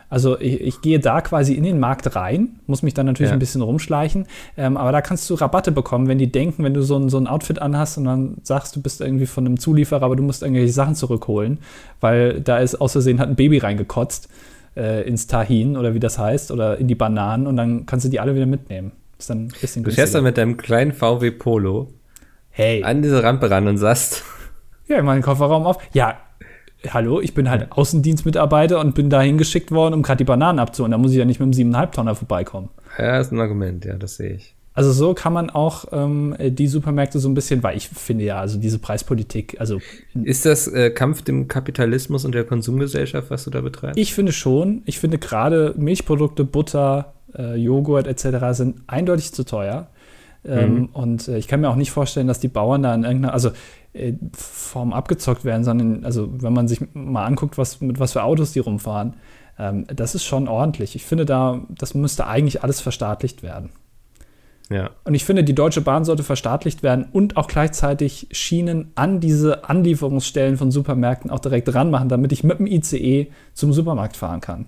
Also 0.09 0.39
ich, 0.39 0.61
ich, 0.61 0.81
gehe 0.81 0.99
da 0.99 1.19
quasi 1.19 1.53
in 1.53 1.63
den 1.63 1.79
Markt 1.79 2.15
rein, 2.15 2.59
muss 2.65 2.81
mich 2.81 2.93
dann 2.93 3.07
natürlich 3.07 3.29
ja. 3.29 3.35
ein 3.35 3.39
bisschen 3.39 3.61
rumschleichen, 3.61 4.25
ähm, 4.55 4.77
aber 4.77 4.93
da 4.93 5.01
kannst 5.01 5.29
du 5.29 5.33
Rabatte 5.33 5.73
bekommen, 5.73 6.07
wenn 6.07 6.17
die 6.17 6.31
denken, 6.31 6.63
wenn 6.63 6.73
du 6.73 6.81
so 6.81 6.95
ein, 6.95 7.09
so 7.09 7.17
ein 7.17 7.27
Outfit 7.27 7.59
anhast 7.59 7.97
und 7.97 8.05
dann 8.05 8.37
sagst, 8.41 8.73
du 8.77 8.81
bist 8.81 9.01
irgendwie 9.01 9.25
von 9.25 9.45
einem 9.45 9.59
Zulieferer, 9.59 10.03
aber 10.03 10.15
du 10.15 10.23
musst 10.23 10.43
irgendwelche 10.43 10.71
Sachen 10.71 10.95
zurückholen, 10.95 11.57
weil 11.99 12.39
da 12.39 12.59
ist 12.59 12.79
aus 12.79 12.93
Versehen 12.93 13.19
hat 13.19 13.27
ein 13.27 13.35
Baby 13.35 13.57
reingekotzt 13.57 14.29
äh, 14.77 15.01
ins 15.01 15.27
Tahin 15.27 15.75
oder 15.75 15.93
wie 15.93 15.99
das 15.99 16.17
heißt 16.17 16.51
oder 16.51 16.77
in 16.77 16.87
die 16.87 16.95
Bananen 16.95 17.47
und 17.47 17.57
dann 17.57 17.85
kannst 17.85 18.05
du 18.05 18.09
die 18.09 18.19
alle 18.19 18.35
wieder 18.35 18.45
mitnehmen. 18.45 18.91
Ist 19.17 19.29
dann 19.29 19.45
ein 19.45 19.53
bisschen 19.59 19.83
Du 19.83 19.91
fährst 19.91 20.13
dann 20.13 20.23
mit 20.23 20.37
deinem 20.37 20.57
kleinen 20.57 20.93
VW 20.93 21.31
Polo 21.31 21.93
hey. 22.49 22.83
an 22.83 23.01
diese 23.01 23.23
Rampe 23.23 23.49
ran 23.49 23.67
und 23.67 23.77
sagst. 23.77 24.23
Ja, 24.87 24.99
in 24.99 25.05
meinen 25.05 25.21
Kofferraum 25.21 25.65
auf. 25.65 25.79
Ja, 25.93 26.17
hallo, 26.89 27.19
ich 27.19 27.33
bin 27.33 27.49
halt 27.49 27.71
Außendienstmitarbeiter 27.71 28.79
und 28.79 28.95
bin 28.95 29.09
dahin 29.09 29.37
geschickt 29.37 29.71
worden, 29.71 29.93
um 29.93 30.03
gerade 30.03 30.17
die 30.17 30.23
Bananen 30.23 30.59
abzuholen. 30.59 30.91
Da 30.91 30.97
muss 30.97 31.11
ich 31.11 31.17
ja 31.17 31.25
nicht 31.25 31.39
mit 31.39 31.57
einem 31.57 31.73
7,5 31.73 31.91
Tonner 31.91 32.15
vorbeikommen. 32.15 32.69
Ja, 32.97 33.19
ist 33.19 33.31
ein 33.31 33.39
Argument, 33.39 33.85
ja, 33.85 33.95
das 33.95 34.17
sehe 34.17 34.33
ich. 34.33 34.56
Also 34.77 34.91
so 34.91 35.15
kann 35.15 35.33
man 35.33 35.49
auch 35.49 35.85
ähm, 35.91 36.35
die 36.39 36.67
Supermärkte 36.67 37.17
so 37.17 37.27
ein 37.27 37.33
bisschen, 37.33 37.63
weil 37.63 37.75
ich 37.75 37.89
finde 37.89 38.25
ja, 38.25 38.39
also 38.39 38.59
diese 38.59 38.77
Preispolitik, 38.77 39.59
also 39.59 39.79
ist 40.23 40.45
das 40.45 40.67
äh, 40.67 40.91
Kampf 40.91 41.23
dem 41.23 41.47
Kapitalismus 41.47 42.25
und 42.25 42.35
der 42.35 42.43
Konsumgesellschaft, 42.43 43.31
was 43.31 43.43
du 43.43 43.49
da 43.49 43.61
betreibst? 43.61 43.97
Ich 43.97 44.13
finde 44.13 44.33
schon. 44.33 44.83
Ich 44.85 44.99
finde 44.99 45.17
gerade 45.17 45.73
Milchprodukte, 45.77 46.43
Butter, 46.43 47.15
äh, 47.35 47.55
Joghurt 47.55 48.05
etc. 48.05 48.55
sind 48.55 48.83
eindeutig 48.85 49.33
zu 49.33 49.45
teuer. 49.45 49.87
Ähm, 50.45 50.73
mhm. 50.75 50.85
Und 50.93 51.27
äh, 51.27 51.39
ich 51.39 51.47
kann 51.47 51.59
mir 51.59 51.69
auch 51.69 51.75
nicht 51.75 51.89
vorstellen, 51.89 52.27
dass 52.27 52.39
die 52.39 52.47
Bauern 52.47 52.83
da 52.83 52.93
in 52.93 53.03
irgendeiner, 53.03 53.33
also 53.33 53.49
äh, 53.93 54.13
Form 54.31 54.93
abgezockt 54.93 55.43
werden, 55.43 55.63
sondern 55.63 56.05
also 56.05 56.29
wenn 56.39 56.53
man 56.53 56.67
sich 56.67 56.81
mal 56.93 57.25
anguckt, 57.25 57.57
was 57.57 57.81
mit 57.81 57.99
was 57.99 58.13
für 58.13 58.21
Autos 58.21 58.51
die 58.51 58.59
rumfahren, 58.59 59.15
ähm, 59.57 59.87
das 59.87 60.13
ist 60.13 60.23
schon 60.23 60.47
ordentlich. 60.47 60.95
Ich 60.95 61.03
finde 61.03 61.25
da, 61.25 61.61
das 61.67 61.95
müsste 61.95 62.27
eigentlich 62.27 62.61
alles 62.61 62.79
verstaatlicht 62.79 63.41
werden. 63.41 63.71
Ja. 64.69 64.91
Und 65.05 65.13
ich 65.13 65.23
finde, 65.23 65.43
die 65.43 65.55
Deutsche 65.55 65.81
Bahn 65.81 66.03
sollte 66.03 66.23
verstaatlicht 66.23 66.83
werden 66.83 67.07
und 67.11 67.37
auch 67.37 67.47
gleichzeitig 67.47 68.27
Schienen 68.31 68.91
an 68.95 69.21
diese 69.21 69.69
Anlieferungsstellen 69.69 70.57
von 70.57 70.71
Supermärkten 70.71 71.31
auch 71.31 71.39
direkt 71.39 71.73
ranmachen, 71.73 72.09
damit 72.09 72.33
ich 72.33 72.43
mit 72.43 72.59
dem 72.59 72.67
ICE 72.67 73.31
zum 73.53 73.71
Supermarkt 73.71 74.17
fahren 74.17 74.41
kann. 74.41 74.67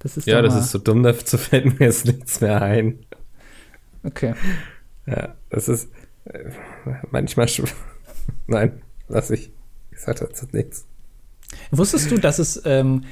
Das 0.00 0.18
ist 0.18 0.26
ja, 0.26 0.42
das 0.42 0.54
ist 0.54 0.70
so 0.70 0.78
dumm, 0.78 1.02
dazu 1.02 1.38
fällt 1.38 1.78
mir 1.80 1.86
jetzt 1.86 2.04
nichts 2.04 2.42
mehr 2.42 2.60
ein. 2.60 2.98
Okay. 4.02 4.34
Ja, 5.06 5.34
das 5.48 5.68
ist 5.68 5.88
äh, 6.26 6.50
manchmal 7.10 7.48
schon. 7.48 7.66
Nein, 8.46 8.82
lass 9.08 9.30
ich. 9.30 9.50
Ich 9.90 10.00
sag 10.00 10.16
dazu 10.16 10.44
nichts. 10.52 10.86
Wusstest 11.70 12.10
du, 12.10 12.18
dass 12.18 12.38
es, 12.38 12.60
ähm, 12.66 13.04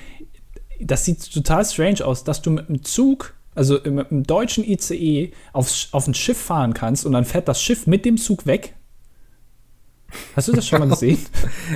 das 0.80 1.06
sieht 1.06 1.32
total 1.32 1.64
strange 1.64 2.04
aus, 2.04 2.24
dass 2.24 2.42
du 2.42 2.50
mit 2.50 2.68
dem 2.68 2.82
Zug, 2.82 3.34
also 3.54 3.78
mit 3.84 4.10
dem 4.10 4.22
deutschen 4.24 4.64
ICE, 4.64 5.32
aufs, 5.52 5.88
auf 5.92 6.06
ein 6.06 6.14
Schiff 6.14 6.38
fahren 6.38 6.74
kannst 6.74 7.04
und 7.04 7.12
dann 7.12 7.24
fährt 7.24 7.48
das 7.48 7.62
Schiff 7.62 7.86
mit 7.86 8.04
dem 8.04 8.16
Zug 8.16 8.46
weg? 8.46 8.74
Hast 10.36 10.48
du 10.48 10.52
das 10.52 10.66
schon 10.66 10.80
mal 10.80 10.88
gesehen? 10.90 11.18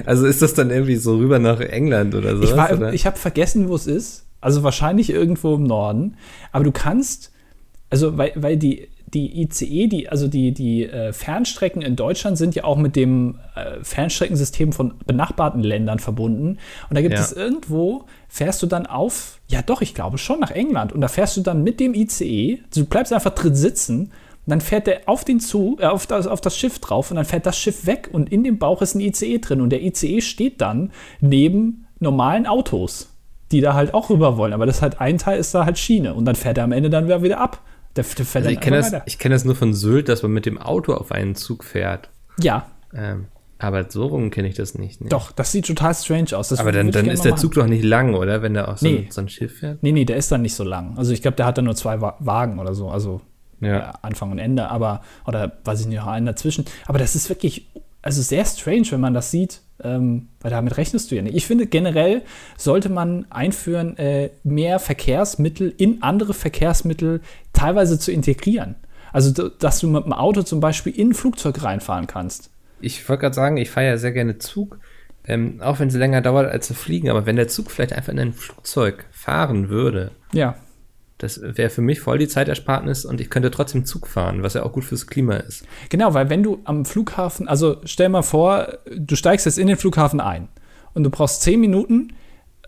also 0.04 0.26
ist 0.26 0.42
das 0.42 0.54
dann 0.54 0.70
irgendwie 0.70 0.96
so 0.96 1.16
rüber 1.16 1.38
nach 1.38 1.60
England 1.60 2.14
oder 2.14 2.36
so? 2.36 2.42
Ich, 2.42 2.94
ich 2.94 3.06
habe 3.06 3.16
vergessen, 3.16 3.68
wo 3.68 3.74
es 3.74 3.86
ist. 3.86 4.26
Also 4.40 4.62
wahrscheinlich 4.62 5.10
irgendwo 5.10 5.54
im 5.54 5.64
Norden. 5.64 6.16
Aber 6.52 6.64
du 6.64 6.72
kannst, 6.72 7.32
also 7.90 8.16
weil, 8.18 8.32
weil 8.36 8.56
die, 8.56 8.88
die 9.14 9.42
ICE, 9.42 9.86
die, 9.86 10.08
also 10.08 10.26
die, 10.26 10.52
die 10.52 10.84
äh, 10.84 11.12
Fernstrecken 11.12 11.80
in 11.80 11.94
Deutschland 11.94 12.36
sind 12.36 12.54
ja 12.54 12.64
auch 12.64 12.76
mit 12.76 12.96
dem 12.96 13.38
äh, 13.54 13.82
Fernstreckensystem 13.82 14.72
von 14.72 14.94
benachbarten 15.06 15.62
Ländern 15.62 16.00
verbunden. 16.00 16.58
Und 16.88 16.96
da 16.96 17.00
gibt 17.02 17.14
ja. 17.14 17.20
es 17.20 17.32
irgendwo, 17.32 18.04
fährst 18.28 18.62
du 18.62 18.66
dann 18.66 18.86
auf, 18.86 19.40
ja 19.48 19.62
doch, 19.62 19.80
ich 19.80 19.94
glaube 19.94 20.18
schon 20.18 20.40
nach 20.40 20.50
England. 20.50 20.92
Und 20.92 21.00
da 21.00 21.08
fährst 21.08 21.36
du 21.36 21.40
dann 21.40 21.62
mit 21.62 21.78
dem 21.78 21.94
ICE, 21.94 22.60
du 22.74 22.84
bleibst 22.84 23.12
einfach 23.12 23.34
drin 23.34 23.54
sitzen, 23.54 24.12
dann 24.46 24.60
fährt 24.60 24.86
der 24.86 25.02
auf 25.06 25.24
den 25.24 25.40
Zug, 25.40 25.80
äh, 25.80 25.86
auf, 25.86 26.06
das, 26.06 26.26
auf 26.26 26.40
das 26.40 26.56
Schiff 26.56 26.80
drauf 26.80 27.10
und 27.10 27.16
dann 27.16 27.24
fährt 27.24 27.46
das 27.46 27.58
Schiff 27.58 27.86
weg 27.86 28.08
und 28.12 28.32
in 28.32 28.42
dem 28.42 28.58
Bauch 28.58 28.82
ist 28.82 28.96
ein 28.96 29.00
ICE 29.00 29.38
drin. 29.38 29.60
Und 29.60 29.70
der 29.70 29.82
ICE 29.82 30.20
steht 30.20 30.60
dann 30.60 30.90
neben 31.20 31.86
normalen 32.00 32.46
Autos, 32.46 33.12
die 33.52 33.60
da 33.60 33.74
halt 33.74 33.94
auch 33.94 34.10
rüber 34.10 34.36
wollen. 34.36 34.52
Aber 34.52 34.66
das 34.66 34.82
halt 34.82 35.00
ein 35.00 35.18
Teil 35.18 35.38
ist 35.38 35.54
da 35.54 35.64
halt 35.64 35.78
Schiene 35.78 36.14
und 36.14 36.24
dann 36.24 36.34
fährt 36.34 36.58
er 36.58 36.64
am 36.64 36.72
Ende 36.72 36.90
dann 36.90 37.06
wieder 37.22 37.40
ab 37.40 37.62
Der, 37.96 38.04
der 38.04 38.26
fährt 38.26 38.46
also 38.46 38.50
ich 38.50 38.60
kenne 38.60 38.76
das, 38.76 39.18
kenn 39.18 39.32
das 39.32 39.44
nur 39.44 39.54
von 39.54 39.74
Sylt, 39.74 40.08
dass 40.08 40.22
man 40.22 40.32
mit 40.32 40.46
dem 40.46 40.58
Auto 40.58 40.94
auf 40.94 41.12
einen 41.12 41.34
Zug 41.34 41.64
fährt. 41.64 42.10
Ja. 42.38 42.66
Ähm, 42.94 43.26
aber 43.58 43.86
so 43.88 44.06
rum 44.06 44.30
kenne 44.30 44.48
ich 44.48 44.54
das 44.54 44.74
nicht. 44.74 45.00
Nee. 45.00 45.08
Doch, 45.08 45.32
das 45.32 45.50
sieht 45.50 45.66
total 45.66 45.94
strange 45.94 46.36
aus. 46.36 46.50
Das 46.50 46.58
aber 46.58 46.72
dann, 46.72 46.90
dann 46.90 47.06
ist 47.06 47.24
der 47.24 47.36
Zug 47.36 47.54
doch 47.54 47.66
nicht 47.66 47.84
lang, 47.84 48.14
oder? 48.14 48.42
Wenn 48.42 48.54
der 48.54 48.68
auf 48.68 48.78
so, 48.78 48.86
nee. 48.86 49.06
so 49.10 49.22
ein 49.22 49.28
Schiff 49.28 49.60
fährt? 49.60 49.82
Nee, 49.82 49.92
nee, 49.92 50.04
der 50.04 50.16
ist 50.16 50.30
dann 50.30 50.42
nicht 50.42 50.54
so 50.54 50.64
lang. 50.64 50.98
Also 50.98 51.12
ich 51.12 51.22
glaube, 51.22 51.36
der 51.36 51.46
hat 51.46 51.56
dann 51.56 51.64
nur 51.64 51.74
zwei 51.74 52.00
Wagen 52.00 52.58
oder 52.58 52.74
so. 52.74 52.90
Also 52.90 53.22
ja. 53.60 53.92
Anfang 54.02 54.30
und 54.30 54.38
Ende, 54.38 54.68
aber, 54.68 55.00
oder 55.26 55.52
weiß 55.64 55.80
ich 55.80 55.86
nicht, 55.86 56.02
einen 56.02 56.26
dazwischen. 56.26 56.66
Aber 56.84 56.98
das 56.98 57.16
ist 57.16 57.30
wirklich, 57.30 57.70
also 58.02 58.20
sehr 58.20 58.44
strange, 58.44 58.86
wenn 58.90 59.00
man 59.00 59.14
das 59.14 59.30
sieht, 59.30 59.62
ähm, 59.82 60.28
weil 60.40 60.50
damit 60.50 60.76
rechnest 60.76 61.10
du 61.10 61.16
ja 61.16 61.22
nicht. 61.22 61.36
Ich 61.36 61.46
finde, 61.46 61.66
generell 61.66 62.22
sollte 62.56 62.88
man 62.88 63.26
einführen, 63.30 63.96
äh, 63.98 64.30
mehr 64.44 64.78
Verkehrsmittel 64.78 65.74
in 65.76 66.02
andere 66.02 66.34
Verkehrsmittel 66.34 67.20
teilweise 67.52 67.98
zu 67.98 68.12
integrieren. 68.12 68.76
Also, 69.12 69.48
dass 69.48 69.80
du 69.80 69.88
mit 69.88 70.04
dem 70.04 70.12
Auto 70.12 70.42
zum 70.42 70.60
Beispiel 70.60 70.92
in 70.92 71.10
ein 71.10 71.14
Flugzeug 71.14 71.62
reinfahren 71.62 72.06
kannst 72.06 72.50
ich 72.80 73.08
wollte 73.08 73.22
gerade 73.22 73.34
sagen, 73.34 73.56
ich 73.56 73.70
fahre 73.70 73.86
ja 73.86 73.96
sehr 73.96 74.12
gerne 74.12 74.38
Zug, 74.38 74.78
ähm, 75.26 75.60
auch 75.60 75.80
wenn 75.80 75.88
es 75.88 75.94
länger 75.94 76.20
dauert 76.20 76.50
als 76.50 76.66
zu 76.66 76.74
fliegen, 76.74 77.10
aber 77.10 77.26
wenn 77.26 77.36
der 77.36 77.48
Zug 77.48 77.70
vielleicht 77.70 77.92
einfach 77.92 78.12
in 78.12 78.20
ein 78.20 78.32
Flugzeug 78.32 79.06
fahren 79.10 79.68
würde. 79.68 80.12
Ja. 80.32 80.56
Das 81.18 81.40
wäre 81.42 81.70
für 81.70 81.80
mich 81.80 82.00
voll 82.00 82.18
die 82.18 82.28
Zeitersparnis 82.28 83.06
und 83.06 83.20
ich 83.20 83.30
könnte 83.30 83.50
trotzdem 83.50 83.86
Zug 83.86 84.06
fahren, 84.06 84.42
was 84.42 84.54
ja 84.54 84.64
auch 84.64 84.72
gut 84.72 84.84
fürs 84.84 85.06
Klima 85.06 85.36
ist. 85.36 85.64
Genau, 85.88 86.12
weil 86.12 86.28
wenn 86.28 86.42
du 86.42 86.60
am 86.64 86.84
Flughafen, 86.84 87.48
also 87.48 87.78
stell 87.84 88.10
mal 88.10 88.22
vor, 88.22 88.78
du 88.94 89.16
steigst 89.16 89.46
jetzt 89.46 89.58
in 89.58 89.66
den 89.66 89.78
Flughafen 89.78 90.20
ein 90.20 90.48
und 90.92 91.04
du 91.04 91.10
brauchst 91.10 91.40
zehn 91.40 91.58
Minuten 91.58 92.12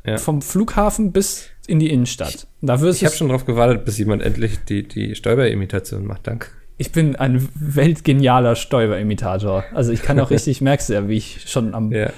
ja. 0.07 0.17
vom 0.17 0.41
Flughafen 0.41 1.13
bis 1.13 1.49
in 1.67 1.79
die 1.79 1.91
Innenstadt. 1.91 2.47
Da 2.63 2.83
ich 2.83 3.05
habe 3.05 3.15
schon 3.15 3.29
darauf 3.29 3.45
gewartet, 3.45 3.85
bis 3.85 3.99
jemand 3.99 4.23
endlich 4.23 4.65
die, 4.65 4.89
die 4.89 5.15
Steuerimitation 5.15 6.07
macht. 6.07 6.27
Danke. 6.27 6.49
Ich 6.79 6.93
bin 6.93 7.17
ein 7.17 7.49
weltgenialer 7.55 8.57
Stäuberimitator. 8.57 9.65
Also 9.75 9.93
ich 9.93 10.03
kann 10.03 10.19
auch 10.21 10.31
richtig, 10.31 10.61
merkst 10.61 10.89
du 10.89 10.95
ja, 10.95 11.09
wie 11.09 11.17
ich 11.19 11.45
schon 11.47 11.75
am 11.75 11.93
ja. 11.93 12.11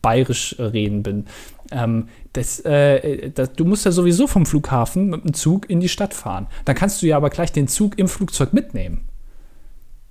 bayerisch 0.00 0.56
reden 0.58 1.02
bin. 1.02 1.26
Ähm, 1.70 2.08
das, 2.34 2.60
äh, 2.60 3.30
das, 3.30 3.52
du 3.52 3.64
musst 3.64 3.84
ja 3.84 3.92
sowieso 3.92 4.26
vom 4.26 4.44
Flughafen 4.44 5.08
mit 5.08 5.24
dem 5.24 5.32
Zug 5.34 5.70
in 5.70 5.80
die 5.80 5.88
Stadt 5.88 6.12
fahren. 6.12 6.48
Dann 6.64 6.74
kannst 6.74 7.00
du 7.00 7.06
ja 7.06 7.16
aber 7.16 7.30
gleich 7.30 7.52
den 7.52 7.68
Zug 7.68 7.98
im 7.98 8.08
Flugzeug 8.08 8.52
mitnehmen. 8.52 9.08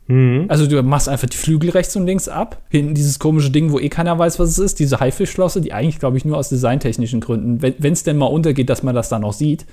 Mhm. 0.07 0.45
Also 0.47 0.65
du 0.65 0.81
machst 0.83 1.09
einfach 1.09 1.27
die 1.27 1.37
Flügel 1.37 1.69
rechts 1.71 1.95
und 1.95 2.05
links 2.05 2.27
ab, 2.27 2.61
hinten 2.69 2.95
dieses 2.95 3.19
komische 3.19 3.51
Ding, 3.51 3.71
wo 3.71 3.79
eh 3.79 3.89
keiner 3.89 4.17
weiß, 4.17 4.39
was 4.39 4.49
es 4.49 4.57
ist, 4.57 4.79
diese 4.79 4.99
Haifischflosse, 4.99 5.61
die 5.61 5.73
eigentlich, 5.73 5.99
glaube 5.99 6.17
ich, 6.17 6.25
nur 6.25 6.37
aus 6.37 6.49
designtechnischen 6.49 7.19
Gründen, 7.19 7.61
wenn 7.61 7.93
es 7.93 8.03
denn 8.03 8.17
mal 8.17 8.27
untergeht, 8.27 8.69
dass 8.69 8.83
man 8.83 8.95
das 8.95 9.09
dann 9.09 9.21
noch 9.21 9.33
sieht, 9.33 9.65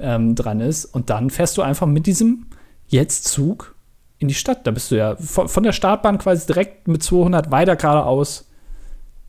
ähm, 0.00 0.34
dran 0.34 0.60
ist. 0.60 0.86
Und 0.86 1.10
dann 1.10 1.30
fährst 1.30 1.58
du 1.58 1.62
einfach 1.62 1.86
mit 1.86 2.06
diesem 2.06 2.46
jetzt 2.88 3.24
Zug 3.28 3.74
in 4.18 4.28
die 4.28 4.34
Stadt. 4.34 4.66
Da 4.66 4.70
bist 4.70 4.90
du 4.90 4.96
ja 4.96 5.16
von, 5.16 5.48
von 5.48 5.62
der 5.62 5.72
Startbahn 5.72 6.16
quasi 6.16 6.46
direkt 6.46 6.88
mit 6.88 7.02
200 7.02 7.50
weiter 7.50 7.76
geradeaus. 7.76 8.48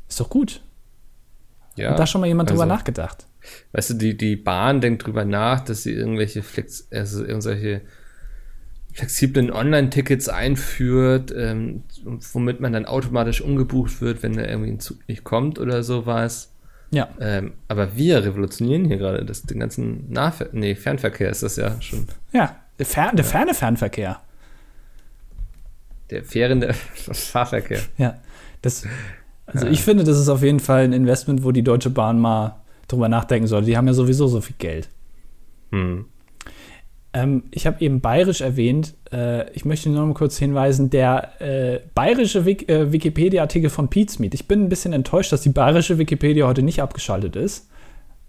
Ist 0.07 0.19
doch 0.19 0.29
gut. 0.29 0.61
Ja. 1.75 1.91
Hat 1.91 1.99
da 1.99 2.07
schon 2.07 2.21
mal 2.21 2.27
jemand 2.27 2.49
also, 2.49 2.61
drüber 2.61 2.73
nachgedacht? 2.73 3.25
Weißt 3.71 3.91
du, 3.91 3.93
die, 3.95 4.15
die 4.15 4.35
Bahn 4.35 4.81
denkt 4.81 5.05
drüber 5.05 5.25
nach, 5.25 5.61
dass 5.61 5.83
sie 5.83 5.93
irgendwelche 5.93 6.43
Flex, 6.43 6.87
also 6.91 7.25
irgendwelche 7.25 7.81
flexiblen 8.93 9.51
Online-Tickets 9.51 10.29
einführt, 10.29 11.33
ähm, 11.35 11.83
womit 12.31 12.59
man 12.59 12.73
dann 12.73 12.85
automatisch 12.85 13.41
umgebucht 13.41 14.01
wird, 14.01 14.21
wenn 14.21 14.33
da 14.33 14.43
irgendwie 14.43 14.71
ein 14.71 14.79
Zug 14.79 14.97
nicht 15.07 15.23
kommt 15.23 15.57
oder 15.57 15.83
sowas. 15.83 16.53
Ja. 16.91 17.09
Ähm, 17.19 17.53
aber 17.67 17.97
wir 17.97 18.23
revolutionieren 18.23 18.85
hier 18.85 18.97
gerade 18.97 19.25
das, 19.25 19.41
den 19.41 19.59
ganzen 19.59 20.11
Nahver 20.11 20.49
nee, 20.51 20.75
Fernverkehr 20.75 21.31
ist 21.31 21.41
das 21.41 21.55
ja 21.55 21.81
schon. 21.81 22.07
Ja, 22.33 22.55
der, 22.77 22.85
Fer 22.85 23.11
der 23.13 23.25
ferne 23.25 23.55
Fernverkehr. 23.55 24.21
Der 26.11 26.23
fährende 26.23 26.73
Fahrverkehr. 27.11 27.81
Ja. 27.97 28.19
Das, 28.61 28.85
also 29.45 29.65
ja. 29.65 29.71
ich 29.71 29.81
finde, 29.81 30.03
das 30.03 30.19
ist 30.19 30.29
auf 30.29 30.43
jeden 30.43 30.59
Fall 30.59 30.83
ein 30.83 30.93
Investment, 30.93 31.43
wo 31.43 31.51
die 31.51 31.63
Deutsche 31.63 31.89
Bahn 31.89 32.19
mal 32.19 32.61
drüber 32.87 33.09
nachdenken 33.09 33.47
sollte. 33.47 33.67
Die 33.67 33.77
haben 33.77 33.87
ja 33.87 33.93
sowieso 33.93 34.27
so 34.27 34.41
viel 34.41 34.55
Geld. 34.57 34.89
Hm. 35.71 36.05
Ähm, 37.13 37.43
ich 37.51 37.67
habe 37.67 37.79
eben 37.81 38.01
bayerisch 38.01 38.41
erwähnt. 38.41 38.95
Äh, 39.11 39.51
ich 39.51 39.65
möchte 39.65 39.89
nur 39.89 39.99
noch 39.99 40.07
mal 40.07 40.13
kurz 40.13 40.37
hinweisen, 40.37 40.89
der 40.89 41.41
äh, 41.41 41.79
bayerische 41.93 42.45
Wik 42.45 42.67
äh, 42.69 42.91
Wikipedia-Artikel 42.91 43.69
von 43.69 43.89
Pete 43.89 44.17
Ich 44.33 44.47
bin 44.47 44.63
ein 44.63 44.69
bisschen 44.69 44.93
enttäuscht, 44.93 45.31
dass 45.31 45.41
die 45.41 45.49
bayerische 45.49 45.97
Wikipedia 45.97 46.47
heute 46.47 46.63
nicht 46.63 46.81
abgeschaltet 46.81 47.35
ist. 47.35 47.69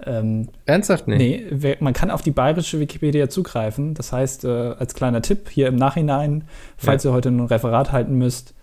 Ähm, 0.05 0.49
Ernsthaft 0.67 1.09
nicht? 1.09 1.19
Nee, 1.19 1.77
man 1.81 1.95
kann 1.95 2.11
auf 2.11 2.21
die 2.21 2.31
bayerische 2.31 2.79
Wikipedia 2.79 3.31
zugreifen. 3.31 3.95
Das 3.95 4.13
heißt, 4.13 4.45
äh, 4.45 4.49
als 4.49 4.95
kleiner 4.95 5.23
Tipp 5.23 5.49
hier 5.49 5.69
im 5.69 5.77
Nachhinein, 5.77 6.45
falls 6.77 7.05
ja. 7.05 7.11
ihr 7.11 7.15
heute 7.15 7.31
ein 7.31 7.41
Referat 7.41 7.93
halten 7.93 8.17
müsst, 8.19 8.55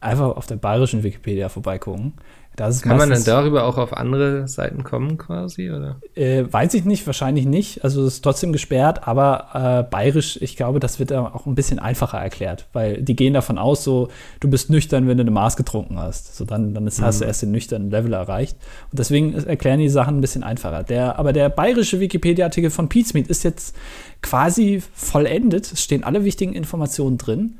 einfach 0.00 0.36
auf 0.36 0.46
der 0.46 0.56
bayerischen 0.56 1.02
Wikipedia 1.02 1.48
vorbeigucken. 1.48 2.14
Kann 2.56 2.98
man 2.98 3.08
dann 3.08 3.24
darüber 3.24 3.64
auch 3.64 3.78
auf 3.78 3.96
andere 3.96 4.46
Seiten 4.46 4.84
kommen 4.84 5.16
quasi, 5.16 5.70
oder? 5.70 5.96
Äh, 6.14 6.44
weiß 6.50 6.74
ich 6.74 6.84
nicht, 6.84 7.06
wahrscheinlich 7.06 7.46
nicht. 7.46 7.84
Also 7.84 8.02
es 8.02 8.14
ist 8.14 8.20
trotzdem 8.22 8.52
gesperrt, 8.52 9.08
aber 9.08 9.86
äh, 9.86 9.90
bayerisch, 9.90 10.38
ich 10.42 10.56
glaube, 10.56 10.78
das 10.78 10.98
wird 10.98 11.10
auch 11.12 11.46
ein 11.46 11.54
bisschen 11.54 11.78
einfacher 11.78 12.18
erklärt, 12.18 12.66
weil 12.74 13.00
die 13.02 13.16
gehen 13.16 13.32
davon 13.32 13.56
aus, 13.56 13.82
so, 13.82 14.08
du 14.40 14.50
bist 14.50 14.68
nüchtern, 14.68 15.08
wenn 15.08 15.16
du 15.16 15.22
eine 15.22 15.30
Maß 15.30 15.56
getrunken 15.56 15.98
hast. 15.98 16.36
So, 16.36 16.44
dann, 16.44 16.74
dann 16.74 16.86
ist, 16.86 17.00
mhm. 17.00 17.04
hast 17.04 17.20
du 17.20 17.24
mhm. 17.24 17.28
erst 17.28 17.42
den 17.42 17.50
nüchternen 17.52 17.90
Level 17.90 18.12
erreicht. 18.12 18.58
Und 18.90 18.98
deswegen 18.98 19.32
erklären 19.32 19.78
die 19.78 19.88
Sachen 19.88 20.18
ein 20.18 20.20
bisschen 20.20 20.42
einfacher. 20.42 20.82
Der, 20.82 21.18
aber 21.18 21.32
der 21.32 21.48
bayerische 21.48 21.98
Wikipedia-Artikel 21.98 22.70
von 22.70 22.90
Pizmeet 22.90 23.28
ist 23.28 23.42
jetzt 23.42 23.74
quasi 24.20 24.82
vollendet. 24.92 25.72
Es 25.72 25.82
stehen 25.82 26.04
alle 26.04 26.24
wichtigen 26.24 26.52
Informationen 26.52 27.16
drin. 27.16 27.54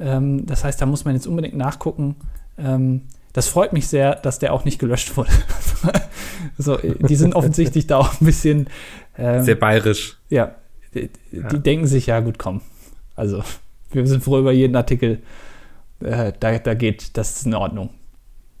Ähm, 0.00 0.46
das 0.46 0.64
heißt, 0.64 0.80
da 0.80 0.86
muss 0.86 1.04
man 1.04 1.14
jetzt 1.14 1.26
unbedingt 1.26 1.56
nachgucken. 1.56 2.16
Ähm, 2.56 3.02
das 3.32 3.48
freut 3.48 3.72
mich 3.72 3.86
sehr, 3.88 4.14
dass 4.16 4.38
der 4.38 4.52
auch 4.52 4.64
nicht 4.64 4.78
gelöscht 4.78 5.16
wurde. 5.16 5.30
so, 6.58 6.76
die 6.76 7.16
sind 7.16 7.34
offensichtlich 7.34 7.86
da 7.86 7.98
auch 7.98 8.20
ein 8.20 8.24
bisschen 8.24 8.68
ähm, 9.16 9.42
sehr 9.42 9.54
bayerisch. 9.54 10.16
Ja, 10.28 10.54
die, 10.94 11.10
ja. 11.32 11.48
die, 11.48 11.60
denken 11.60 11.86
sich, 11.86 12.06
ja 12.06 12.20
gut, 12.20 12.38
komm. 12.38 12.62
Also, 13.14 13.42
wir 13.92 14.06
sind 14.06 14.22
froh 14.22 14.38
über 14.38 14.52
jeden 14.52 14.76
Artikel. 14.76 15.20
Äh, 16.00 16.32
da, 16.38 16.58
da 16.58 16.74
geht, 16.74 17.16
das 17.16 17.36
ist 17.36 17.46
in 17.46 17.54
Ordnung. 17.54 17.90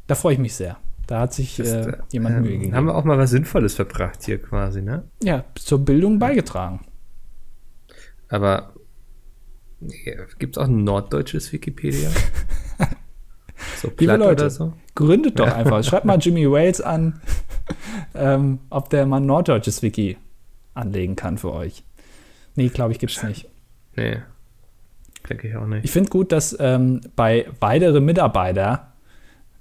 Da 0.06 0.14
freue 0.14 0.34
ich 0.34 0.38
mich 0.38 0.54
sehr. 0.54 0.76
Da 1.06 1.20
hat 1.20 1.32
sich 1.32 1.56
das, 1.56 1.68
äh, 1.68 1.96
jemand 2.10 2.36
ähm, 2.36 2.42
Mühe 2.42 2.52
gegeben. 2.52 2.74
Haben 2.74 2.86
wir 2.86 2.94
auch 2.94 3.04
mal 3.04 3.16
was 3.16 3.30
Sinnvolles 3.30 3.74
verbracht 3.74 4.24
hier 4.24 4.40
quasi, 4.42 4.82
ne? 4.82 5.04
Ja, 5.22 5.44
zur 5.54 5.78
Bildung 5.78 6.18
beigetragen. 6.18 6.80
Aber 8.28 8.74
gibt 10.38 10.56
es 10.56 10.62
auch 10.62 10.66
ein 10.66 10.84
norddeutsches 10.84 11.52
Wikipedia? 11.52 12.10
So 13.76 13.92
Liebe 13.98 14.16
Leute, 14.16 14.50
so? 14.50 14.72
gründet 14.94 15.38
doch 15.38 15.52
einfach. 15.52 15.82
Schreibt 15.82 16.04
mal 16.04 16.18
Jimmy 16.18 16.50
Wales 16.50 16.80
an, 16.80 17.20
ähm, 18.14 18.60
ob 18.70 18.90
der 18.90 19.06
mal 19.06 19.18
ein 19.18 19.26
norddeutsches 19.26 19.82
Wiki 19.82 20.16
anlegen 20.74 21.16
kann 21.16 21.38
für 21.38 21.52
euch. 21.52 21.82
Nee, 22.54 22.68
glaube 22.68 22.92
ich, 22.92 22.98
gibt 22.98 23.12
es 23.12 23.22
nicht. 23.22 23.48
Nee. 23.96 24.18
Denke 25.28 25.48
ich 25.48 25.56
auch 25.56 25.66
nicht. 25.66 25.84
Ich 25.84 25.90
finde 25.90 26.08
gut, 26.10 26.32
dass 26.32 26.56
ähm, 26.58 27.00
bei 27.16 27.46
weitere 27.60 28.00
Mitarbeiter 28.00 28.92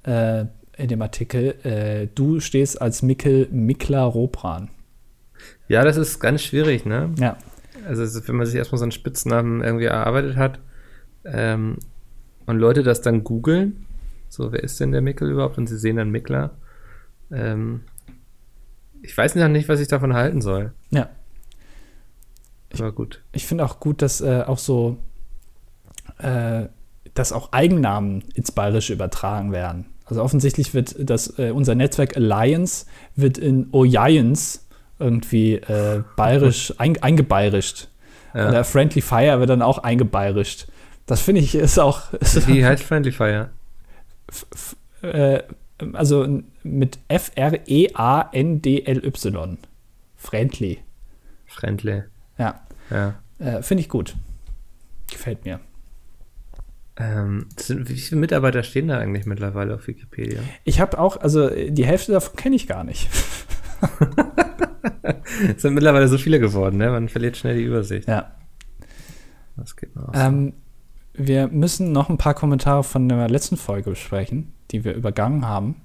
äh, 0.04 0.46
in 0.78 0.88
dem 0.88 1.02
Artikel 1.02 1.56
äh, 1.64 2.08
du 2.14 2.40
stehst 2.40 2.82
als 2.82 3.02
Mikkel 3.02 3.48
Mikla 3.52 4.04
Ropran. 4.04 4.70
Ja, 5.68 5.84
das 5.84 5.98
ist 5.98 6.20
ganz 6.20 6.44
schwierig, 6.44 6.86
ne? 6.86 7.14
Ja. 7.20 7.38
Also, 7.88 8.28
wenn 8.28 8.36
man 8.36 8.46
sich 8.46 8.56
erstmal 8.56 8.80
so 8.80 8.86
einen 8.86 8.92
Spitznamen 8.92 9.64
irgendwie 9.64 9.86
erarbeitet 9.86 10.36
hat 10.36 10.60
ähm, 11.26 11.78
und 12.46 12.58
Leute 12.58 12.84
das 12.84 13.02
dann 13.02 13.24
googeln, 13.24 13.86
so, 14.30 14.52
wer 14.52 14.64
ist 14.64 14.80
denn 14.80 14.92
der 14.92 15.02
Mickel 15.02 15.32
überhaupt? 15.32 15.58
Und 15.58 15.68
sie 15.68 15.78
sehen 15.78 15.96
dann 15.96 16.12
Mickler. 16.12 16.52
Ähm, 17.32 17.82
ich 19.02 19.18
weiß 19.18 19.36
noch 19.36 19.48
nicht, 19.48 19.70
was 19.70 19.80
ich 19.80 19.88
davon 19.88 20.14
halten 20.14 20.42
soll. 20.42 20.74
Ja. 20.90 21.10
Aber 22.74 22.92
gut. 22.92 23.24
Ich, 23.32 23.44
ich 23.44 23.48
finde 23.48 23.66
auch 23.66 23.80
gut, 23.80 24.02
dass 24.02 24.22
äh, 24.22 24.44
auch 24.46 24.58
so, 24.58 24.98
äh, 26.18 26.66
dass 27.14 27.32
auch 27.32 27.54
Eigennamen 27.54 28.24
ins 28.34 28.52
Bayerische 28.52 28.94
übertragen 28.94 29.52
werden. 29.52 29.86
Also 30.06 30.22
offensichtlich 30.22 30.74
wird 30.74 30.96
das, 30.98 31.38
äh, 31.40 31.52
unser 31.52 31.76
Netzwerk 31.76 32.16
Alliance 32.16 32.86
wird 33.16 33.38
in 33.38 33.68
Ojians 33.72 34.67
irgendwie 35.00 35.56
äh, 35.56 36.04
bayerisch 36.16 36.74
ein, 36.80 37.02
eingebeirischt. 37.02 37.90
Ja. 38.34 38.50
Oder 38.50 38.64
Friendly 38.64 39.02
Fire 39.02 39.40
wird 39.40 39.50
dann 39.50 39.62
auch 39.62 39.80
eingebeirischt. 39.80 40.68
Das 41.06 41.22
finde 41.22 41.42
ich 41.42 41.56
ist 41.56 41.80
auch. 41.80 42.14
Ist 42.20 42.48
Wie 42.48 42.66
heißt 42.66 42.84
Friendly 42.84 43.12
Fire? 43.12 43.50
äh, 45.02 45.42
also 45.94 46.42
mit 46.64 47.00
F-R-E-A-N-D-L-Y. 47.08 47.58
Friendly. 50.16 50.80
Friendly. 51.46 52.04
Ja. 52.38 52.62
ja. 52.90 53.16
Äh, 53.40 53.62
Finde 53.62 53.82
ich 53.82 53.90
gut. 53.90 54.16
Gefällt 55.10 55.46
mir. 55.46 55.60
Ähm, 57.00 57.48
sind, 57.58 57.88
wie 57.90 57.96
viele 57.96 58.20
Mitarbeiter 58.20 58.64
stehen 58.64 58.88
da 58.88 58.98
eigentlich 58.98 59.28
mittlerweile 59.28 59.76
auf 59.76 59.88
Wikipedia? 59.88 60.42
Ich 60.64 60.80
habe 60.82 60.98
auch, 60.98 61.18
also 61.18 61.48
die 61.50 61.86
Hälfte 61.86 62.12
davon 62.14 62.36
kenne 62.36 62.56
ich 62.56 62.68
gar 62.68 62.84
nicht. 62.84 63.08
es 65.56 65.62
sind 65.62 65.74
mittlerweile 65.74 66.08
so 66.08 66.18
viele 66.18 66.40
geworden, 66.40 66.78
ne? 66.78 66.90
Man 66.90 67.10
verliert 67.10 67.38
schnell 67.38 67.58
die 67.58 67.64
Übersicht. 67.64 68.08
Ja. 68.08 68.32
Das 69.56 69.76
geht 69.76 69.96
noch. 69.96 70.12
Ähm, 70.14 70.54
wir 71.14 71.48
müssen 71.48 71.92
noch 71.92 72.10
ein 72.10 72.18
paar 72.18 72.36
Kommentare 72.36 72.84
von 72.84 73.10
der 73.10 73.30
letzten 73.30 73.58
Folge 73.58 73.90
besprechen, 73.90 74.54
die 74.72 74.84
wir 74.84 74.94
übergangen 74.94 75.46
haben. 75.46 75.76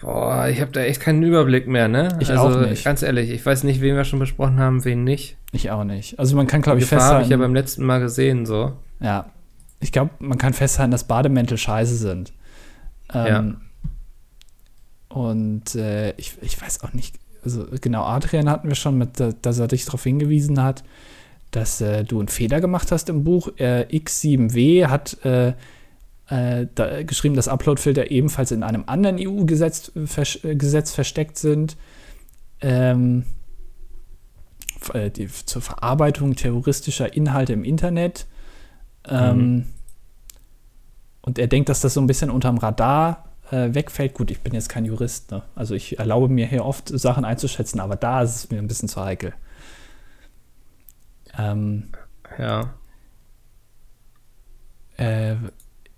Boah, 0.00 0.48
ich 0.48 0.60
habe 0.60 0.72
da 0.72 0.80
echt 0.80 1.00
keinen 1.00 1.22
Überblick 1.22 1.66
mehr, 1.66 1.88
ne? 1.88 2.16
Ich 2.20 2.30
also, 2.30 2.58
auch 2.58 2.60
nicht. 2.66 2.84
Ganz 2.84 3.02
ehrlich, 3.02 3.30
ich 3.30 3.44
weiß 3.44 3.64
nicht, 3.64 3.80
wen 3.80 3.96
wir 3.96 4.04
schon 4.04 4.18
besprochen 4.18 4.58
haben, 4.58 4.84
wen 4.84 5.04
nicht. 5.04 5.36
Ich 5.52 5.70
auch 5.70 5.84
nicht. 5.84 6.18
Also 6.18 6.36
man 6.36 6.46
kann, 6.46 6.62
glaube 6.62 6.78
ich, 6.78 6.86
festhalten. 6.86 7.14
habe 7.14 7.24
ich 7.24 7.30
ja 7.30 7.36
beim 7.36 7.54
letzten 7.54 7.84
Mal 7.84 8.00
gesehen, 8.00 8.46
so. 8.46 8.72
Ja. 9.00 9.26
Ich 9.80 9.92
glaube, 9.92 10.10
man 10.18 10.38
kann 10.38 10.52
festhalten, 10.52 10.90
dass 10.90 11.04
Bademäntel 11.04 11.58
scheiße 11.58 11.96
sind. 11.96 12.32
Ähm, 13.12 13.26
ja. 13.26 15.16
Und 15.16 15.74
äh, 15.74 16.12
ich, 16.12 16.38
ich 16.40 16.60
weiß 16.60 16.82
auch 16.82 16.92
nicht, 16.92 17.18
also 17.44 17.66
genau, 17.80 18.04
Adrian 18.04 18.48
hatten 18.48 18.68
wir 18.68 18.74
schon, 18.74 18.98
mit, 18.98 19.22
dass 19.42 19.58
er 19.58 19.68
dich 19.68 19.84
darauf 19.84 20.02
hingewiesen 20.02 20.62
hat, 20.62 20.84
dass 21.50 21.80
äh, 21.80 22.04
du 22.04 22.18
einen 22.18 22.28
Fehler 22.28 22.60
gemacht 22.60 22.92
hast 22.92 23.08
im 23.08 23.24
Buch. 23.24 23.48
Äh, 23.56 23.86
X7W 23.90 24.86
hat 24.86 25.24
äh, 25.24 25.54
äh, 26.28 26.66
da 26.74 27.02
geschrieben, 27.02 27.34
dass 27.34 27.48
Uploadfilter 27.48 28.10
ebenfalls 28.10 28.52
in 28.52 28.62
einem 28.62 28.84
anderen 28.86 29.16
EU-Gesetz 29.18 29.92
vers 30.04 30.44
äh, 30.44 30.54
Gesetz 30.54 30.92
versteckt 30.92 31.38
sind. 31.38 31.76
Ähm, 32.60 33.24
die, 34.94 35.28
zur 35.28 35.60
Verarbeitung 35.60 36.36
terroristischer 36.36 37.14
Inhalte 37.14 37.52
im 37.52 37.64
Internet. 37.64 38.26
Ähm, 39.06 39.38
mhm. 39.38 39.64
Und 41.22 41.38
er 41.38 41.48
denkt, 41.48 41.68
dass 41.68 41.80
das 41.80 41.94
so 41.94 42.00
ein 42.00 42.06
bisschen 42.06 42.30
unterm 42.30 42.56
Radar 42.56 43.29
äh, 43.50 43.74
wegfällt. 43.74 44.14
Gut, 44.14 44.30
ich 44.30 44.40
bin 44.40 44.54
jetzt 44.54 44.68
kein 44.68 44.84
Jurist, 44.84 45.30
ne? 45.30 45.42
also 45.54 45.74
ich 45.74 45.98
erlaube 45.98 46.28
mir 46.28 46.46
hier 46.46 46.64
oft 46.64 46.88
Sachen 46.88 47.24
einzuschätzen, 47.24 47.80
aber 47.80 47.96
da 47.96 48.22
ist 48.22 48.36
es 48.36 48.50
mir 48.50 48.58
ein 48.58 48.68
bisschen 48.68 48.88
zu 48.88 49.02
heikel. 49.02 49.34
Ähm, 51.38 51.88
ja. 52.38 52.74
Äh, 54.96 55.36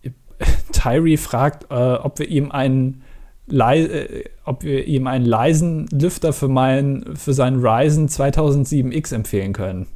Tyree 0.73 1.17
fragt, 1.17 1.71
äh, 1.71 1.95
ob 1.95 2.19
wir 2.19 2.29
ihm 2.29 2.51
einen 2.51 3.03
äh, 3.49 4.25
ob 4.45 4.63
wir 4.63 4.87
ihm 4.87 5.07
einen 5.07 5.25
leisen 5.25 5.87
Lüfter 5.89 6.33
für, 6.33 6.49
mein, 6.49 7.17
für 7.17 7.35
seinen 7.35 7.65
Ryzen 7.65 8.09
2007X 8.09 9.15
empfehlen 9.15 9.53
können. 9.53 9.87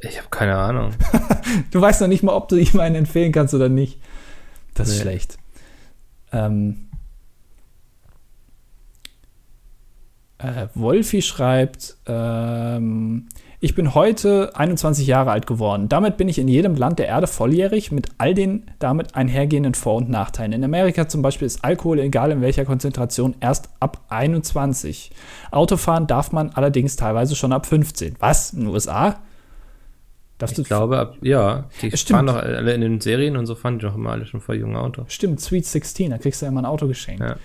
Ich 0.00 0.18
habe 0.18 0.28
keine 0.30 0.56
Ahnung. 0.56 0.90
du 1.70 1.80
weißt 1.80 2.00
noch 2.00 2.08
nicht 2.08 2.22
mal, 2.22 2.34
ob 2.34 2.48
du 2.48 2.56
ihm 2.56 2.78
einen 2.80 2.96
empfehlen 2.96 3.32
kannst 3.32 3.54
oder 3.54 3.68
nicht. 3.68 4.00
Das 4.76 4.88
ist 4.88 4.96
nee. 4.96 5.02
schlecht. 5.02 5.38
Ähm, 6.32 6.88
äh, 10.38 10.66
Wolfi 10.74 11.22
schreibt, 11.22 11.96
ähm, 12.06 13.28
ich 13.58 13.74
bin 13.74 13.94
heute 13.94 14.54
21 14.54 15.06
Jahre 15.06 15.30
alt 15.30 15.46
geworden. 15.46 15.88
Damit 15.88 16.18
bin 16.18 16.28
ich 16.28 16.38
in 16.38 16.46
jedem 16.46 16.76
Land 16.76 16.98
der 16.98 17.08
Erde 17.08 17.26
volljährig 17.26 17.90
mit 17.90 18.10
all 18.18 18.34
den 18.34 18.70
damit 18.78 19.14
einhergehenden 19.14 19.74
Vor- 19.74 19.96
und 19.96 20.10
Nachteilen. 20.10 20.52
In 20.52 20.62
Amerika 20.62 21.08
zum 21.08 21.22
Beispiel 21.22 21.46
ist 21.46 21.64
Alkohol, 21.64 22.00
egal 22.00 22.30
in 22.32 22.42
welcher 22.42 22.66
Konzentration, 22.66 23.34
erst 23.40 23.70
ab 23.80 24.02
21. 24.10 25.10
Autofahren 25.50 26.06
darf 26.06 26.32
man 26.32 26.50
allerdings 26.50 26.96
teilweise 26.96 27.34
schon 27.34 27.52
ab 27.52 27.64
15. 27.64 28.16
Was? 28.18 28.52
In 28.52 28.60
den 28.60 28.68
USA? 28.68 29.20
Darfst 30.38 30.58
ich 30.58 30.66
glaube, 30.66 30.98
ab, 30.98 31.16
ja. 31.22 31.68
Die 31.80 31.96
Stimmt. 31.96 32.08
fahren 32.08 32.26
doch 32.26 32.36
alle 32.36 32.74
in 32.74 32.82
den 32.82 33.00
Serien 33.00 33.36
und 33.36 33.46
so 33.46 33.54
fahren 33.54 33.78
die 33.78 33.86
doch 33.86 33.94
immer 33.94 34.10
alle 34.10 34.26
schon 34.26 34.40
voll 34.40 34.56
junge 34.56 34.78
Auto. 34.78 35.04
Stimmt, 35.08 35.40
Sweet 35.40 35.64
16, 35.64 36.10
da 36.10 36.18
kriegst 36.18 36.42
du 36.42 36.46
ja 36.46 36.52
immer 36.52 36.60
ein 36.60 36.66
Auto 36.66 36.86
geschenkt. 36.86 37.22
Ja. 37.22 37.36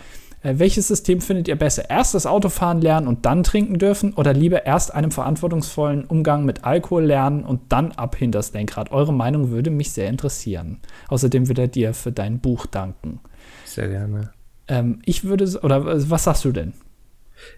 Äh, 0.43 0.57
welches 0.57 0.87
System 0.87 1.21
findet 1.21 1.47
ihr 1.47 1.55
besser? 1.55 1.89
Erst 1.89 2.15
das 2.15 2.25
Autofahren 2.25 2.81
lernen 2.81 3.07
und 3.07 3.25
dann 3.25 3.43
trinken 3.43 3.77
dürfen 3.77 4.13
oder 4.13 4.33
lieber 4.33 4.65
erst 4.65 4.93
einen 4.93 5.11
verantwortungsvollen 5.11 6.05
Umgang 6.05 6.45
mit 6.45 6.63
Alkohol 6.63 7.05
lernen 7.05 7.43
und 7.43 7.61
dann 7.69 7.91
ab 7.93 8.15
hinter 8.15 8.39
das 8.39 8.53
Lenkrad? 8.53 8.91
Eure 8.91 9.13
Meinung 9.13 9.51
würde 9.51 9.69
mich 9.69 9.91
sehr 9.91 10.09
interessieren. 10.09 10.79
Außerdem 11.07 11.47
würde 11.47 11.63
er 11.63 11.67
dir 11.67 11.93
für 11.93 12.11
dein 12.11 12.39
Buch 12.39 12.65
danken. 12.65 13.19
Sehr 13.65 13.87
gerne. 13.87 14.31
Ähm, 14.67 14.99
ich 15.05 15.23
würde, 15.23 15.45
oder 15.61 16.09
was 16.09 16.23
sagst 16.23 16.43
du 16.43 16.51
denn? 16.51 16.73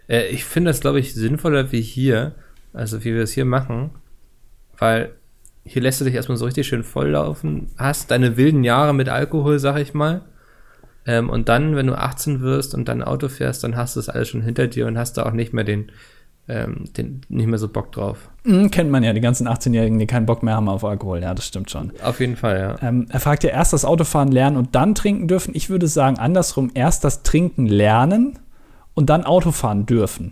Äh, 0.08 0.28
ich 0.28 0.46
finde 0.46 0.70
das, 0.70 0.82
glaube 0.82 1.00
ich, 1.00 1.14
sinnvoller 1.14 1.72
wie 1.72 1.82
hier, 1.82 2.36
also 2.74 3.04
wie 3.04 3.14
wir 3.14 3.24
es 3.24 3.32
hier 3.32 3.46
machen, 3.46 3.92
weil 4.78 5.14
hier 5.66 5.82
lässt 5.82 6.02
du 6.02 6.06
dich 6.06 6.14
erstmal 6.14 6.38
so 6.38 6.46
richtig 6.46 6.68
schön 6.68 6.84
volllaufen, 6.84 7.68
hast 7.78 8.12
deine 8.12 8.38
wilden 8.38 8.64
Jahre 8.64 8.94
mit 8.94 9.10
Alkohol, 9.10 9.60
sag 9.60 9.80
ich 9.80 9.94
mal. 9.94 10.22
Ähm, 11.06 11.30
und 11.30 11.50
dann, 11.50 11.76
wenn 11.76 11.88
du 11.88 11.98
18 11.98 12.42
wirst 12.42 12.74
und 12.74 12.88
dann 12.88 13.04
Auto 13.04 13.30
fährst, 13.30 13.64
dann 13.64 13.76
hast 13.76 13.96
du 13.96 14.00
das 14.00 14.10
alles 14.10 14.30
schon 14.30 14.42
hinter 14.42 14.68
dir 14.68 14.88
und 14.88 14.98
hast 14.98 15.18
da 15.18 15.26
auch 15.26 15.32
nicht 15.32 15.54
mehr 15.54 15.64
den, 15.64 15.92
ähm, 16.48 16.86
den, 16.98 17.22
nicht 17.30 17.48
mehr 17.48 17.60
so 17.60 17.68
Bock 17.68 17.92
drauf. 17.92 18.30
Mhm, 18.44 18.72
kennt 18.72 18.90
man 18.90 19.04
ja, 19.04 19.14
die 19.14 19.22
ganzen 19.22 19.48
18-Jährigen, 19.48 20.00
die 20.00 20.08
keinen 20.08 20.26
Bock 20.26 20.44
mehr 20.44 20.56
haben 20.56 20.70
auf 20.70 20.84
Alkohol. 20.84 21.22
Ja, 21.22 21.34
das 21.34 21.46
stimmt 21.46 21.72
schon. 21.72 21.92
Auf 22.04 22.20
jeden 22.20 22.36
Fall, 22.36 22.60
ja. 22.60 22.88
Ähm, 22.88 23.08
er 23.10 23.20
fragt 23.20 23.44
ja 23.44 23.50
erst 23.50 23.74
das 23.74 23.86
Autofahren 23.86 24.32
lernen 24.32 24.58
und 24.58 24.76
dann 24.76 24.96
trinken 24.96 25.28
dürfen. 25.28 25.56
Ich 25.56 25.70
würde 25.70 25.88
sagen, 25.88 26.18
andersrum, 26.18 26.72
erst 26.74 27.04
das 27.04 27.24
Trinken 27.24 27.66
lernen 27.66 28.40
und 28.94 29.10
dann 29.10 29.24
Autofahren 29.24 29.86
dürfen. 29.86 30.32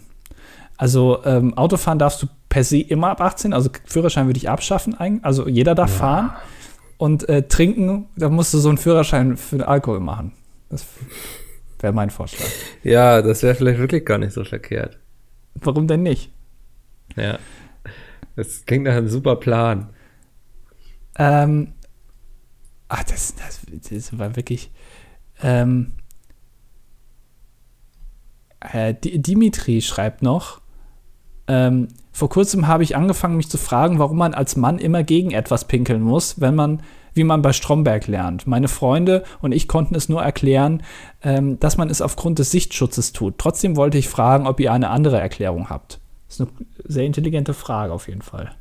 Also 0.81 1.23
ähm, 1.25 1.55
Autofahren 1.55 1.99
darfst 1.99 2.23
du 2.23 2.27
per 2.49 2.63
se 2.63 2.79
immer 2.79 3.11
ab 3.11 3.21
18, 3.21 3.53
also 3.53 3.69
Führerschein 3.85 4.25
würde 4.25 4.39
ich 4.39 4.49
abschaffen, 4.49 4.97
also 5.21 5.47
jeder 5.47 5.75
darf 5.75 5.91
ja. 5.91 5.97
fahren. 5.97 6.31
Und 6.97 7.29
äh, 7.29 7.47
trinken, 7.47 8.09
da 8.15 8.29
musst 8.29 8.51
du 8.55 8.57
so 8.57 8.69
einen 8.69 8.79
Führerschein 8.79 9.37
für 9.37 9.67
Alkohol 9.67 9.99
machen. 9.99 10.31
Das 10.69 10.87
wäre 11.79 11.93
mein 11.93 12.09
Vorschlag. 12.09 12.47
Ja, 12.81 13.21
das 13.21 13.43
wäre 13.43 13.53
vielleicht 13.53 13.77
wirklich 13.77 14.05
gar 14.05 14.17
nicht 14.17 14.33
so 14.33 14.43
verkehrt. 14.43 14.97
Warum 15.53 15.85
denn 15.85 16.01
nicht? 16.01 16.31
Ja. 17.15 17.37
Das 18.35 18.65
klingt 18.65 18.85
nach 18.85 18.95
einem 18.95 19.07
super 19.07 19.35
Plan. 19.35 19.91
Ähm, 21.19 21.73
ach, 22.87 23.03
das, 23.03 23.35
das, 23.35 23.61
das 23.87 24.17
war 24.17 24.35
wirklich. 24.35 24.71
Ähm, 25.43 25.93
äh, 28.61 28.95
Dimitri 28.95 29.81
schreibt 29.81 30.23
noch, 30.23 30.60
ähm, 31.47 31.87
vor 32.11 32.29
kurzem 32.29 32.67
habe 32.67 32.83
ich 32.83 32.95
angefangen, 32.95 33.37
mich 33.37 33.49
zu 33.49 33.57
fragen, 33.57 33.99
warum 33.99 34.17
man 34.17 34.33
als 34.33 34.55
Mann 34.55 34.79
immer 34.79 35.03
gegen 35.03 35.31
etwas 35.31 35.65
pinkeln 35.65 36.01
muss, 36.01 36.41
wenn 36.41 36.55
man, 36.55 36.83
wie 37.13 37.23
man 37.23 37.41
bei 37.41 37.53
Stromberg 37.53 38.07
lernt. 38.07 38.47
Meine 38.47 38.67
Freunde 38.67 39.23
und 39.41 39.53
ich 39.53 39.67
konnten 39.67 39.95
es 39.95 40.09
nur 40.09 40.21
erklären, 40.21 40.83
ähm, 41.23 41.59
dass 41.59 41.77
man 41.77 41.89
es 41.89 42.01
aufgrund 42.01 42.39
des 42.39 42.51
Sichtschutzes 42.51 43.13
tut. 43.13 43.37
Trotzdem 43.37 43.75
wollte 43.75 43.97
ich 43.97 44.09
fragen, 44.09 44.45
ob 44.45 44.59
ihr 44.59 44.71
eine 44.71 44.89
andere 44.89 45.19
Erklärung 45.19 45.69
habt. 45.69 45.99
Das 46.27 46.39
ist 46.39 46.41
eine 46.41 46.51
sehr 46.85 47.05
intelligente 47.05 47.53
Frage 47.53 47.93
auf 47.93 48.07
jeden 48.07 48.21
Fall. 48.21 48.51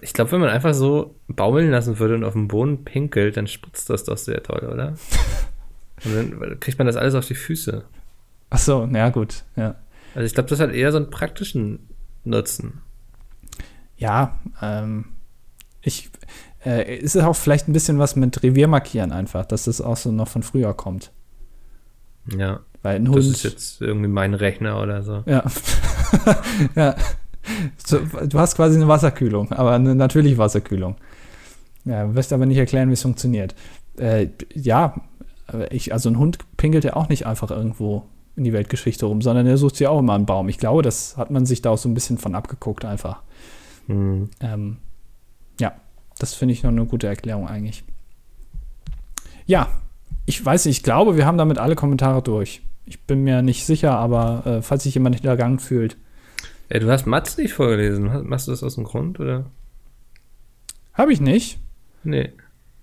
Ich 0.00 0.12
glaube, 0.12 0.30
wenn 0.32 0.40
man 0.40 0.50
einfach 0.50 0.74
so 0.74 1.16
baumeln 1.28 1.70
lassen 1.70 1.98
würde 1.98 2.14
und 2.14 2.24
auf 2.24 2.34
dem 2.34 2.48
Boden 2.48 2.84
pinkelt, 2.84 3.36
dann 3.36 3.48
spritzt 3.48 3.90
das 3.90 4.04
doch 4.04 4.16
sehr 4.16 4.42
toll, 4.42 4.68
oder? 4.72 4.94
und 6.04 6.14
dann 6.14 6.60
kriegt 6.60 6.78
man 6.78 6.86
das 6.86 6.96
alles 6.96 7.14
auf 7.14 7.26
die 7.26 7.34
Füße. 7.34 7.84
Ach 8.50 8.58
so, 8.58 8.86
na 8.88 8.98
ja, 8.98 9.08
gut, 9.10 9.42
ja. 9.56 9.74
Also 10.16 10.24
ich 10.24 10.32
glaube, 10.32 10.48
das 10.48 10.60
hat 10.60 10.72
eher 10.72 10.92
so 10.92 10.96
einen 10.96 11.10
praktischen 11.10 11.90
Nutzen. 12.24 12.80
Ja, 13.98 14.38
ähm, 14.62 15.04
ich, 15.82 16.08
äh, 16.64 16.96
ist 16.96 17.16
es 17.16 17.22
auch 17.22 17.36
vielleicht 17.36 17.68
ein 17.68 17.74
bisschen 17.74 17.98
was 17.98 18.16
mit 18.16 18.42
Revier 18.42 18.66
markieren 18.66 19.12
einfach, 19.12 19.44
dass 19.44 19.64
das 19.64 19.82
auch 19.82 19.98
so 19.98 20.10
noch 20.10 20.28
von 20.28 20.42
früher 20.42 20.72
kommt. 20.72 21.12
Ja. 22.34 22.60
Weil 22.82 22.96
ein 22.96 23.08
Hund. 23.08 23.18
Das 23.18 23.26
ist 23.26 23.42
jetzt 23.42 23.82
irgendwie 23.82 24.08
mein 24.08 24.32
Rechner 24.32 24.80
oder 24.80 25.02
so. 25.02 25.22
Ja. 25.26 25.44
ja. 26.74 26.96
So, 27.86 27.98
du 27.98 28.38
hast 28.38 28.56
quasi 28.56 28.76
eine 28.76 28.88
Wasserkühlung, 28.88 29.52
aber 29.52 29.72
eine 29.72 29.94
natürliche 29.94 30.38
Wasserkühlung. 30.38 30.96
Ja, 31.84 32.14
wirst 32.14 32.32
aber 32.32 32.46
nicht 32.46 32.56
erklären, 32.56 32.88
wie 32.88 32.94
es 32.94 33.02
funktioniert. 33.02 33.54
Äh, 33.98 34.28
ja, 34.54 34.94
ich, 35.70 35.92
also 35.92 36.08
ein 36.08 36.18
Hund 36.18 36.38
pinkelt 36.56 36.84
ja 36.84 36.96
auch 36.96 37.10
nicht 37.10 37.26
einfach 37.26 37.50
irgendwo 37.50 38.08
in 38.36 38.44
die 38.44 38.52
Weltgeschichte 38.52 39.06
rum, 39.06 39.22
sondern 39.22 39.46
er 39.46 39.56
sucht 39.56 39.76
sich 39.76 39.86
auch 39.86 39.98
immer 39.98 40.14
einen 40.14 40.26
Baum. 40.26 40.48
Ich 40.48 40.58
glaube, 40.58 40.82
das 40.82 41.16
hat 41.16 41.30
man 41.30 41.46
sich 41.46 41.62
da 41.62 41.70
auch 41.70 41.78
so 41.78 41.88
ein 41.88 41.94
bisschen 41.94 42.18
von 42.18 42.34
abgeguckt 42.34 42.84
einfach. 42.84 43.22
Mhm. 43.86 44.30
Ähm, 44.40 44.76
ja, 45.58 45.72
das 46.18 46.34
finde 46.34 46.52
ich 46.52 46.62
noch 46.62 46.70
eine 46.70 46.84
gute 46.84 47.06
Erklärung 47.06 47.48
eigentlich. 47.48 47.84
Ja, 49.46 49.68
ich 50.26 50.44
weiß 50.44 50.66
nicht, 50.66 50.78
ich 50.78 50.82
glaube, 50.82 51.16
wir 51.16 51.24
haben 51.24 51.38
damit 51.38 51.58
alle 51.58 51.76
Kommentare 51.76 52.22
durch. 52.22 52.62
Ich 52.84 53.00
bin 53.02 53.24
mir 53.24 53.42
nicht 53.42 53.64
sicher, 53.64 53.96
aber 53.96 54.46
äh, 54.46 54.62
falls 54.62 54.82
sich 54.82 54.94
jemand 54.94 55.16
hintergangen 55.16 55.58
fühlt. 55.58 55.96
Ja, 56.68 56.80
du 56.80 56.90
hast 56.90 57.06
Mats 57.06 57.38
nicht 57.38 57.54
vorgelesen. 57.54 58.28
Machst 58.28 58.48
du 58.48 58.50
das 58.50 58.62
aus 58.62 58.74
dem 58.74 58.84
Grund, 58.84 59.20
oder? 59.20 59.46
Habe 60.94 61.12
ich 61.12 61.20
nicht. 61.20 61.58
Nee. 62.02 62.32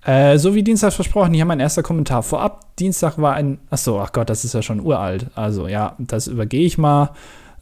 Äh, 0.06 0.38
so 0.38 0.56
wie 0.56 0.64
Dienstag 0.64 0.94
versprochen, 0.94 1.34
hier 1.34 1.46
mein 1.46 1.60
erster 1.60 1.84
Kommentar. 1.84 2.24
Vorab, 2.24 2.63
Dienstag 2.80 3.18
war 3.18 3.36
ein. 3.36 3.60
Achso, 3.70 4.02
ach 4.02 4.12
Gott, 4.12 4.30
das 4.30 4.46
ist 4.46 4.54
ja 4.54 4.62
schon 4.62 4.80
uralt. 4.80 5.28
Also 5.36 5.68
ja, 5.68 5.96
das 6.00 6.28
übergehe 6.28 6.66
ich 6.66 6.78
mal. 6.78 7.12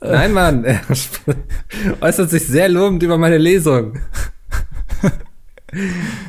Äh, 0.01 0.11
Nein, 0.11 0.33
Mann, 0.33 0.63
er 0.65 0.81
äußert 2.01 2.29
sich 2.29 2.47
sehr 2.47 2.69
lobend 2.69 3.03
über 3.03 3.17
meine 3.17 3.37
Lesung. 3.37 3.99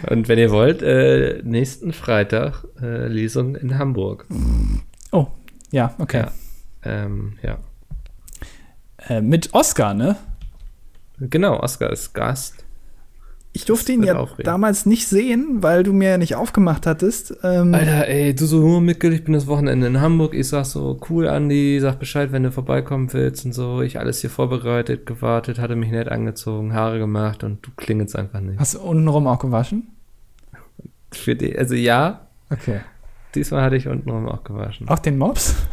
Und 0.09 0.29
wenn 0.29 0.39
ihr 0.39 0.51
wollt, 0.51 0.83
äh, 0.83 1.41
nächsten 1.43 1.93
Freitag 1.93 2.65
äh, 2.81 3.09
Lesung 3.09 3.57
in 3.57 3.79
Hamburg. 3.79 4.27
Oh, 5.11 5.27
ja, 5.73 5.95
okay. 5.99 6.27
Ja. 6.27 6.33
Ähm, 6.85 7.39
ja. 7.43 7.59
Äh, 9.09 9.21
mit 9.21 9.53
Oscar, 9.53 9.95
ne? 9.95 10.17
Genau, 11.19 11.61
Oscar 11.61 11.91
ist 11.91 12.15
Gast. 12.15 12.62
Ich 13.55 13.67
durfte 13.67 13.93
ihn 13.93 14.03
ja 14.03 14.17
aufregend. 14.17 14.47
damals 14.47 14.87
nicht 14.87 15.07
sehen, 15.07 15.63
weil 15.63 15.83
du 15.83 15.93
mir 15.93 16.11
ja 16.11 16.19
nicht 16.19 16.37
aufgemacht 16.37 16.87
hattest. 16.87 17.35
Ähm 17.43 17.75
Alter, 17.75 18.09
ey, 18.09 18.35
du 18.35 18.47
so, 18.47 18.81
Mickel, 18.81 19.13
ich 19.13 19.25
bin 19.25 19.35
das 19.35 19.47
Wochenende 19.47 19.87
in 19.87 20.01
Hamburg. 20.01 20.33
Ich 20.33 20.49
sag 20.49 20.65
so, 20.65 20.99
cool, 21.11 21.29
Andi, 21.29 21.79
sag 21.81 21.99
Bescheid, 21.99 22.33
wenn 22.33 22.45
du 22.45 22.51
vorbeikommen 22.51 23.13
willst 23.13 23.45
und 23.45 23.53
so. 23.53 23.83
Ich 23.83 23.99
alles 23.99 24.23
hier 24.23 24.31
vorbereitet, 24.31 25.05
gewartet, 25.05 25.59
hatte 25.59 25.77
mich 25.77 25.91
nett 25.91 26.09
angezogen, 26.09 26.73
Haare 26.73 26.99
gemacht 26.99 27.45
und 27.45 27.67
du 27.67 27.71
klingelst 27.77 28.17
einfach 28.17 28.41
nicht. 28.41 28.59
Hast 28.59 28.75
du 28.75 28.81
untenrum 28.81 29.27
auch 29.27 29.39
gewaschen? 29.39 29.89
Für 31.13 31.37
die, 31.37 31.57
also 31.59 31.75
ja. 31.75 32.29
Okay. 32.49 32.81
Diesmal 33.35 33.63
hatte 33.63 33.77
ich 33.77 33.87
untenrum 33.87 34.29
auch 34.29 34.45
gewaschen. 34.45 34.89
Auch 34.89 34.99
den 34.99 35.19
Mops? 35.19 35.55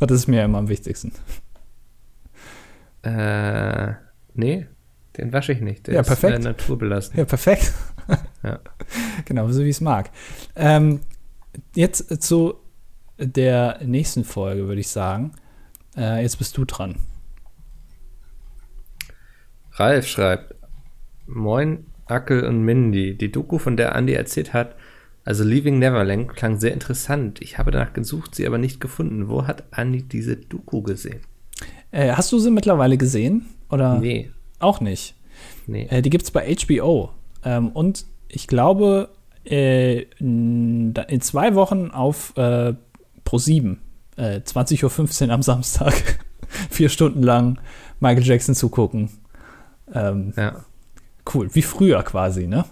Das 0.00 0.10
ist 0.10 0.26
mir 0.26 0.42
immer 0.44 0.58
am 0.58 0.68
wichtigsten. 0.68 1.12
Äh, 3.02 3.92
nee. 4.34 4.66
Den 5.16 5.32
wasche 5.32 5.52
ich 5.52 5.60
nicht. 5.60 5.86
Der 5.86 5.94
ja, 5.94 6.02
perfekt. 6.02 6.38
ist 6.38 6.44
naturbelassen. 6.44 7.18
Ja, 7.18 7.24
perfekt. 7.24 7.72
ja. 8.42 8.60
Genau, 9.24 9.50
so 9.50 9.64
wie 9.64 9.68
es 9.68 9.80
mag. 9.80 10.10
Ähm, 10.56 11.00
jetzt 11.74 12.22
zu 12.22 12.54
der 13.18 13.80
nächsten 13.84 14.24
Folge, 14.24 14.66
würde 14.66 14.80
ich 14.80 14.88
sagen. 14.88 15.32
Äh, 15.96 16.22
jetzt 16.22 16.38
bist 16.38 16.56
du 16.56 16.64
dran. 16.64 16.96
Ralf 19.72 20.06
schreibt: 20.06 20.54
Moin, 21.26 21.86
Ackel 22.06 22.44
und 22.44 22.62
Mindy. 22.62 23.16
Die 23.16 23.30
Doku, 23.30 23.58
von 23.58 23.76
der 23.76 23.94
Andy 23.94 24.14
erzählt 24.14 24.52
hat, 24.52 24.76
also 25.24 25.44
Leaving 25.44 25.78
Neverland, 25.78 26.34
klang 26.34 26.58
sehr 26.58 26.72
interessant. 26.72 27.40
Ich 27.40 27.58
habe 27.58 27.70
danach 27.70 27.92
gesucht, 27.92 28.34
sie 28.34 28.46
aber 28.46 28.58
nicht 28.58 28.80
gefunden. 28.80 29.28
Wo 29.28 29.46
hat 29.46 29.64
Andy 29.76 30.02
diese 30.02 30.36
Doku 30.36 30.82
gesehen? 30.82 31.20
Äh, 31.90 32.12
hast 32.12 32.32
du 32.32 32.38
sie 32.38 32.50
mittlerweile 32.50 32.96
gesehen? 32.96 33.46
Oder? 33.70 33.98
Nee. 33.98 34.30
Auch 34.62 34.80
nicht. 34.80 35.14
Nee. 35.66 35.86
Äh, 35.90 36.02
die 36.02 36.10
gibt 36.10 36.24
es 36.24 36.30
bei 36.30 36.54
HBO. 36.54 37.10
Ähm, 37.44 37.68
und 37.70 38.06
ich 38.28 38.46
glaube, 38.46 39.10
äh, 39.44 40.02
in 40.18 41.20
zwei 41.20 41.54
Wochen 41.54 41.90
auf 41.90 42.36
äh, 42.36 42.74
Pro 43.24 43.38
7, 43.38 43.80
äh, 44.16 44.40
20.15 44.40 45.26
Uhr 45.26 45.32
am 45.32 45.42
Samstag, 45.42 45.94
vier 46.70 46.88
Stunden 46.88 47.22
lang 47.22 47.58
Michael 48.00 48.24
Jackson 48.24 48.54
zugucken. 48.54 49.10
Ähm, 49.92 50.32
ja. 50.36 50.64
Cool, 51.32 51.52
wie 51.54 51.62
früher 51.62 52.02
quasi, 52.02 52.46
ne? 52.46 52.64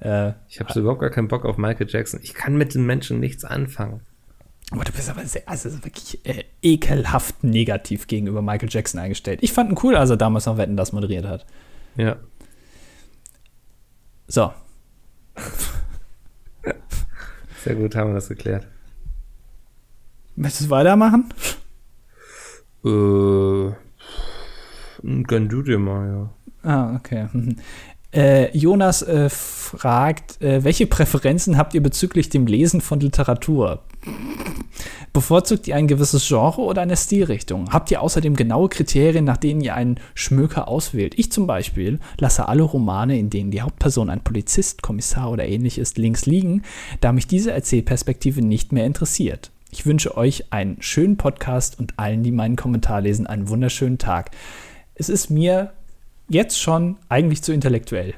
Äh, 0.00 0.32
ich 0.48 0.60
habe 0.60 0.72
so 0.72 0.80
überhaupt 0.80 1.00
gar 1.00 1.10
keinen 1.10 1.28
Bock 1.28 1.44
auf 1.44 1.56
Michael 1.56 1.88
Jackson. 1.88 2.20
Ich 2.22 2.34
kann 2.34 2.56
mit 2.56 2.74
den 2.74 2.84
Menschen 2.84 3.20
nichts 3.20 3.44
anfangen. 3.44 4.00
Aber 4.70 4.84
du 4.84 4.92
bist 4.92 5.08
aber 5.08 5.24
sehr, 5.24 5.48
also 5.48 5.72
wirklich 5.84 6.24
äh, 6.26 6.44
ekelhaft 6.60 7.42
negativ 7.42 8.06
gegenüber 8.06 8.42
Michael 8.42 8.68
Jackson 8.70 9.00
eingestellt. 9.00 9.40
Ich 9.42 9.52
fand 9.52 9.70
ihn 9.70 9.78
cool, 9.82 9.96
als 9.96 10.10
er 10.10 10.18
damals 10.18 10.46
noch 10.46 10.58
Wetten 10.58 10.76
das 10.76 10.92
moderiert 10.92 11.24
hat. 11.24 11.46
Ja. 11.96 12.16
So. 14.26 14.52
Sehr 17.64 17.74
gut, 17.76 17.96
haben 17.96 18.10
wir 18.10 18.14
das 18.14 18.28
geklärt. 18.28 18.66
Möchtest 20.36 20.66
du 20.66 20.70
weitermachen? 20.70 21.32
Äh, 22.84 23.72
gönn 25.22 25.48
du 25.48 25.62
dir 25.62 25.78
mal, 25.78 26.08
ja. 26.08 26.30
Ah, 26.62 26.94
okay. 26.96 27.28
Äh, 28.10 28.56
Jonas 28.56 29.02
äh, 29.02 29.28
fragt, 29.28 30.40
äh, 30.40 30.64
welche 30.64 30.86
Präferenzen 30.86 31.58
habt 31.58 31.74
ihr 31.74 31.82
bezüglich 31.82 32.30
dem 32.30 32.46
Lesen 32.46 32.80
von 32.80 33.00
Literatur? 33.00 33.82
Bevorzugt 35.12 35.68
ihr 35.68 35.76
ein 35.76 35.88
gewisses 35.88 36.26
Genre 36.26 36.62
oder 36.62 36.80
eine 36.80 36.96
Stilrichtung? 36.96 37.70
Habt 37.70 37.90
ihr 37.90 38.00
außerdem 38.00 38.34
genaue 38.34 38.70
Kriterien, 38.70 39.24
nach 39.24 39.36
denen 39.36 39.60
ihr 39.60 39.74
einen 39.74 40.00
Schmöker 40.14 40.68
auswählt? 40.68 41.18
Ich 41.18 41.30
zum 41.32 41.46
Beispiel 41.46 41.98
lasse 42.18 42.48
alle 42.48 42.62
Romane, 42.62 43.18
in 43.18 43.28
denen 43.28 43.50
die 43.50 43.60
Hauptperson 43.60 44.08
ein 44.08 44.24
Polizist, 44.24 44.80
Kommissar 44.80 45.30
oder 45.30 45.46
ähnlich 45.46 45.78
ist, 45.78 45.98
links 45.98 46.24
liegen, 46.24 46.62
da 47.00 47.12
mich 47.12 47.26
diese 47.26 47.52
Erzählperspektive 47.52 48.40
nicht 48.40 48.72
mehr 48.72 48.86
interessiert. 48.86 49.50
Ich 49.70 49.84
wünsche 49.84 50.16
euch 50.16 50.50
einen 50.50 50.80
schönen 50.80 51.18
Podcast 51.18 51.78
und 51.78 51.98
allen, 51.98 52.22
die 52.22 52.32
meinen 52.32 52.56
Kommentar 52.56 53.02
lesen, 53.02 53.26
einen 53.26 53.50
wunderschönen 53.50 53.98
Tag. 53.98 54.30
Es 54.94 55.10
ist 55.10 55.28
mir 55.30 55.72
jetzt 56.28 56.60
schon 56.60 56.96
eigentlich 57.08 57.42
zu 57.42 57.52
intellektuell. 57.52 58.14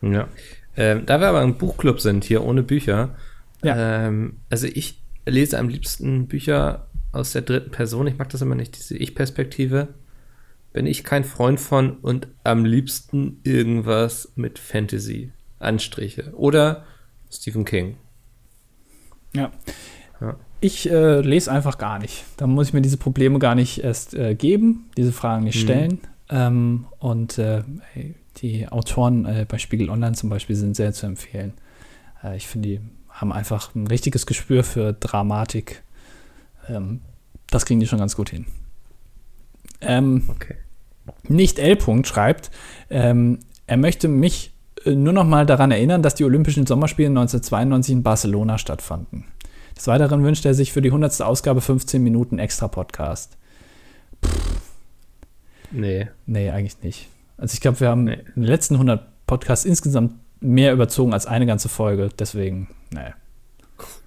Ja. 0.00 0.28
Ähm, 0.76 1.04
da 1.06 1.20
wir 1.20 1.28
aber 1.28 1.40
ein 1.40 1.58
Buchclub 1.58 2.00
sind, 2.00 2.24
hier 2.24 2.44
ohne 2.44 2.62
Bücher, 2.62 3.14
ja. 3.62 4.06
Ähm, 4.06 4.38
also 4.50 4.66
ich 4.66 5.00
lese 5.26 5.58
am 5.58 5.68
liebsten 5.68 6.26
Bücher 6.26 6.88
aus 7.12 7.32
der 7.32 7.42
dritten 7.42 7.70
Person. 7.70 8.06
Ich 8.06 8.18
mag 8.18 8.28
das 8.30 8.42
immer 8.42 8.54
nicht, 8.54 8.76
diese 8.76 8.96
Ich-Perspektive. 8.96 9.88
Bin 10.72 10.86
ich 10.86 11.04
kein 11.04 11.24
Freund 11.24 11.60
von 11.60 11.98
und 11.98 12.28
am 12.44 12.64
liebsten 12.64 13.40
irgendwas 13.44 14.32
mit 14.36 14.58
Fantasy, 14.58 15.30
Anstriche. 15.58 16.32
Oder 16.34 16.84
Stephen 17.30 17.64
King. 17.64 17.96
Ja. 19.34 19.52
ja. 20.20 20.36
Ich 20.60 20.90
äh, 20.90 21.20
lese 21.20 21.52
einfach 21.52 21.76
gar 21.76 21.98
nicht. 21.98 22.24
Da 22.36 22.46
muss 22.46 22.68
ich 22.68 22.72
mir 22.72 22.82
diese 22.82 22.96
Probleme 22.96 23.38
gar 23.38 23.54
nicht 23.54 23.84
erst 23.84 24.14
äh, 24.14 24.34
geben, 24.34 24.90
diese 24.96 25.12
Fragen 25.12 25.44
nicht 25.44 25.56
mhm. 25.56 25.60
stellen. 25.60 26.00
Ähm, 26.32 26.86
und 26.98 27.36
äh, 27.36 27.62
die 28.38 28.66
Autoren 28.66 29.26
äh, 29.26 29.44
bei 29.46 29.58
Spiegel 29.58 29.90
Online 29.90 30.14
zum 30.14 30.30
Beispiel 30.30 30.56
sind 30.56 30.74
sehr 30.74 30.94
zu 30.94 31.04
empfehlen. 31.04 31.52
Äh, 32.24 32.36
ich 32.36 32.48
finde, 32.48 32.68
die 32.68 32.80
haben 33.10 33.32
einfach 33.32 33.74
ein 33.74 33.86
richtiges 33.86 34.24
Gespür 34.24 34.64
für 34.64 34.94
Dramatik. 34.94 35.82
Ähm, 36.68 37.02
das 37.50 37.66
kriegen 37.66 37.80
die 37.80 37.86
schon 37.86 37.98
ganz 37.98 38.16
gut 38.16 38.30
hin. 38.30 38.46
Ähm, 39.82 40.24
okay. 40.28 40.56
Nicht 41.28 41.58
L. 41.58 41.74
-Punkt 41.74 42.06
schreibt, 42.06 42.50
ähm, 42.88 43.40
er 43.66 43.76
möchte 43.76 44.08
mich 44.08 44.54
äh, 44.86 44.92
nur 44.92 45.12
noch 45.12 45.26
mal 45.26 45.44
daran 45.44 45.70
erinnern, 45.70 46.02
dass 46.02 46.14
die 46.14 46.24
Olympischen 46.24 46.66
Sommerspiele 46.66 47.08
1992 47.08 47.96
in 47.96 48.02
Barcelona 48.02 48.56
stattfanden. 48.56 49.24
Des 49.76 49.86
Weiteren 49.86 50.24
wünscht 50.24 50.46
er 50.46 50.54
sich 50.54 50.72
für 50.72 50.80
die 50.80 50.88
100. 50.88 51.20
Ausgabe 51.20 51.60
15 51.60 52.02
Minuten 52.02 52.38
extra 52.38 52.68
Podcast. 52.68 53.36
Pff, 54.24 54.51
Nee. 55.72 56.08
Nee, 56.26 56.50
eigentlich 56.50 56.82
nicht. 56.82 57.08
Also 57.36 57.54
ich 57.54 57.60
glaube, 57.60 57.80
wir 57.80 57.88
haben 57.88 58.04
nee. 58.04 58.14
in 58.34 58.42
den 58.42 58.44
letzten 58.44 58.74
100 58.74 59.26
Podcasts 59.26 59.64
insgesamt 59.64 60.14
mehr 60.40 60.72
überzogen 60.72 61.12
als 61.12 61.26
eine 61.26 61.46
ganze 61.46 61.68
Folge. 61.68 62.10
Deswegen, 62.18 62.68
nee. 62.90 63.12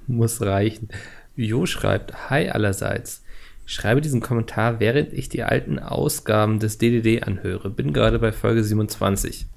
Muss 0.08 0.42
reichen. 0.42 0.90
Jo 1.36 1.66
schreibt, 1.66 2.30
hi 2.30 2.50
allerseits. 2.50 3.24
Ich 3.66 3.74
schreibe 3.74 4.02
diesen 4.02 4.22
Kommentar, 4.22 4.80
während 4.80 5.12
ich 5.12 5.28
die 5.28 5.44
alten 5.44 5.80
Ausgaben 5.80 6.60
des 6.60 6.78
DDD 6.78 7.24
anhöre. 7.24 7.70
Bin 7.72 7.94
gerade 7.94 8.20
bei 8.20 8.32
Folge 8.32 8.64
27. 8.64 9.48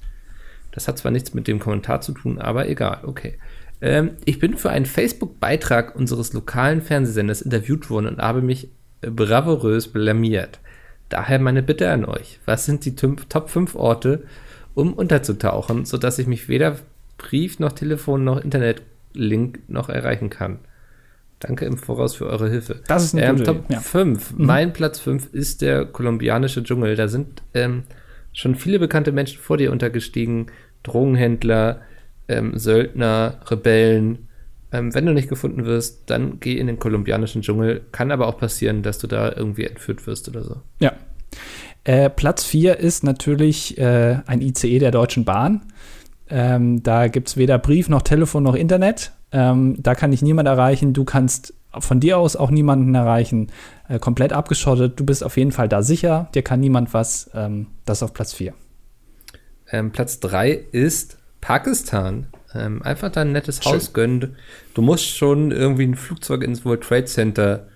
Das 0.72 0.88
hat 0.88 0.98
zwar 0.98 1.12
nichts 1.12 1.34
mit 1.34 1.46
dem 1.46 1.58
Kommentar 1.58 2.00
zu 2.00 2.12
tun, 2.12 2.38
aber 2.38 2.68
egal, 2.68 3.00
okay. 3.04 3.38
Ähm, 3.80 4.12
ich 4.24 4.38
bin 4.38 4.56
für 4.56 4.70
einen 4.70 4.86
Facebook-Beitrag 4.86 5.94
unseres 5.94 6.32
lokalen 6.32 6.80
Fernsehsenders 6.82 7.42
interviewt 7.42 7.90
worden 7.90 8.06
und 8.06 8.18
habe 8.18 8.42
mich 8.42 8.70
bravourös 9.02 9.88
blamiert. 9.88 10.58
Daher 11.08 11.38
meine 11.38 11.62
Bitte 11.62 11.90
an 11.90 12.04
euch. 12.04 12.38
Was 12.44 12.66
sind 12.66 12.84
die 12.84 12.94
Top 12.94 13.48
5 13.48 13.74
Orte, 13.74 14.24
um 14.74 14.92
unterzutauchen, 14.92 15.84
sodass 15.84 16.18
ich 16.18 16.26
mich 16.26 16.48
weder 16.48 16.76
Brief 17.16 17.58
noch 17.58 17.72
Telefon 17.72 18.24
noch 18.24 18.40
Internetlink 18.40 19.60
noch 19.68 19.88
erreichen 19.88 20.30
kann? 20.30 20.58
Danke 21.40 21.64
im 21.66 21.78
Voraus 21.78 22.16
für 22.16 22.26
eure 22.26 22.50
Hilfe. 22.50 22.82
Das 22.88 23.04
ist 23.04 23.14
eine 23.14 23.24
ähm, 23.24 23.44
Top 23.44 23.64
ja. 23.70 23.80
5. 23.80 24.36
Mhm. 24.36 24.46
Mein 24.46 24.72
Platz 24.72 24.98
5 24.98 25.32
ist 25.32 25.62
der 25.62 25.84
kolumbianische 25.84 26.62
Dschungel. 26.62 26.96
Da 26.96 27.08
sind 27.08 27.42
ähm, 27.54 27.84
schon 28.32 28.54
viele 28.54 28.78
bekannte 28.78 29.12
Menschen 29.12 29.40
vor 29.40 29.56
dir 29.56 29.72
untergestiegen. 29.72 30.50
Drogenhändler, 30.82 31.82
ähm, 32.28 32.58
Söldner, 32.58 33.40
Rebellen, 33.46 34.27
ähm, 34.72 34.94
wenn 34.94 35.06
du 35.06 35.14
nicht 35.14 35.28
gefunden 35.28 35.64
wirst, 35.64 36.10
dann 36.10 36.40
geh 36.40 36.58
in 36.58 36.66
den 36.66 36.78
kolumbianischen 36.78 37.42
Dschungel. 37.42 37.82
Kann 37.92 38.10
aber 38.10 38.26
auch 38.26 38.38
passieren, 38.38 38.82
dass 38.82 38.98
du 38.98 39.06
da 39.06 39.32
irgendwie 39.32 39.64
entführt 39.64 40.06
wirst 40.06 40.28
oder 40.28 40.42
so. 40.42 40.56
Ja. 40.80 40.92
Äh, 41.84 42.10
Platz 42.10 42.44
4 42.44 42.78
ist 42.78 43.02
natürlich 43.02 43.78
äh, 43.78 44.18
ein 44.26 44.42
ICE 44.42 44.78
der 44.78 44.90
Deutschen 44.90 45.24
Bahn. 45.24 45.62
Ähm, 46.28 46.82
da 46.82 47.08
gibt 47.08 47.28
es 47.28 47.36
weder 47.36 47.58
Brief 47.58 47.88
noch 47.88 48.02
Telefon 48.02 48.42
noch 48.42 48.54
Internet. 48.54 49.12
Ähm, 49.32 49.76
da 49.78 49.94
kann 49.94 50.12
ich 50.12 50.20
niemand 50.20 50.48
erreichen. 50.48 50.92
Du 50.92 51.04
kannst 51.04 51.54
von 51.78 52.00
dir 52.00 52.18
aus 52.18 52.36
auch 52.36 52.50
niemanden 52.50 52.94
erreichen. 52.94 53.48
Äh, 53.88 53.98
komplett 53.98 54.32
abgeschottet. 54.32 55.00
Du 55.00 55.06
bist 55.06 55.24
auf 55.24 55.36
jeden 55.36 55.52
Fall 55.52 55.68
da 55.68 55.82
sicher. 55.82 56.28
Dir 56.34 56.42
kann 56.42 56.60
niemand 56.60 56.92
was. 56.92 57.30
Ähm, 57.34 57.68
das 57.86 58.02
auf 58.02 58.12
Platz 58.12 58.34
4. 58.34 58.52
Ähm, 59.70 59.92
Platz 59.92 60.20
3 60.20 60.52
ist 60.72 61.18
Pakistan. 61.40 62.26
Ähm, 62.58 62.82
einfach 62.82 63.10
da 63.10 63.22
ein 63.22 63.32
nettes 63.32 63.62
Schön. 63.62 63.72
Haus 63.72 63.92
gönnen. 63.92 64.36
Du 64.74 64.82
musst 64.82 65.16
schon 65.16 65.50
irgendwie 65.50 65.84
ein 65.84 65.94
Flugzeug 65.94 66.42
ins 66.42 66.64
World 66.64 66.82
Trade 66.82 67.04
Center 67.04 67.68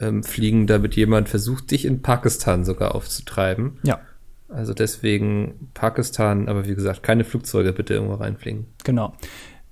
ähm, 0.00 0.22
fliegen, 0.22 0.66
damit 0.66 0.96
jemand 0.96 1.28
versucht, 1.28 1.70
dich 1.70 1.84
in 1.84 2.02
Pakistan 2.02 2.64
sogar 2.64 2.94
aufzutreiben. 2.94 3.78
Ja. 3.82 4.00
Also 4.48 4.74
deswegen 4.74 5.70
Pakistan, 5.74 6.48
aber 6.48 6.66
wie 6.66 6.74
gesagt, 6.74 7.02
keine 7.02 7.24
Flugzeuge 7.24 7.72
bitte 7.72 7.94
irgendwo 7.94 8.14
reinfliegen. 8.14 8.66
Genau. 8.84 9.14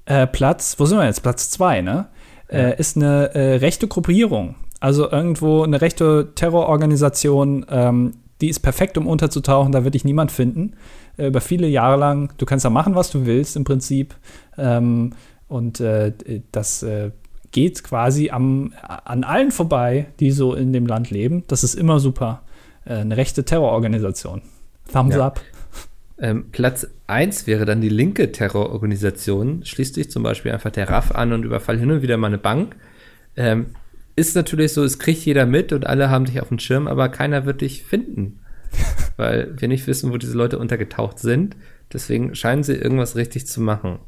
Äh, 0.06 0.26
Platz, 0.26 0.76
wo 0.78 0.86
sind 0.86 0.98
wir 0.98 1.06
jetzt? 1.06 1.22
Platz 1.22 1.50
zwei, 1.50 1.80
ne? 1.80 2.08
Ja. 2.50 2.58
Äh, 2.58 2.80
ist 2.80 2.96
eine 2.96 3.34
äh, 3.34 3.56
rechte 3.56 3.86
Gruppierung. 3.86 4.56
Also 4.80 5.08
irgendwo 5.08 5.62
eine 5.62 5.80
rechte 5.80 6.32
Terrororganisation, 6.34 7.64
ähm, 7.68 8.14
die 8.42 8.48
ist 8.48 8.60
perfekt, 8.60 8.98
um 8.98 9.06
unterzutauchen, 9.06 9.72
da 9.72 9.84
wird 9.84 9.94
dich 9.94 10.04
niemand 10.04 10.32
finden. 10.32 10.74
Äh, 11.16 11.28
über 11.28 11.40
viele 11.40 11.68
Jahre 11.68 11.98
lang, 11.98 12.32
du 12.36 12.44
kannst 12.44 12.64
da 12.64 12.70
machen, 12.70 12.94
was 12.94 13.10
du 13.10 13.24
willst 13.24 13.56
im 13.56 13.64
Prinzip. 13.64 14.14
Ähm, 14.58 15.14
und 15.48 15.80
äh, 15.80 16.12
das 16.50 16.82
äh, 16.82 17.12
geht 17.52 17.84
quasi 17.84 18.30
am, 18.30 18.72
an 18.82 19.24
allen 19.24 19.52
vorbei, 19.52 20.06
die 20.18 20.30
so 20.30 20.54
in 20.54 20.72
dem 20.72 20.86
Land 20.86 21.10
leben. 21.10 21.44
Das 21.46 21.62
ist 21.62 21.74
immer 21.74 22.00
super. 22.00 22.42
Äh, 22.84 22.94
eine 22.94 23.16
rechte 23.16 23.44
Terrororganisation. 23.44 24.42
Thumbs 24.92 25.14
ja. 25.14 25.26
up. 25.26 25.40
Ähm, 26.18 26.46
Platz 26.52 26.86
1 27.06 27.46
wäre 27.46 27.64
dann 27.64 27.80
die 27.80 27.88
linke 27.88 28.32
Terrororganisation. 28.32 29.64
Schließt 29.64 29.94
sich 29.94 30.10
zum 30.10 30.22
Beispiel 30.22 30.52
einfach 30.52 30.70
der 30.70 30.88
RAF 30.88 31.12
an 31.12 31.32
und 31.32 31.44
überfallen 31.44 31.80
hin 31.80 31.90
und 31.90 32.02
wieder 32.02 32.16
mal 32.16 32.28
eine 32.28 32.38
Bank. 32.38 32.76
Ähm, 33.36 33.74
ist 34.16 34.36
natürlich 34.36 34.72
so, 34.72 34.84
es 34.84 34.98
kriegt 34.98 35.24
jeder 35.24 35.46
mit 35.46 35.72
und 35.72 35.86
alle 35.86 36.10
haben 36.10 36.24
dich 36.24 36.40
auf 36.40 36.48
dem 36.48 36.58
Schirm, 36.58 36.86
aber 36.86 37.08
keiner 37.08 37.46
wird 37.46 37.60
dich 37.60 37.84
finden. 37.84 38.40
weil 39.16 39.52
wir 39.56 39.68
nicht 39.68 39.86
wissen, 39.86 40.12
wo 40.12 40.16
diese 40.16 40.36
Leute 40.36 40.58
untergetaucht 40.58 41.18
sind. 41.18 41.56
Deswegen 41.92 42.34
scheinen 42.34 42.62
sie 42.62 42.74
irgendwas 42.74 43.16
richtig 43.16 43.46
zu 43.46 43.60
machen. 43.60 43.98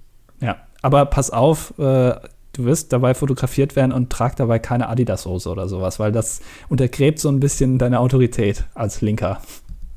Ja, 0.40 0.56
aber 0.82 1.06
pass 1.06 1.30
auf, 1.30 1.78
äh, 1.78 2.14
du 2.52 2.64
wirst 2.64 2.92
dabei 2.92 3.14
fotografiert 3.14 3.76
werden 3.76 3.92
und 3.92 4.10
trag 4.10 4.36
dabei 4.36 4.58
keine 4.58 4.88
Adidas-Hose 4.88 5.50
oder 5.50 5.68
sowas, 5.68 5.98
weil 5.98 6.12
das 6.12 6.40
untergräbt 6.68 7.18
so 7.18 7.28
ein 7.28 7.40
bisschen 7.40 7.78
deine 7.78 8.00
Autorität 8.00 8.64
als 8.74 9.00
Linker. 9.00 9.40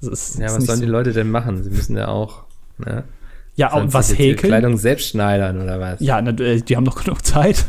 Ist, 0.02 0.38
ja, 0.38 0.46
was 0.46 0.66
sollen 0.66 0.80
so. 0.80 0.86
die 0.86 0.92
Leute 0.92 1.14
denn 1.14 1.32
machen? 1.32 1.64
Sie 1.64 1.70
müssen 1.70 1.98
ja 1.98 2.08
auch. 2.10 2.44
Ne? 2.78 3.04
Ja, 3.56 3.74
und 3.74 3.94
was 3.94 4.16
häkeln? 4.16 4.52
Kleidung 4.52 4.78
selbst 4.78 5.10
schneidern 5.10 5.62
oder 5.62 5.80
was? 5.80 6.00
Ja, 6.00 6.22
na, 6.22 6.32
äh, 6.32 6.62
die 6.62 6.76
haben 6.76 6.84
noch 6.84 7.04
genug 7.04 7.26
Zeit. 7.26 7.66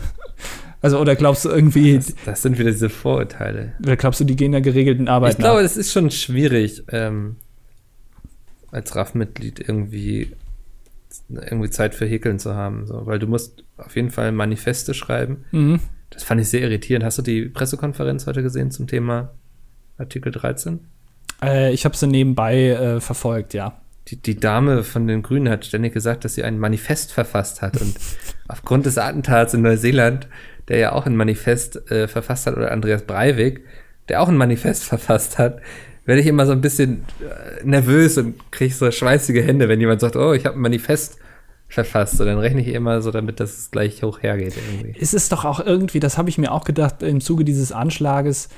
Also, 0.80 0.98
oder 0.98 1.16
glaubst 1.16 1.44
du 1.44 1.48
irgendwie. 1.48 1.96
Das, 1.96 2.14
das, 2.24 2.42
sind 2.42 2.58
wieder 2.58 2.70
diese 2.70 2.88
Vorurteile. 2.88 3.72
Oder 3.82 3.96
glaubst 3.96 4.20
du, 4.20 4.24
die 4.24 4.36
gehen 4.36 4.52
der 4.52 4.60
geregelten 4.60 5.08
Arbeit 5.08 5.32
Ich 5.32 5.38
glaube, 5.38 5.60
es 5.62 5.76
ist 5.76 5.92
schon 5.92 6.10
schwierig, 6.10 6.84
ähm, 6.92 7.36
als 8.70 8.94
RAF-Mitglied 8.94 9.60
irgendwie, 9.60 10.32
irgendwie 11.28 11.70
Zeit 11.70 11.94
für 11.94 12.06
Häkeln 12.06 12.38
zu 12.38 12.54
haben. 12.54 12.86
So, 12.86 13.06
weil 13.06 13.18
du 13.18 13.26
musst 13.26 13.64
auf 13.76 13.96
jeden 13.96 14.10
Fall 14.10 14.30
Manifeste 14.32 14.94
schreiben. 14.94 15.44
Mhm. 15.50 15.80
Das 16.10 16.22
fand 16.22 16.40
ich 16.40 16.48
sehr 16.48 16.62
irritierend. 16.62 17.04
Hast 17.04 17.18
du 17.18 17.22
die 17.22 17.46
Pressekonferenz 17.46 18.26
heute 18.26 18.42
gesehen 18.42 18.70
zum 18.70 18.86
Thema 18.86 19.30
Artikel 19.98 20.32
13? 20.32 20.80
Äh, 21.42 21.72
ich 21.72 21.84
habe 21.84 21.96
sie 21.96 22.06
nebenbei 22.06 22.68
äh, 22.68 23.00
verfolgt, 23.00 23.54
ja. 23.54 23.80
Die, 24.08 24.16
die, 24.16 24.36
Dame 24.36 24.84
von 24.84 25.06
den 25.06 25.22
Grünen 25.22 25.50
hat 25.50 25.66
ständig 25.66 25.92
gesagt, 25.92 26.24
dass 26.24 26.34
sie 26.34 26.42
ein 26.42 26.58
Manifest 26.58 27.12
verfasst 27.12 27.60
hat. 27.60 27.80
Und 27.80 27.94
aufgrund 28.48 28.86
des 28.86 28.96
Attentats 28.96 29.52
in 29.54 29.62
Neuseeland, 29.62 30.28
der 30.68 30.78
ja 30.78 30.92
auch 30.92 31.06
ein 31.06 31.16
Manifest 31.16 31.90
äh, 31.90 32.08
verfasst 32.08 32.46
hat, 32.46 32.56
oder 32.56 32.70
Andreas 32.72 33.02
Breivik, 33.02 33.64
der 34.08 34.22
auch 34.22 34.28
ein 34.28 34.36
Manifest 34.36 34.84
verfasst 34.92 35.38
hat, 35.38 35.60
werde 36.04 36.22
ich 36.22 36.26
immer 36.26 36.46
so 36.46 36.52
ein 36.52 36.60
bisschen 36.60 37.04
äh, 37.20 37.64
nervös 37.64 38.16
und 38.16 38.50
kriege 38.50 38.72
so 38.72 38.90
schweißige 38.90 39.44
Hände, 39.44 39.68
wenn 39.68 39.80
jemand 39.80 40.00
sagt, 40.00 40.16
oh, 40.16 40.32
ich 40.32 40.46
habe 40.46 40.58
ein 40.58 40.62
Manifest 40.62 41.18
verfasst. 41.68 42.18
Und 42.20 42.26
dann 42.26 42.38
rechne 42.38 42.62
ich 42.62 42.68
immer 42.68 43.02
so 43.02 43.10
damit, 43.10 43.40
dass 43.40 43.58
es 43.58 43.70
gleich 43.70 44.02
hoch 44.02 44.22
hergeht. 44.22 44.54
Irgendwie. 44.56 44.98
Es 44.98 45.12
ist 45.12 45.32
doch 45.32 45.44
auch 45.44 45.60
irgendwie, 45.60 46.00
das 46.00 46.16
habe 46.16 46.30
ich 46.30 46.38
mir 46.38 46.50
auch 46.50 46.64
gedacht 46.64 47.02
im 47.02 47.20
Zuge 47.20 47.44
dieses 47.44 47.72
Anschlages, 47.72 48.48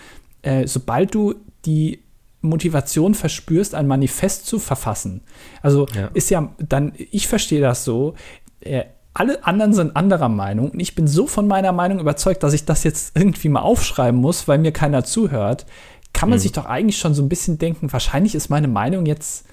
äh, 0.43 0.67
sobald 0.67 1.13
du 1.15 1.35
die 1.65 2.05
Motivation 2.41 3.15
verspürst, 3.15 3.75
ein 3.75 3.87
Manifest 3.87 4.47
zu 4.47 4.59
verfassen. 4.59 5.23
Also 5.61 5.87
ja. 5.95 6.09
ist 6.15 6.31
ja 6.31 6.55
dann, 6.59 6.93
ich 6.97 7.27
verstehe 7.29 7.61
das 7.61 7.85
so, 7.85 8.15
äh, 8.61 8.85
alle 9.13 9.45
anderen 9.45 9.73
sind 9.73 9.97
anderer 9.97 10.29
Meinung 10.29 10.71
und 10.71 10.81
ich 10.81 10.95
bin 10.95 11.07
so 11.07 11.27
von 11.27 11.49
meiner 11.49 11.73
Meinung 11.73 11.99
überzeugt, 11.99 12.43
dass 12.43 12.53
ich 12.53 12.65
das 12.65 12.85
jetzt 12.85 13.17
irgendwie 13.17 13.49
mal 13.49 13.61
aufschreiben 13.61 14.21
muss, 14.21 14.47
weil 14.47 14.59
mir 14.59 14.73
keiner 14.73 15.05
zuhört, 15.05 15.67
kann 16.13 16.29
man 16.29 16.39
mhm. 16.39 16.43
sich 16.43 16.53
doch 16.53 16.67
eigentlich 16.67 16.99
schon 16.99 17.15
so 17.15 17.23
ein 17.23 17.29
bisschen 17.29 17.59
denken, 17.59 17.93
wahrscheinlich 17.93 18.35
ist 18.35 18.49
meine 18.49 18.69
Meinung 18.69 19.07
jetzt 19.07 19.47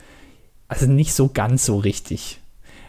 also 0.68 0.86
nicht 0.86 1.14
so 1.14 1.30
ganz 1.30 1.66
so 1.66 1.78
richtig. 1.78 2.42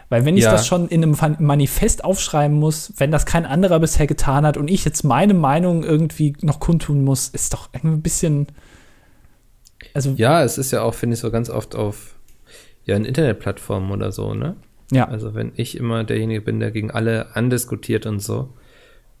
Weil 0.09 0.25
wenn 0.25 0.37
ich 0.37 0.43
ja. 0.45 0.51
das 0.51 0.65
schon 0.65 0.89
in 0.89 1.03
einem 1.03 1.15
Manifest 1.39 2.03
aufschreiben 2.03 2.57
muss, 2.57 2.93
wenn 2.97 3.11
das 3.11 3.27
kein 3.27 3.45
anderer 3.45 3.79
bisher 3.79 4.07
getan 4.07 4.45
hat 4.45 4.57
und 4.57 4.69
ich 4.69 4.83
jetzt 4.83 5.03
meine 5.03 5.35
Meinung 5.35 5.83
irgendwie 5.83 6.35
noch 6.41 6.59
kundtun 6.59 7.03
muss, 7.03 7.27
ist 7.29 7.53
doch 7.53 7.69
irgendwie 7.73 7.97
ein 7.97 8.01
bisschen 8.01 8.47
also 9.93 10.13
ja, 10.17 10.43
es 10.43 10.57
ist 10.57 10.71
ja 10.71 10.81
auch, 10.81 10.93
finde 10.93 11.15
ich, 11.15 11.19
so 11.19 11.31
ganz 11.31 11.49
oft 11.49 11.75
auf 11.75 12.15
ja, 12.85 12.95
in 12.95 13.05
Internetplattformen 13.05 13.91
oder 13.91 14.11
so, 14.11 14.33
ne? 14.33 14.55
Ja. 14.91 15.07
Also 15.07 15.35
wenn 15.35 15.51
ich 15.55 15.77
immer 15.77 16.03
derjenige 16.03 16.41
bin, 16.41 16.59
der 16.59 16.71
gegen 16.71 16.91
alle 16.91 17.35
andiskutiert 17.35 18.05
und 18.05 18.19
so, 18.19 18.53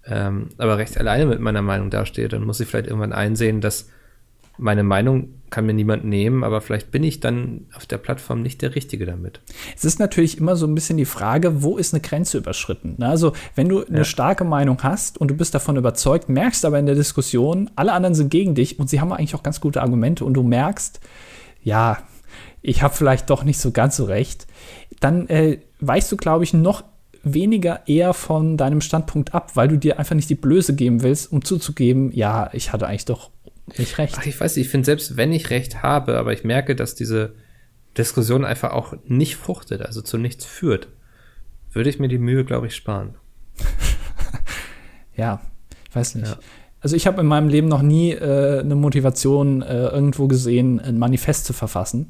ähm, 0.05 0.49
aber 0.57 0.77
recht 0.77 0.97
alleine 0.97 1.25
mit 1.25 1.39
meiner 1.39 1.61
Meinung 1.61 1.89
dastehe, 1.89 2.27
dann 2.27 2.43
muss 2.45 2.59
ich 2.59 2.67
vielleicht 2.67 2.87
irgendwann 2.87 3.13
einsehen, 3.13 3.61
dass 3.61 3.89
meine 4.59 4.83
Meinung 4.83 5.29
kann 5.49 5.65
mir 5.65 5.73
niemand 5.73 6.03
nehmen, 6.03 6.43
aber 6.43 6.61
vielleicht 6.61 6.91
bin 6.91 7.03
ich 7.03 7.19
dann 7.19 7.67
auf 7.73 7.85
der 7.85 7.97
Plattform 7.97 8.41
nicht 8.41 8.61
der 8.61 8.75
Richtige 8.75 9.05
damit. 9.05 9.39
Es 9.75 9.85
ist 9.85 9.99
natürlich 9.99 10.37
immer 10.37 10.55
so 10.55 10.67
ein 10.67 10.75
bisschen 10.75 10.97
die 10.97 11.05
Frage, 11.05 11.63
wo 11.63 11.77
ist 11.77 11.93
eine 11.93 12.01
Grenze 12.01 12.37
überschritten? 12.37 12.95
Ne? 12.97 13.07
Also, 13.07 13.33
wenn 13.55 13.69
du 13.69 13.85
eine 13.85 13.99
ja. 13.99 14.03
starke 14.03 14.43
Meinung 14.43 14.83
hast 14.83 15.17
und 15.17 15.29
du 15.29 15.35
bist 15.35 15.55
davon 15.55 15.77
überzeugt, 15.77 16.29
merkst 16.29 16.65
aber 16.65 16.77
in 16.77 16.85
der 16.85 16.95
Diskussion, 16.95 17.69
alle 17.75 17.93
anderen 17.93 18.15
sind 18.15 18.29
gegen 18.29 18.53
dich 18.53 18.79
und 18.79 18.89
sie 18.89 18.99
haben 18.99 19.11
eigentlich 19.11 19.35
auch 19.35 19.43
ganz 19.43 19.61
gute 19.61 19.81
Argumente 19.81 20.25
und 20.25 20.33
du 20.33 20.43
merkst, 20.43 20.99
ja, 21.63 21.97
ich 22.61 22.83
habe 22.83 22.93
vielleicht 22.93 23.29
doch 23.29 23.43
nicht 23.43 23.59
so 23.59 23.71
ganz 23.71 23.95
so 23.95 24.05
recht, 24.05 24.45
dann 24.99 25.27
äh, 25.27 25.59
weichst 25.79 26.11
du, 26.11 26.17
glaube 26.17 26.43
ich, 26.43 26.53
noch 26.53 26.83
weniger 27.23 27.87
eher 27.87 28.13
von 28.13 28.57
deinem 28.57 28.81
Standpunkt 28.81 29.33
ab, 29.33 29.55
weil 29.55 29.67
du 29.67 29.77
dir 29.77 29.99
einfach 29.99 30.15
nicht 30.15 30.29
die 30.29 30.35
Blöße 30.35 30.75
geben 30.75 31.03
willst, 31.03 31.31
um 31.31 31.43
zuzugeben, 31.43 32.11
ja, 32.11 32.49
ich 32.53 32.71
hatte 32.71 32.87
eigentlich 32.87 33.05
doch 33.05 33.29
nicht 33.77 33.97
recht. 33.97 34.15
Ach, 34.17 34.25
ich 34.25 34.39
weiß 34.39 34.55
nicht, 34.55 34.65
ich 34.65 34.71
finde, 34.71 34.85
selbst 34.85 35.17
wenn 35.17 35.31
ich 35.31 35.49
recht 35.49 35.83
habe, 35.83 36.17
aber 36.17 36.33
ich 36.33 36.43
merke, 36.43 36.75
dass 36.75 36.95
diese 36.95 37.35
Diskussion 37.97 38.45
einfach 38.45 38.71
auch 38.71 38.93
nicht 39.05 39.35
fruchtet, 39.35 39.81
also 39.81 40.01
zu 40.01 40.17
nichts 40.17 40.45
führt, 40.45 40.87
würde 41.71 41.89
ich 41.89 41.99
mir 41.99 42.07
die 42.07 42.17
Mühe, 42.17 42.45
glaube 42.45 42.67
ich, 42.67 42.75
sparen. 42.75 43.15
ja, 45.15 45.41
ich 45.89 45.95
weiß 45.95 46.15
nicht. 46.15 46.29
Ja. 46.29 46.39
Also 46.81 46.95
ich 46.95 47.07
habe 47.07 47.21
in 47.21 47.27
meinem 47.27 47.49
Leben 47.49 47.67
noch 47.67 47.81
nie 47.81 48.13
äh, 48.13 48.59
eine 48.59 48.75
Motivation 48.75 49.61
äh, 49.61 49.87
irgendwo 49.87 50.27
gesehen, 50.27 50.79
ein 50.79 50.97
Manifest 50.97 51.45
zu 51.45 51.53
verfassen. 51.53 52.07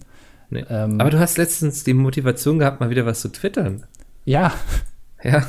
Nee. 0.49 0.65
Ähm, 0.69 0.99
aber 0.99 1.09
du 1.09 1.19
hast 1.19 1.37
letztens 1.37 1.83
die 1.83 1.93
Motivation 1.93 2.59
gehabt, 2.59 2.79
mal 2.79 2.89
wieder 2.89 3.05
was 3.05 3.21
zu 3.21 3.29
twittern. 3.29 3.85
Ja. 4.25 4.53
Ja. 5.23 5.45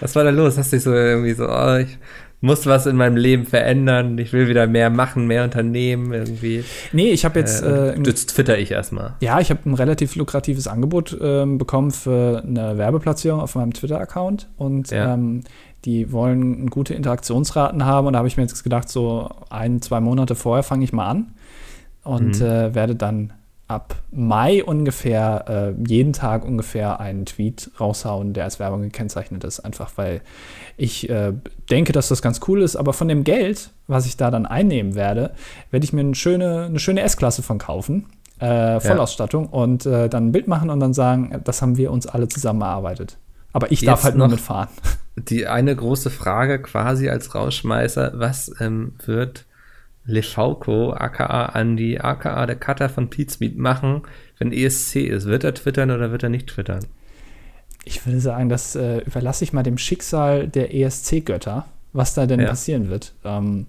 Was 0.00 0.14
war 0.16 0.24
da 0.24 0.30
los? 0.30 0.58
Hast 0.58 0.72
du 0.72 0.76
dich 0.76 0.84
so 0.84 0.92
irgendwie 0.92 1.32
so, 1.32 1.48
oh, 1.48 1.76
ich 1.76 1.98
muss 2.44 2.66
was 2.66 2.84
in 2.84 2.96
meinem 2.96 3.16
Leben 3.16 3.46
verändern, 3.46 4.18
ich 4.18 4.34
will 4.34 4.48
wieder 4.48 4.66
mehr 4.66 4.90
machen, 4.90 5.26
mehr 5.26 5.44
unternehmen 5.44 6.12
irgendwie. 6.12 6.62
Nee, 6.92 7.10
ich 7.10 7.24
habe 7.24 7.38
jetzt. 7.38 7.62
Äh, 7.62 7.94
äh, 7.94 8.02
jetzt 8.04 8.34
twitter 8.34 8.58
ich 8.58 8.70
erstmal. 8.70 9.14
Ja, 9.20 9.40
ich 9.40 9.48
habe 9.48 9.60
ein 9.64 9.74
relativ 9.74 10.14
lukratives 10.14 10.68
Angebot 10.68 11.18
äh, 11.18 11.46
bekommen 11.46 11.90
für 11.90 12.42
eine 12.46 12.76
Werbeplatzierung 12.76 13.40
auf 13.40 13.54
meinem 13.54 13.72
Twitter-Account 13.72 14.50
und 14.58 14.90
ja. 14.90 15.14
ähm, 15.14 15.40
die 15.86 16.12
wollen 16.12 16.68
gute 16.68 16.92
Interaktionsraten 16.94 17.86
haben 17.86 18.06
und 18.06 18.12
da 18.12 18.18
habe 18.18 18.28
ich 18.28 18.36
mir 18.36 18.42
jetzt 18.42 18.62
gedacht, 18.62 18.90
so 18.90 19.30
ein, 19.48 19.80
zwei 19.80 20.00
Monate 20.00 20.34
vorher 20.34 20.62
fange 20.62 20.84
ich 20.84 20.92
mal 20.92 21.08
an 21.08 21.34
und 22.02 22.40
mhm. 22.40 22.46
äh, 22.46 22.74
werde 22.74 22.94
dann 22.94 23.32
ab 23.66 23.96
Mai 24.10 24.62
ungefähr 24.62 25.74
äh, 25.76 25.88
jeden 25.88 26.12
Tag 26.12 26.44
ungefähr 26.44 27.00
einen 27.00 27.24
Tweet 27.26 27.70
raushauen, 27.80 28.32
der 28.34 28.44
als 28.44 28.58
Werbung 28.58 28.82
gekennzeichnet 28.82 29.44
ist. 29.44 29.60
Einfach 29.60 29.92
weil 29.96 30.20
ich 30.76 31.08
äh, 31.08 31.32
denke, 31.70 31.92
dass 31.92 32.08
das 32.08 32.20
ganz 32.22 32.40
cool 32.46 32.62
ist. 32.62 32.76
Aber 32.76 32.92
von 32.92 33.08
dem 33.08 33.24
Geld, 33.24 33.70
was 33.86 34.06
ich 34.06 34.16
da 34.16 34.30
dann 34.30 34.46
einnehmen 34.46 34.94
werde, 34.94 35.32
werde 35.70 35.84
ich 35.84 35.92
mir 35.92 36.00
eine 36.00 36.14
schöne, 36.14 36.66
eine 36.66 36.78
schöne 36.78 37.02
S-Klasse 37.02 37.42
von 37.42 37.58
kaufen. 37.58 38.06
Äh, 38.38 38.80
Vollausstattung 38.80 39.44
ja. 39.44 39.50
und 39.50 39.86
äh, 39.86 40.08
dann 40.08 40.26
ein 40.26 40.32
Bild 40.32 40.48
machen 40.48 40.68
und 40.68 40.80
dann 40.80 40.92
sagen, 40.92 41.40
das 41.44 41.62
haben 41.62 41.76
wir 41.76 41.90
uns 41.92 42.06
alle 42.06 42.28
zusammen 42.28 42.62
erarbeitet. 42.62 43.16
Aber 43.52 43.70
ich 43.70 43.80
Jetzt 43.80 43.88
darf 43.88 44.02
halt 44.02 44.16
nur 44.16 44.28
mitfahren. 44.28 44.68
Die 45.16 45.46
eine 45.46 45.74
große 45.74 46.10
Frage 46.10 46.60
quasi 46.60 47.08
als 47.08 47.36
Rausschmeißer, 47.36 48.12
was 48.16 48.50
ähm, 48.58 48.94
wird 49.06 49.46
Lefauco, 50.06 50.92
aka 50.92 51.58
Andy, 51.58 51.98
aka 51.98 52.46
der 52.46 52.56
Cutter 52.56 52.88
von 52.88 53.08
Pizmeet 53.08 53.56
machen, 53.56 54.02
wenn 54.38 54.52
ESC 54.52 54.96
ist? 54.96 55.26
Wird 55.26 55.44
er 55.44 55.54
twittern 55.54 55.90
oder 55.90 56.10
wird 56.10 56.22
er 56.22 56.28
nicht 56.28 56.48
twittern? 56.48 56.84
Ich 57.84 58.04
würde 58.06 58.20
sagen, 58.20 58.48
das 58.48 58.76
äh, 58.76 58.98
überlasse 58.98 59.44
ich 59.44 59.52
mal 59.52 59.62
dem 59.62 59.78
Schicksal 59.78 60.48
der 60.48 60.74
ESC-Götter, 60.74 61.66
was 61.92 62.14
da 62.14 62.26
denn 62.26 62.40
ja. 62.40 62.48
passieren 62.48 62.88
wird. 62.88 63.14
Ähm, 63.24 63.66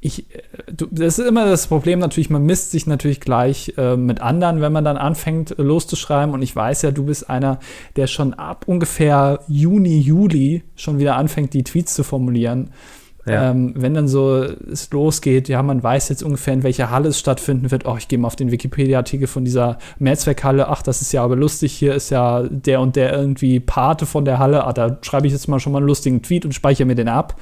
ich, 0.00 0.32
äh, 0.34 0.42
du, 0.72 0.86
das 0.90 1.18
ist 1.18 1.26
immer 1.26 1.46
das 1.46 1.66
Problem 1.66 1.98
natürlich, 1.98 2.30
man 2.30 2.44
misst 2.44 2.70
sich 2.70 2.86
natürlich 2.86 3.20
gleich 3.20 3.74
äh, 3.76 3.96
mit 3.96 4.20
anderen, 4.20 4.60
wenn 4.60 4.72
man 4.72 4.84
dann 4.84 4.96
anfängt 4.96 5.58
äh, 5.58 5.62
loszuschreiben. 5.62 6.34
Und 6.34 6.42
ich 6.42 6.54
weiß 6.54 6.82
ja, 6.82 6.90
du 6.90 7.04
bist 7.04 7.28
einer, 7.28 7.58
der 7.96 8.06
schon 8.06 8.34
ab 8.34 8.64
ungefähr 8.66 9.40
Juni, 9.48 9.98
Juli 9.98 10.62
schon 10.76 10.98
wieder 10.98 11.16
anfängt, 11.16 11.52
die 11.52 11.64
Tweets 11.64 11.94
zu 11.94 12.04
formulieren. 12.04 12.70
Ja. 13.26 13.50
Ähm, 13.50 13.74
wenn 13.76 13.92
dann 13.92 14.06
so 14.06 14.36
es 14.42 14.88
losgeht, 14.92 15.48
ja, 15.48 15.60
man 15.62 15.82
weiß 15.82 16.08
jetzt 16.10 16.22
ungefähr, 16.22 16.54
in 16.54 16.62
welcher 16.62 16.90
Halle 16.90 17.08
es 17.08 17.18
stattfinden 17.18 17.72
wird. 17.72 17.84
Oh, 17.84 17.96
ich 17.98 18.06
gehe 18.06 18.18
mal 18.18 18.28
auf 18.28 18.36
den 18.36 18.52
Wikipedia-Artikel 18.52 19.26
von 19.26 19.44
dieser 19.44 19.78
Mehrzweckhalle. 19.98 20.68
Ach, 20.68 20.80
das 20.80 21.02
ist 21.02 21.12
ja 21.12 21.24
aber 21.24 21.34
lustig. 21.34 21.72
Hier 21.72 21.94
ist 21.94 22.10
ja 22.10 22.44
der 22.48 22.80
und 22.80 22.94
der 22.94 23.12
irgendwie 23.12 23.58
Pate 23.58 24.06
von 24.06 24.24
der 24.24 24.38
Halle. 24.38 24.64
Ah, 24.64 24.72
da 24.72 24.98
schreibe 25.02 25.26
ich 25.26 25.32
jetzt 25.32 25.48
mal 25.48 25.58
schon 25.58 25.72
mal 25.72 25.78
einen 25.78 25.88
lustigen 25.88 26.22
Tweet 26.22 26.44
und 26.44 26.52
speichere 26.52 26.86
mir 26.86 26.94
den 26.94 27.08
ab. 27.08 27.40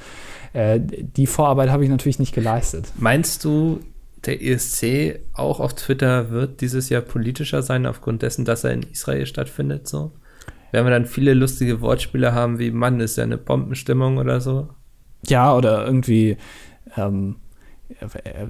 Äh, 0.53 0.79
die 0.81 1.27
Vorarbeit 1.27 1.69
habe 1.69 1.83
ich 1.83 1.89
natürlich 1.89 2.17
nicht 2.17 2.33
geleistet. 2.33 2.87
Meinst 2.97 3.43
du, 3.45 3.79
der 4.25 4.41
ESC 4.41 5.19
auch 5.33 5.59
auf 5.59 5.75
Twitter 5.75 6.31
wird 6.31 6.61
dieses 6.61 6.89
Jahr 6.89 7.01
politischer 7.01 7.61
sein, 7.61 7.85
aufgrund 7.85 8.23
dessen, 8.23 8.43
dass 8.43 8.63
er 8.63 8.71
in 8.71 8.83
Israel 8.91 9.25
stattfindet, 9.27 9.87
so? 9.87 10.13
Werden 10.71 10.87
wir 10.87 10.91
dann 10.91 11.05
viele 11.05 11.33
lustige 11.35 11.79
Wortspiele 11.79 12.33
haben, 12.33 12.57
wie 12.57 12.71
Mann, 12.71 12.99
ist 12.99 13.17
ja 13.17 13.23
eine 13.23 13.37
Bombenstimmung 13.37 14.17
oder 14.17 14.41
so? 14.41 14.69
Ja, 15.29 15.55
oder 15.55 15.85
irgendwie, 15.85 16.37
ähm, 16.97 17.37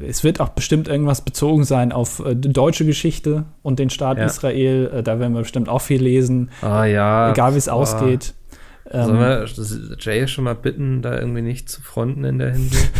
es 0.07 0.23
wird 0.23 0.39
auch 0.39 0.49
bestimmt 0.49 0.87
irgendwas 0.87 1.21
bezogen 1.21 1.63
sein 1.63 1.91
auf 1.91 2.19
äh, 2.25 2.35
deutsche 2.35 2.85
Geschichte 2.85 3.45
und 3.61 3.79
den 3.79 3.89
Staat 3.89 4.17
ja. 4.17 4.25
Israel. 4.25 4.91
Äh, 4.93 5.03
da 5.03 5.19
werden 5.19 5.33
wir 5.33 5.41
bestimmt 5.41 5.69
auch 5.69 5.81
viel 5.81 6.01
lesen. 6.01 6.51
Ah 6.61 6.85
ja. 6.85 7.31
Egal 7.31 7.53
wie 7.53 7.57
es 7.57 7.69
ausgeht. 7.69 8.33
Sollen 8.89 9.15
ähm, 9.15 9.19
wir 9.19 9.97
Jay 9.99 10.27
schon 10.27 10.43
mal 10.43 10.55
bitten, 10.55 11.01
da 11.01 11.17
irgendwie 11.19 11.41
nicht 11.41 11.69
zu 11.69 11.81
fronten 11.81 12.23
in 12.23 12.37
der 12.37 12.51
Hinsicht? 12.51 12.91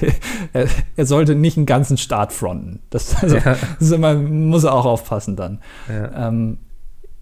er, 0.52 0.66
er, 0.96 1.06
sollte 1.06 1.34
nicht 1.34 1.56
einen 1.56 1.66
ganzen 1.66 1.98
Staat 1.98 2.32
fronten. 2.32 2.80
Das, 2.90 3.22
also, 3.22 3.36
ja. 3.36 3.56
das 3.78 3.90
immer, 3.90 4.14
muss 4.14 4.64
er 4.64 4.72
auch 4.72 4.86
aufpassen 4.86 5.36
dann. 5.36 5.60
Ja. 5.88 6.28
Ähm, 6.28 6.58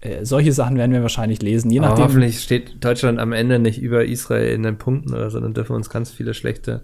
äh, 0.03 0.25
solche 0.25 0.51
Sachen 0.51 0.77
werden 0.77 0.91
wir 0.91 1.01
wahrscheinlich 1.01 1.41
lesen, 1.41 1.71
je 1.71 1.79
nachdem. 1.79 1.95
Aber 1.95 2.03
hoffentlich 2.03 2.41
steht 2.41 2.83
Deutschland 2.83 3.19
am 3.19 3.31
Ende 3.31 3.57
nicht 3.57 3.81
über 3.81 4.03
Israel 4.03 4.53
in 4.53 4.63
den 4.63 4.77
Punkten 4.77 5.13
oder 5.13 5.29
so, 5.29 5.39
dann 5.39 5.53
dürfen 5.53 5.71
wir 5.71 5.77
uns 5.77 5.89
ganz 5.89 6.11
viele 6.11 6.33
schlechte 6.33 6.83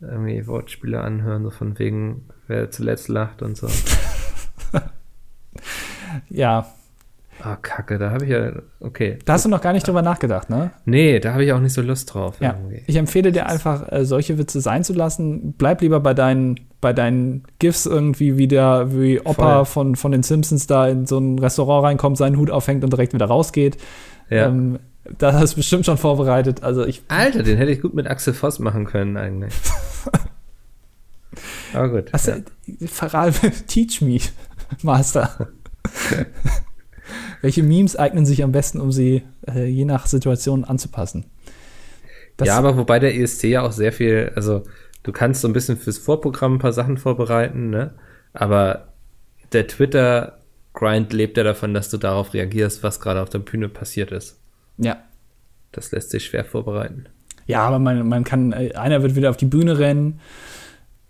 irgendwie 0.00 0.46
Wortspiele 0.46 1.00
anhören, 1.00 1.42
so 1.42 1.50
von 1.50 1.78
wegen, 1.78 2.28
wer 2.46 2.70
zuletzt 2.70 3.08
lacht 3.08 3.40
und 3.40 3.56
so. 3.56 3.68
ja, 6.28 6.66
Ah, 7.46 7.56
Kacke, 7.56 7.98
da 7.98 8.10
habe 8.10 8.24
ich 8.24 8.30
ja. 8.30 8.52
Okay. 8.80 9.18
Da 9.26 9.34
hast 9.34 9.44
du 9.44 9.50
noch 9.50 9.60
gar 9.60 9.74
nicht 9.74 9.86
drüber 9.86 10.00
nachgedacht, 10.00 10.48
ne? 10.48 10.70
Nee, 10.86 11.20
da 11.20 11.34
habe 11.34 11.44
ich 11.44 11.52
auch 11.52 11.60
nicht 11.60 11.74
so 11.74 11.82
Lust 11.82 12.14
drauf. 12.14 12.36
Ja. 12.40 12.54
Irgendwie. 12.54 12.82
Ich 12.86 12.96
empfehle 12.96 13.32
dir 13.32 13.44
einfach, 13.46 13.92
äh, 13.92 14.06
solche 14.06 14.38
Witze 14.38 14.62
sein 14.62 14.82
zu 14.82 14.94
lassen. 14.94 15.52
Bleib 15.58 15.82
lieber 15.82 16.00
bei 16.00 16.14
deinen, 16.14 16.58
bei 16.80 16.94
deinen 16.94 17.42
GIFs 17.58 17.84
irgendwie, 17.84 18.38
wie 18.38 18.48
der, 18.48 18.98
wie 18.98 19.20
Opa 19.20 19.66
von, 19.66 19.94
von 19.94 20.12
den 20.12 20.22
Simpsons 20.22 20.66
da 20.66 20.88
in 20.88 21.04
so 21.04 21.18
ein 21.18 21.38
Restaurant 21.38 21.84
reinkommt, 21.84 22.16
seinen 22.16 22.38
Hut 22.38 22.50
aufhängt 22.50 22.82
und 22.82 22.90
direkt 22.90 23.12
wieder 23.12 23.26
rausgeht. 23.26 23.76
Ja. 24.30 24.46
Ähm, 24.46 24.78
da 25.18 25.34
hast 25.34 25.52
du 25.52 25.56
bestimmt 25.56 25.84
schon 25.84 25.98
vorbereitet. 25.98 26.62
Also 26.62 26.86
ich. 26.86 27.02
Alter, 27.08 27.42
den 27.42 27.58
hätte 27.58 27.72
ich 27.72 27.82
gut 27.82 27.92
mit 27.92 28.06
Axel 28.06 28.32
Voss 28.32 28.58
machen 28.58 28.86
können, 28.86 29.18
eigentlich. 29.18 29.52
Aber 31.74 31.90
gut. 31.90 32.10
Was, 32.12 32.24
ja. 32.24 32.36
Teach 33.66 34.00
me, 34.00 34.18
Master. 34.82 35.48
Welche 37.42 37.62
Memes 37.62 37.96
eignen 37.96 38.26
sich 38.26 38.42
am 38.42 38.52
besten, 38.52 38.80
um 38.80 38.92
sie 38.92 39.22
äh, 39.46 39.66
je 39.66 39.84
nach 39.84 40.06
Situation 40.06 40.64
anzupassen? 40.64 41.26
Das 42.36 42.48
ja, 42.48 42.58
aber 42.58 42.76
wobei 42.76 42.98
der 42.98 43.14
ESC 43.14 43.44
ja 43.44 43.62
auch 43.62 43.72
sehr 43.72 43.92
viel, 43.92 44.32
also 44.34 44.62
du 45.02 45.12
kannst 45.12 45.42
so 45.42 45.48
ein 45.48 45.52
bisschen 45.52 45.76
fürs 45.76 45.98
Vorprogramm 45.98 46.54
ein 46.54 46.58
paar 46.58 46.72
Sachen 46.72 46.98
vorbereiten, 46.98 47.70
ne? 47.70 47.94
Aber 48.32 48.88
der 49.52 49.68
Twitter-Grind 49.68 51.12
lebt 51.12 51.36
ja 51.36 51.44
davon, 51.44 51.74
dass 51.74 51.90
du 51.90 51.98
darauf 51.98 52.34
reagierst, 52.34 52.82
was 52.82 53.00
gerade 53.00 53.22
auf 53.22 53.28
der 53.28 53.38
Bühne 53.38 53.68
passiert 53.68 54.10
ist. 54.10 54.40
Ja. 54.78 54.96
Das 55.70 55.92
lässt 55.92 56.10
sich 56.10 56.24
schwer 56.24 56.44
vorbereiten. 56.44 57.06
Ja, 57.46 57.60
aber 57.66 57.78
man, 57.78 58.08
man 58.08 58.24
kann, 58.24 58.52
äh, 58.52 58.72
einer 58.74 59.02
wird 59.02 59.14
wieder 59.14 59.30
auf 59.30 59.36
die 59.36 59.46
Bühne 59.46 59.78
rennen 59.78 60.20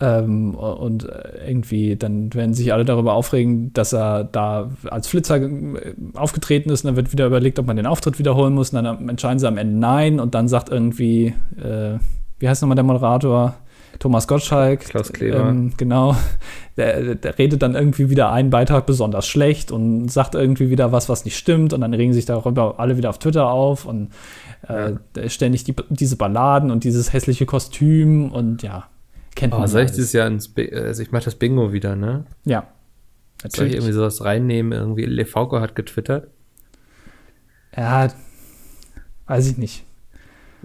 ähm, 0.00 0.54
und 0.54 1.08
irgendwie, 1.46 1.96
dann 1.96 2.34
werden 2.34 2.52
sich 2.52 2.72
alle 2.72 2.84
darüber 2.84 3.14
aufregen, 3.14 3.72
dass 3.72 3.92
er 3.92 4.24
da 4.24 4.70
als 4.90 5.06
Flitzer 5.06 5.36
äh, 5.36 5.94
aufgetreten 6.14 6.70
ist 6.70 6.84
und 6.84 6.88
dann 6.88 6.96
wird 6.96 7.12
wieder 7.12 7.26
überlegt, 7.26 7.58
ob 7.58 7.66
man 7.66 7.76
den 7.76 7.86
Auftritt 7.86 8.18
wiederholen 8.18 8.54
muss 8.54 8.70
und 8.70 8.82
dann 8.82 9.08
entscheiden 9.08 9.38
sie 9.38 9.46
am 9.46 9.56
Ende 9.56 9.78
nein 9.78 10.18
und 10.18 10.34
dann 10.34 10.48
sagt 10.48 10.68
irgendwie, 10.68 11.34
äh, 11.56 11.98
wie 12.38 12.48
heißt 12.48 12.62
nochmal 12.62 12.74
der 12.74 12.84
Moderator? 12.84 13.54
Thomas 14.00 14.26
Gottschalk. 14.26 14.80
Klaus 14.80 15.12
Kleber. 15.12 15.48
Ähm, 15.48 15.72
genau. 15.76 16.16
Der, 16.76 17.14
der, 17.14 17.38
redet 17.38 17.62
dann 17.62 17.76
irgendwie 17.76 18.10
wieder 18.10 18.32
einen 18.32 18.50
Beitrag 18.50 18.86
besonders 18.86 19.28
schlecht 19.28 19.70
und 19.70 20.10
sagt 20.10 20.34
irgendwie 20.34 20.70
wieder 20.70 20.90
was, 20.90 21.08
was 21.08 21.24
nicht 21.24 21.36
stimmt. 21.36 21.72
Und 21.72 21.82
dann 21.82 21.94
regen 21.94 22.12
sich 22.12 22.24
darüber 22.24 22.80
alle 22.80 22.96
wieder 22.96 23.10
auf 23.10 23.18
Twitter 23.18 23.48
auf 23.48 23.84
und 23.84 24.10
äh, 24.68 24.94
ja. 25.16 25.28
ständig 25.28 25.62
die, 25.62 25.76
diese 25.90 26.16
Balladen 26.16 26.72
und 26.72 26.82
dieses 26.82 27.12
hässliche 27.12 27.46
Kostüm 27.46 28.32
und 28.32 28.64
ja. 28.64 28.88
Kennt 29.34 29.54
oh, 29.54 29.58
man. 29.58 29.68
Soll 29.68 29.82
ich 29.82 29.90
dieses 29.90 30.12
Jahr 30.12 30.26
ins, 30.26 30.48
Bi 30.48 30.72
also 30.72 31.02
ich 31.02 31.10
mache 31.10 31.24
das 31.24 31.34
Bingo 31.34 31.72
wieder, 31.72 31.96
ne? 31.96 32.24
Ja. 32.44 32.68
Natürlich. 33.42 33.56
Soll 33.56 33.66
ich 33.66 33.74
irgendwie 33.74 33.92
sowas 33.92 34.24
reinnehmen? 34.24 34.72
Irgendwie 34.72 35.04
Lefauco 35.04 35.60
hat 35.60 35.74
getwittert. 35.74 36.28
Ja, 37.76 38.08
weiß 39.26 39.50
ich 39.50 39.58
nicht. 39.58 39.84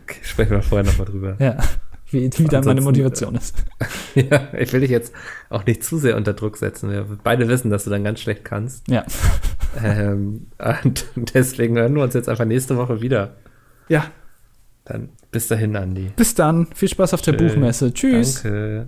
Okay, 0.04 0.20
sprechen 0.24 0.52
wir 0.52 0.62
vorher 0.62 0.86
nochmal 0.86 1.08
drüber. 1.08 1.36
Ja, 1.40 1.58
wie, 2.12 2.30
wie 2.38 2.44
dann 2.46 2.64
meine 2.64 2.82
Motivation 2.82 3.36
ist. 3.36 3.56
ja, 4.16 4.48
ich 4.58 4.72
will 4.72 4.82
dich 4.82 4.92
jetzt 4.92 5.14
auch 5.50 5.66
nicht 5.66 5.84
zu 5.84 5.98
sehr 5.98 6.16
unter 6.16 6.34
Druck 6.34 6.58
setzen. 6.58 6.90
Wir 6.90 7.06
beide 7.24 7.48
wissen, 7.48 7.70
dass 7.70 7.84
du 7.84 7.90
dann 7.90 8.04
ganz 8.04 8.20
schlecht 8.20 8.46
kannst. 8.46 8.88
Ja. 8.88 9.06
Ähm, 9.84 10.48
und 10.86 11.06
deswegen 11.34 11.78
hören 11.78 11.96
wir 11.96 12.04
uns 12.04 12.14
jetzt 12.14 12.30
einfach 12.30 12.46
nächste 12.46 12.78
Woche 12.78 13.02
wieder. 13.02 13.36
Ja, 13.88 14.06
dann 14.90 15.10
bis 15.32 15.48
dahin, 15.48 15.76
Andi. 15.76 16.12
Bis 16.16 16.36
dann. 16.36 16.68
Viel 16.74 16.90
Spaß 16.90 17.14
auf 17.14 17.22
der 17.22 17.34
Buchmesse. 17.34 17.94
Tschüss. 17.94 18.42
Danke. 18.42 18.88